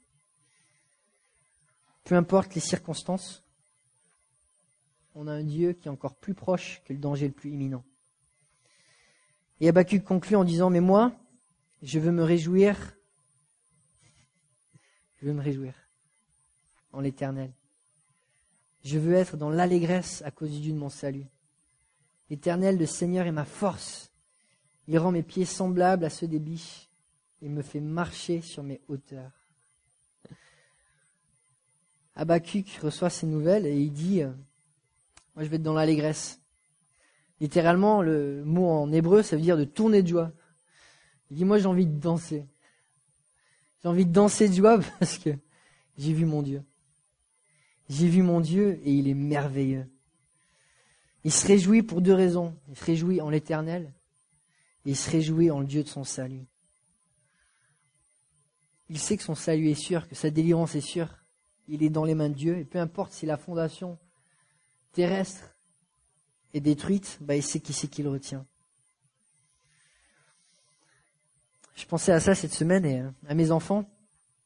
Peu 2.04 2.16
importe 2.16 2.54
les 2.56 2.62
circonstances, 2.62 3.44
on 5.16 5.28
a 5.28 5.32
un 5.32 5.44
Dieu 5.44 5.74
qui 5.74 5.88
est 5.88 5.92
encore 5.92 6.16
plus 6.16 6.34
proche 6.34 6.82
que 6.86 6.94
le 6.94 7.00
danger 7.00 7.28
le 7.28 7.34
plus 7.34 7.52
imminent. 7.52 7.84
Et 9.60 9.70
Abacuc 9.70 10.04
conclut 10.04 10.36
en 10.36 10.44
disant, 10.44 10.70
mais 10.70 10.82
moi, 10.82 11.16
je 11.82 12.00
veux 12.00 12.12
me 12.12 12.24
réjouir. 12.24 12.98
Je 15.16 15.28
veux 15.28 15.34
me 15.34 15.42
réjouir 15.42 15.74
en 16.92 17.00
l'éternel. 17.00 17.54
Je 18.86 19.00
veux 19.00 19.16
être 19.16 19.36
dans 19.36 19.50
l'allégresse 19.50 20.22
à 20.26 20.30
cause 20.30 20.52
du 20.52 20.60
Dieu 20.60 20.72
de 20.72 20.78
mon 20.78 20.90
salut. 20.90 21.26
L'éternel, 22.30 22.78
le 22.78 22.86
Seigneur 22.86 23.26
est 23.26 23.32
ma 23.32 23.44
force. 23.44 24.12
Il 24.88 25.00
rend 25.00 25.12
mes 25.12 25.24
pieds 25.24 25.46
semblables 25.46 26.06
à 26.06 26.12
ceux 26.12 26.28
des 26.28 26.38
biches 26.38 26.88
et 27.42 27.50
me 27.50 27.64
fait 27.64 27.80
marcher 27.80 28.42
sur 28.42 28.62
mes 28.62 28.82
hauteurs. 28.88 29.32
Habakkuk 32.16 32.78
reçoit 32.84 33.10
ces 33.10 33.26
nouvelles 33.26 33.66
et 33.66 33.76
il 33.76 33.92
dit, 33.92 34.22
euh, 34.22 34.32
moi 35.36 35.44
je 35.44 35.50
vais 35.50 35.56
être 35.56 35.64
dans 35.64 35.74
l'allégresse. 35.74 36.40
Littéralement, 37.42 38.04
le 38.04 38.46
mot 38.46 38.70
en 38.70 38.92
hébreu, 38.92 39.24
ça 39.24 39.36
veut 39.36 39.42
dire 39.42 39.58
de 39.58 39.66
tourner 39.66 40.04
de 40.04 40.10
joie. 40.10 40.32
Il 41.32 41.38
dit, 41.38 41.44
moi 41.44 41.58
j'ai 41.58 41.66
envie 41.66 41.88
de 41.88 42.00
danser. 42.00 42.46
J'ai 43.82 43.90
envie 43.90 44.06
de 44.06 44.14
danser 44.14 44.48
de 44.48 44.54
joie 44.54 44.80
parce 45.00 45.18
que 45.18 45.32
j'ai 45.98 46.14
vu 46.14 46.26
mon 46.26 46.44
Dieu. 46.44 46.64
J'ai 47.90 48.08
vu 48.08 48.22
mon 48.22 48.42
Dieu 48.42 48.80
et 48.84 48.92
il 48.92 49.08
est 49.08 49.14
merveilleux. 49.14 49.88
Il 51.24 51.32
se 51.32 51.48
réjouit 51.48 51.84
pour 51.84 52.02
deux 52.02 52.14
raisons. 52.14 52.56
Il 52.70 52.76
se 52.76 52.86
réjouit 52.86 53.22
en 53.22 53.30
l'éternel 53.30 53.94
et 54.86 54.92
il 54.92 54.96
se 54.96 55.10
réjouit 55.10 55.52
en 55.52 55.60
le 55.60 55.66
Dieu 55.66 55.84
de 55.84 55.88
son 55.88 56.04
salut. 56.04 56.46
Il 58.90 59.00
sait 59.00 59.18
que 59.18 59.24
son 59.24 59.36
salut 59.36 59.70
est 59.70 59.76
sûr, 59.76 60.08
que 60.08 60.16
sa 60.16 60.30
délivrance 60.30 60.76
est 60.76 60.82
sûre. 60.82 61.10
Il 61.68 61.82
est 61.82 61.90
dans 61.90 62.06
les 62.06 62.14
mains 62.14 62.30
de 62.30 62.36
Dieu 62.36 62.58
et 62.58 62.66
peu 62.66 62.80
importe 62.80 63.12
si 63.12 63.26
la 63.26 63.38
fondation 63.38 63.98
terrestre 64.92 65.56
est 66.54 66.62
détruite, 66.62 67.18
bah, 67.22 67.36
il 67.36 67.44
sait 67.44 67.60
qui 67.60 67.74
c'est 67.74 67.88
qui 67.88 68.04
le 68.04 68.10
retient. 68.10 68.46
Je 71.76 71.86
pensais 71.86 72.14
à 72.14 72.20
ça 72.20 72.36
cette 72.36 72.54
semaine 72.54 72.86
et 72.86 73.02
euh, 73.02 73.12
à 73.28 73.34
mes 73.34 73.52
enfants, 73.52 73.90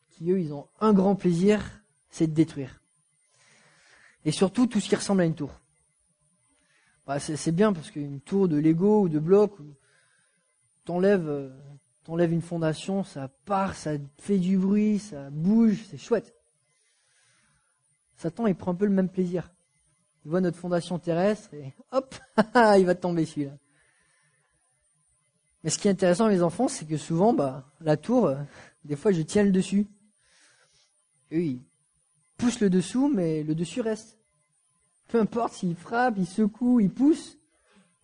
qui 0.10 0.32
eux, 0.32 0.40
ils 0.40 0.54
ont 0.54 0.68
un 0.80 0.94
grand 0.94 1.16
plaisir, 1.16 1.84
c'est 2.10 2.28
de 2.28 2.34
détruire. 2.34 2.79
Et 4.26 4.32
surtout 4.32 4.67
tout 4.67 4.80
ce 4.80 4.89
qui 4.89 4.95
ressemble 4.95 5.22
à 5.22 5.26
une 5.26 5.36
tour. 5.36 5.51
Bah, 7.05 7.20
c'est 7.20 7.51
bien 7.51 7.74
parce 7.74 7.89
qu'une 7.89 8.22
tour 8.22 8.47
de 8.47 8.57
Lego 8.57 9.01
ou 9.01 9.09
de 9.09 9.17
bloc, 9.17 9.57
t'enlèves, 10.86 11.28
euh, 11.28 11.49
t'enlèves 12.03 12.32
une 12.32 12.41
fondation, 12.41 13.03
ça 13.03 13.30
part, 13.45 13.76
ça 13.76 13.93
fait 14.17 14.38
du 14.38 14.57
bruit, 14.57 14.99
ça 14.99 15.30
bouge, 15.32 15.86
c'est 15.89 15.97
chouette. 15.97 16.36
Satan, 18.15 18.47
il 18.47 18.55
prend 18.55 18.72
un 18.72 18.76
peu 18.76 18.86
le 18.86 18.91
même 18.91 19.09
plaisir. 19.09 19.51
Il 20.26 20.30
voit 20.32 20.41
notre 20.41 20.57
fondation 20.57 20.99
terrestre 20.99 21.53
et 21.53 21.74
hop, 21.91 22.13
il 22.78 22.86
va 22.86 22.93
tomber 22.93 23.26
celui-là. 23.26 23.57
Mais 25.63 25.70
ce 25.70 25.80
qui 25.80 25.88
est 25.88 25.91
intéressant 25.91 26.28
mes 26.28 26.41
enfants, 26.41 26.67
c'est 26.67 26.86
que 26.86 26.97
souvent, 26.97 27.34
bah, 27.34 27.65
la 27.82 27.97
tour, 27.97 28.28
euh, 28.28 28.36
des 28.84 28.95
fois, 28.95 29.11
je 29.11 29.22
tiens 29.22 29.43
le 29.43 29.51
dessus. 29.51 29.88
Poussent 32.40 32.62
le 32.62 32.70
dessous, 32.72 33.12
mais 33.14 33.44
le 33.44 33.54
dessus 33.54 33.82
reste. 33.82 34.18
Peu 35.10 35.20
importe 35.20 35.54
s'ils 35.54 35.76
frappent, 35.76 36.18
ils 36.18 36.26
secouent, 36.26 36.80
ils 36.80 36.90
poussent, 36.90 37.38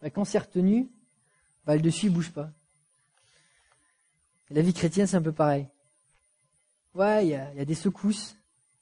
bah, 0.02 0.10
quand 0.10 0.26
c'est 0.26 0.38
retenu, 0.38 0.92
bah, 1.66 1.76
le 1.76 1.82
dessus, 1.82 2.08
il 2.08 2.14
bouge 2.14 2.32
pas. 2.32 2.52
la 4.52 4.62
vie 4.62 4.74
chrétienne, 4.74 5.08
c'est 5.08 5.18
un 5.18 5.22
peu 5.22 5.32
pareil. 5.32 5.68
Ouais, 6.94 7.26
il 7.26 7.30
y 7.30 7.36
a, 7.36 7.66
des 7.66 7.76
secousses, 7.76 8.38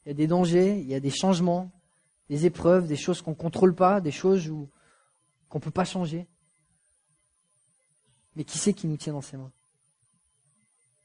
il 0.05 0.09
y 0.09 0.11
a 0.11 0.13
des 0.13 0.27
dangers, 0.27 0.79
il 0.79 0.87
y 0.87 0.95
a 0.95 0.99
des 0.99 1.09
changements, 1.09 1.71
des 2.29 2.45
épreuves, 2.45 2.87
des 2.87 2.95
choses 2.95 3.21
qu'on 3.21 3.33
contrôle 3.33 3.73
pas, 3.73 4.01
des 4.01 4.11
choses 4.11 4.51
qu'on 5.49 5.59
peut 5.59 5.71
pas 5.71 5.85
changer. 5.85 6.27
Mais 8.35 8.43
qui 8.43 8.57
c'est 8.57 8.73
qui 8.73 8.87
nous 8.87 8.97
tient 8.97 9.13
dans 9.13 9.21
ses 9.21 9.37
mains? 9.37 9.51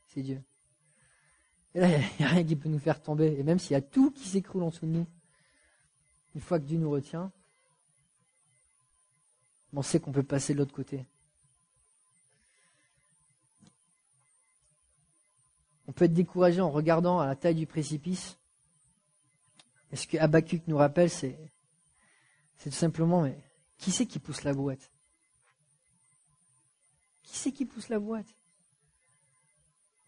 C'est 0.07 0.23
Dieu. 0.23 0.43
Il 1.75 1.83
n'y 1.83 2.25
a 2.25 2.29
rien 2.29 2.45
qui 2.45 2.57
peut 2.57 2.69
nous 2.69 2.79
faire 2.79 3.01
tomber. 3.01 3.39
Et 3.39 3.43
même 3.43 3.59
s'il 3.59 3.73
y 3.73 3.77
a 3.77 3.81
tout 3.81 4.11
qui 4.11 4.27
s'écroule 4.27 4.63
en 4.63 4.71
dessous 4.71 4.87
de 4.87 4.93
nous, 4.93 5.07
une 6.35 6.41
fois 6.41 6.59
que 6.59 6.65
Dieu 6.65 6.79
nous 6.79 6.91
retient, 6.91 7.33
on 9.73 9.83
sait 9.83 10.01
qu'on 10.01 10.13
peut 10.13 10.23
passer 10.23 10.55
de 10.55 10.59
l'autre 10.59 10.75
côté. 10.75 11.05
On 15.87 15.93
peut 15.93 16.07
être 16.07 16.15
découragé 16.15 16.61
en 16.61 16.71
regardant 16.71 17.21
à 17.21 17.27
la 17.27 17.37
taille 17.37 17.55
du 17.55 17.67
précipice. 17.67 18.39
Et 19.91 19.97
ce 19.97 20.07
que 20.07 20.19
Habakkuk 20.19 20.67
nous 20.67 20.77
rappelle, 20.77 21.11
c'est, 21.11 21.39
c'est 22.57 22.71
tout 22.71 22.77
simplement, 22.77 23.23
mais 23.23 23.39
qui 23.79 23.91
c'est 23.91 24.07
qui 24.07 24.19
pousse 24.19 24.43
la 24.45 24.53
brouette 24.53 24.91
qui 27.29 27.37
c'est 27.37 27.53
qui 27.53 27.67
pousse 27.67 27.91
la 27.91 27.99
boîte? 27.99 28.35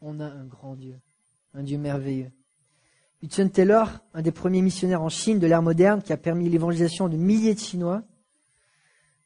On 0.01 0.21
a 0.21 0.25
un 0.25 0.47
grand 0.47 0.75
Dieu, 0.75 0.99
un 1.55 1.63
Dieu 1.63 1.79
merveilleux. 1.79 2.31
Hudson 3.23 3.49
Taylor, 3.49 3.89
un 4.15 4.23
des 4.23 4.33
premiers 4.33 4.63
missionnaires 4.63 5.03
en 5.03 5.09
Chine 5.09 5.39
de 5.39 5.47
l'ère 5.47 5.63
moderne 5.63 6.03
qui 6.03 6.13
a 6.13 6.17
permis 6.17 6.49
l'évangélisation 6.49 7.09
de 7.09 7.17
milliers 7.17 7.55
de 7.55 7.61
Chinois, 7.61 8.03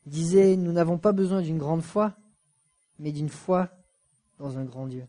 disait 0.06 0.56
Nous 0.56 0.72
n'avons 0.72 0.98
pas 0.98 1.12
besoin 1.12 1.42
d'une 1.42 1.58
grande 1.58 1.82
foi, 1.82 2.16
mais 2.98 3.12
d'une 3.12 3.28
foi 3.28 3.70
dans 4.38 4.58
un 4.58 4.64
grand 4.64 4.86
Dieu. 4.86 5.06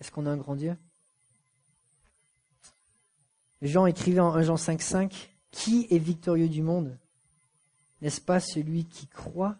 Est-ce 0.00 0.10
qu'on 0.10 0.26
a 0.26 0.30
un 0.30 0.36
grand 0.36 0.54
Dieu? 0.54 0.76
Jean 3.60 3.86
écrivait 3.86 4.20
en 4.20 4.32
1 4.34 4.42
Jean 4.42 4.54
5,5 4.54 5.28
Qui 5.50 5.86
est 5.90 5.98
victorieux 5.98 6.48
du 6.48 6.62
monde? 6.62 6.96
N'est-ce 8.00 8.20
pas 8.20 8.40
celui 8.40 8.86
qui 8.86 9.08
croit? 9.08 9.58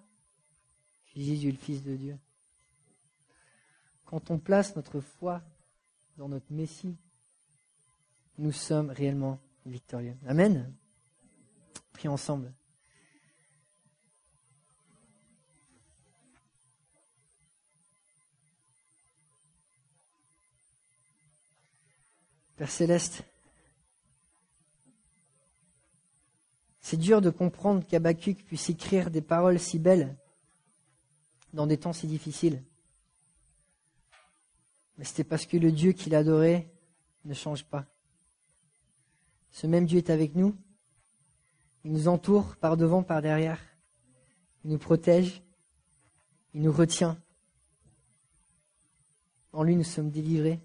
Que 1.12 1.20
Jésus 1.20 1.48
est 1.48 1.52
le 1.52 1.58
Fils 1.58 1.82
de 1.82 1.96
Dieu 1.96 2.16
Quand 4.10 4.32
on 4.32 4.38
place 4.40 4.74
notre 4.74 4.98
foi 4.98 5.40
dans 6.16 6.28
notre 6.28 6.52
Messie, 6.52 6.96
nous 8.38 8.50
sommes 8.50 8.90
réellement 8.90 9.38
victorieux. 9.64 10.16
Amen. 10.26 10.74
Prions 11.92 12.14
ensemble. 12.14 12.52
Père 22.56 22.68
céleste, 22.68 23.22
c'est 26.80 26.96
dur 26.96 27.20
de 27.20 27.30
comprendre 27.30 27.86
qu'Abacuc 27.86 28.44
puisse 28.44 28.70
écrire 28.70 29.12
des 29.12 29.22
paroles 29.22 29.60
si 29.60 29.78
belles 29.78 30.16
dans 31.52 31.68
des 31.68 31.78
temps 31.78 31.92
si 31.92 32.08
difficiles. 32.08 32.64
Mais 35.00 35.06
c'était 35.06 35.24
parce 35.24 35.46
que 35.46 35.56
le 35.56 35.72
Dieu 35.72 35.92
qu'il 35.92 36.14
adorait 36.14 36.70
ne 37.24 37.32
change 37.32 37.64
pas. 37.64 37.86
Ce 39.50 39.66
même 39.66 39.86
Dieu 39.86 39.96
est 39.96 40.10
avec 40.10 40.34
nous. 40.34 40.54
Il 41.84 41.92
nous 41.92 42.06
entoure 42.06 42.54
par 42.56 42.76
devant, 42.76 43.02
par 43.02 43.22
derrière. 43.22 43.58
Il 44.62 44.70
nous 44.70 44.76
protège. 44.76 45.42
Il 46.52 46.60
nous 46.60 46.70
retient. 46.70 47.18
En 49.54 49.62
lui, 49.62 49.74
nous 49.74 49.84
sommes 49.84 50.10
délivrés. 50.10 50.60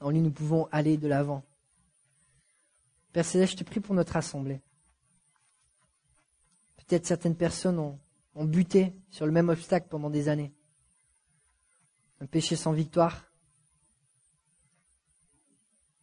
En 0.00 0.10
lui, 0.10 0.20
nous 0.20 0.32
pouvons 0.32 0.66
aller 0.72 0.96
de 0.96 1.06
l'avant. 1.06 1.44
Père 3.12 3.24
Céleste, 3.24 3.52
je 3.52 3.58
te 3.58 3.62
prie 3.62 3.78
pour 3.78 3.94
notre 3.94 4.16
assemblée. 4.16 4.60
Peut-être 6.78 7.06
certaines 7.06 7.36
personnes 7.36 7.78
ont, 7.78 8.00
ont 8.34 8.46
buté 8.46 8.96
sur 9.10 9.26
le 9.26 9.32
même 9.32 9.48
obstacle 9.48 9.86
pendant 9.88 10.10
des 10.10 10.28
années. 10.28 10.52
Un 12.20 12.26
péché 12.26 12.56
sans 12.56 12.72
victoire. 12.72 13.30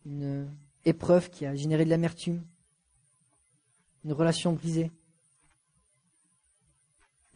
Une 0.06 0.49
épreuve 0.86 1.30
qui 1.30 1.45
a 1.45 1.56
généré 1.56 1.86
de 1.86 1.89
l'amertume. 1.89 2.43
Une 4.04 4.14
relation 4.14 4.54
brisée. 4.54 4.91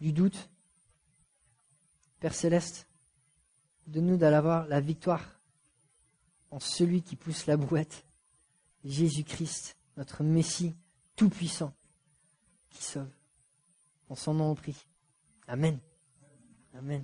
Du 0.01 0.11
doute. 0.11 0.49
Père 2.19 2.33
Céleste, 2.33 2.87
donne-nous 3.87 4.17
d'avoir 4.17 4.67
la 4.67 4.79
victoire 4.79 5.39
en 6.49 6.59
celui 6.59 7.03
qui 7.03 7.15
pousse 7.15 7.45
la 7.47 7.57
brouette, 7.57 8.05
Jésus-Christ, 8.83 9.77
notre 9.97 10.23
Messie 10.23 10.73
tout-puissant, 11.15 11.73
qui 12.69 12.83
sauve. 12.83 13.11
En 14.09 14.15
son 14.15 14.33
nom 14.33 14.51
on 14.51 14.55
prie. 14.55 14.85
Amen. 15.47 15.79
Amen. 16.73 17.03